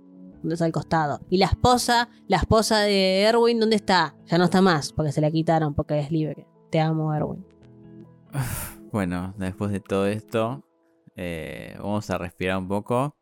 ¿Dónde 0.42 0.54
está 0.54 0.64
al 0.64 0.72
costado? 0.72 1.20
Y 1.28 1.36
la 1.36 1.46
esposa, 1.46 2.08
la 2.26 2.38
esposa 2.38 2.80
de 2.80 3.22
Erwin, 3.22 3.60
¿dónde 3.60 3.76
está? 3.76 4.14
Ya 4.26 4.38
no 4.38 4.44
está 4.44 4.62
más, 4.62 4.92
porque 4.92 5.12
se 5.12 5.20
la 5.20 5.30
quitaron, 5.30 5.74
porque 5.74 5.98
es 5.98 6.10
libre. 6.10 6.46
Te 6.70 6.80
amo, 6.80 7.14
Erwin. 7.14 7.44
Bueno, 8.92 9.34
después 9.38 9.70
de 9.70 9.78
todo 9.78 10.08
esto, 10.08 10.64
eh, 11.14 11.76
vamos 11.78 12.10
a 12.10 12.18
respirar 12.18 12.58
un 12.58 12.66
poco. 12.66 13.14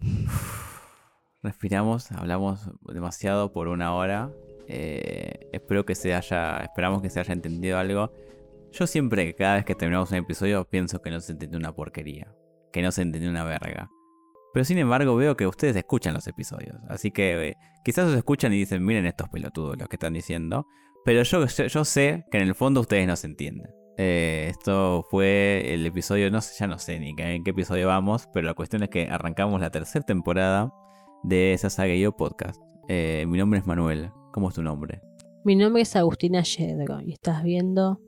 Respiramos, 1.42 2.12
hablamos 2.12 2.68
demasiado 2.82 3.52
por 3.52 3.68
una 3.68 3.94
hora. 3.94 4.30
Eh, 4.68 5.48
espero 5.52 5.86
que 5.86 5.94
se 5.94 6.14
haya, 6.14 6.58
esperamos 6.58 7.00
que 7.00 7.08
se 7.08 7.20
haya 7.20 7.32
entendido 7.32 7.78
algo. 7.78 8.12
Yo 8.70 8.86
siempre, 8.86 9.34
cada 9.34 9.54
vez 9.54 9.64
que 9.64 9.74
terminamos 9.74 10.10
un 10.10 10.18
episodio, 10.18 10.68
pienso 10.68 11.00
que 11.00 11.10
no 11.10 11.18
se 11.20 11.32
entendió 11.32 11.58
una 11.58 11.74
porquería, 11.74 12.34
que 12.70 12.82
no 12.82 12.92
se 12.92 13.00
entendió 13.00 13.30
una 13.30 13.44
verga. 13.44 13.90
Pero 14.52 14.64
sin 14.64 14.78
embargo 14.78 15.16
veo 15.16 15.36
que 15.36 15.46
ustedes 15.46 15.76
escuchan 15.76 16.14
los 16.14 16.26
episodios. 16.26 16.76
Así 16.88 17.10
que 17.10 17.48
eh, 17.48 17.56
quizás 17.84 18.08
os 18.08 18.16
escuchan 18.16 18.52
y 18.52 18.58
dicen, 18.58 18.84
miren 18.84 19.06
estos 19.06 19.28
pelotudos 19.28 19.78
los 19.78 19.88
que 19.88 19.96
están 19.96 20.12
diciendo. 20.12 20.66
Pero 21.04 21.22
yo, 21.22 21.46
yo 21.46 21.84
sé 21.84 22.24
que 22.30 22.38
en 22.38 22.48
el 22.48 22.54
fondo 22.54 22.80
ustedes 22.80 23.06
no 23.06 23.16
se 23.16 23.26
entienden. 23.26 23.70
Eh, 23.98 24.48
esto 24.50 25.04
fue 25.10 25.74
el 25.74 25.84
episodio, 25.84 26.30
no 26.30 26.40
sé, 26.40 26.54
ya 26.58 26.66
no 26.66 26.78
sé 26.78 26.98
ni 26.98 27.14
en 27.18 27.44
qué 27.44 27.50
episodio 27.50 27.88
vamos, 27.88 28.28
pero 28.32 28.46
la 28.46 28.54
cuestión 28.54 28.82
es 28.82 28.88
que 28.88 29.08
arrancamos 29.08 29.60
la 29.60 29.70
tercera 29.70 30.04
temporada 30.04 30.72
de 31.22 31.52
esa 31.52 31.70
saga 31.70 31.94
yo 31.94 32.16
podcast. 32.16 32.60
Eh, 32.88 33.24
mi 33.28 33.38
nombre 33.38 33.60
es 33.60 33.66
Manuel. 33.66 34.10
¿Cómo 34.32 34.48
es 34.48 34.54
tu 34.54 34.62
nombre? 34.62 35.00
Mi 35.44 35.56
nombre 35.56 35.82
es 35.82 35.94
Agustina 35.96 36.42
Yedro 36.42 37.00
y 37.00 37.12
estás 37.12 37.42
viendo... 37.42 38.00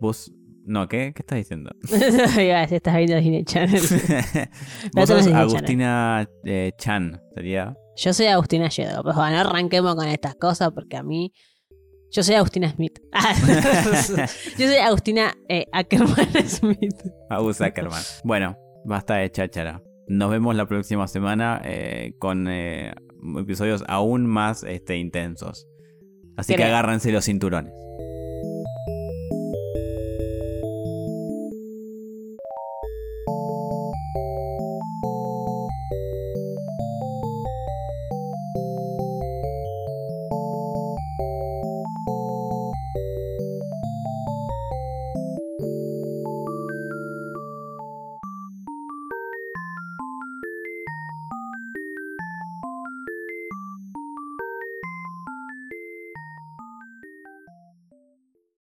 Vos 0.00 0.32
no, 0.70 0.86
¿qué? 0.86 1.12
¿Qué 1.12 1.22
estás 1.22 1.36
diciendo? 1.36 1.72
estás 1.82 2.96
viendo 2.96 3.16
Disney 3.16 3.44
Channel. 3.44 3.82
Vos 4.94 5.08
sos 5.08 5.26
Agustina 5.26 6.28
eh, 6.44 6.70
Chan, 6.78 7.20
sería. 7.34 7.76
Yo 7.96 8.12
soy 8.12 8.26
Agustina 8.26 8.68
Yedo. 8.68 9.02
Pues 9.02 9.16
bueno, 9.16 9.38
arranquemos 9.38 9.96
con 9.96 10.06
estas 10.06 10.36
cosas 10.36 10.70
porque 10.72 10.96
a 10.96 11.02
mí. 11.02 11.32
Yo 12.12 12.22
soy 12.22 12.36
Agustina 12.36 12.70
Smith. 12.70 13.00
yo 14.58 14.66
soy 14.68 14.76
Agustina 14.76 15.34
eh, 15.48 15.66
Ackerman 15.72 16.28
Smith. 16.46 17.02
Agus 17.28 17.60
Ackerman. 17.60 18.02
Bueno, 18.22 18.56
basta 18.84 19.16
de 19.16 19.28
cháchara. 19.28 19.82
Nos 20.06 20.30
vemos 20.30 20.54
la 20.54 20.66
próxima 20.66 21.08
semana 21.08 21.60
eh, 21.64 22.14
con 22.20 22.46
eh, 22.48 22.94
episodios 23.40 23.82
aún 23.88 24.24
más 24.24 24.62
este, 24.62 24.96
intensos. 24.96 25.66
Así 26.36 26.54
que 26.54 26.62
agárrense 26.62 27.10
los 27.10 27.24
cinturones. 27.24 27.72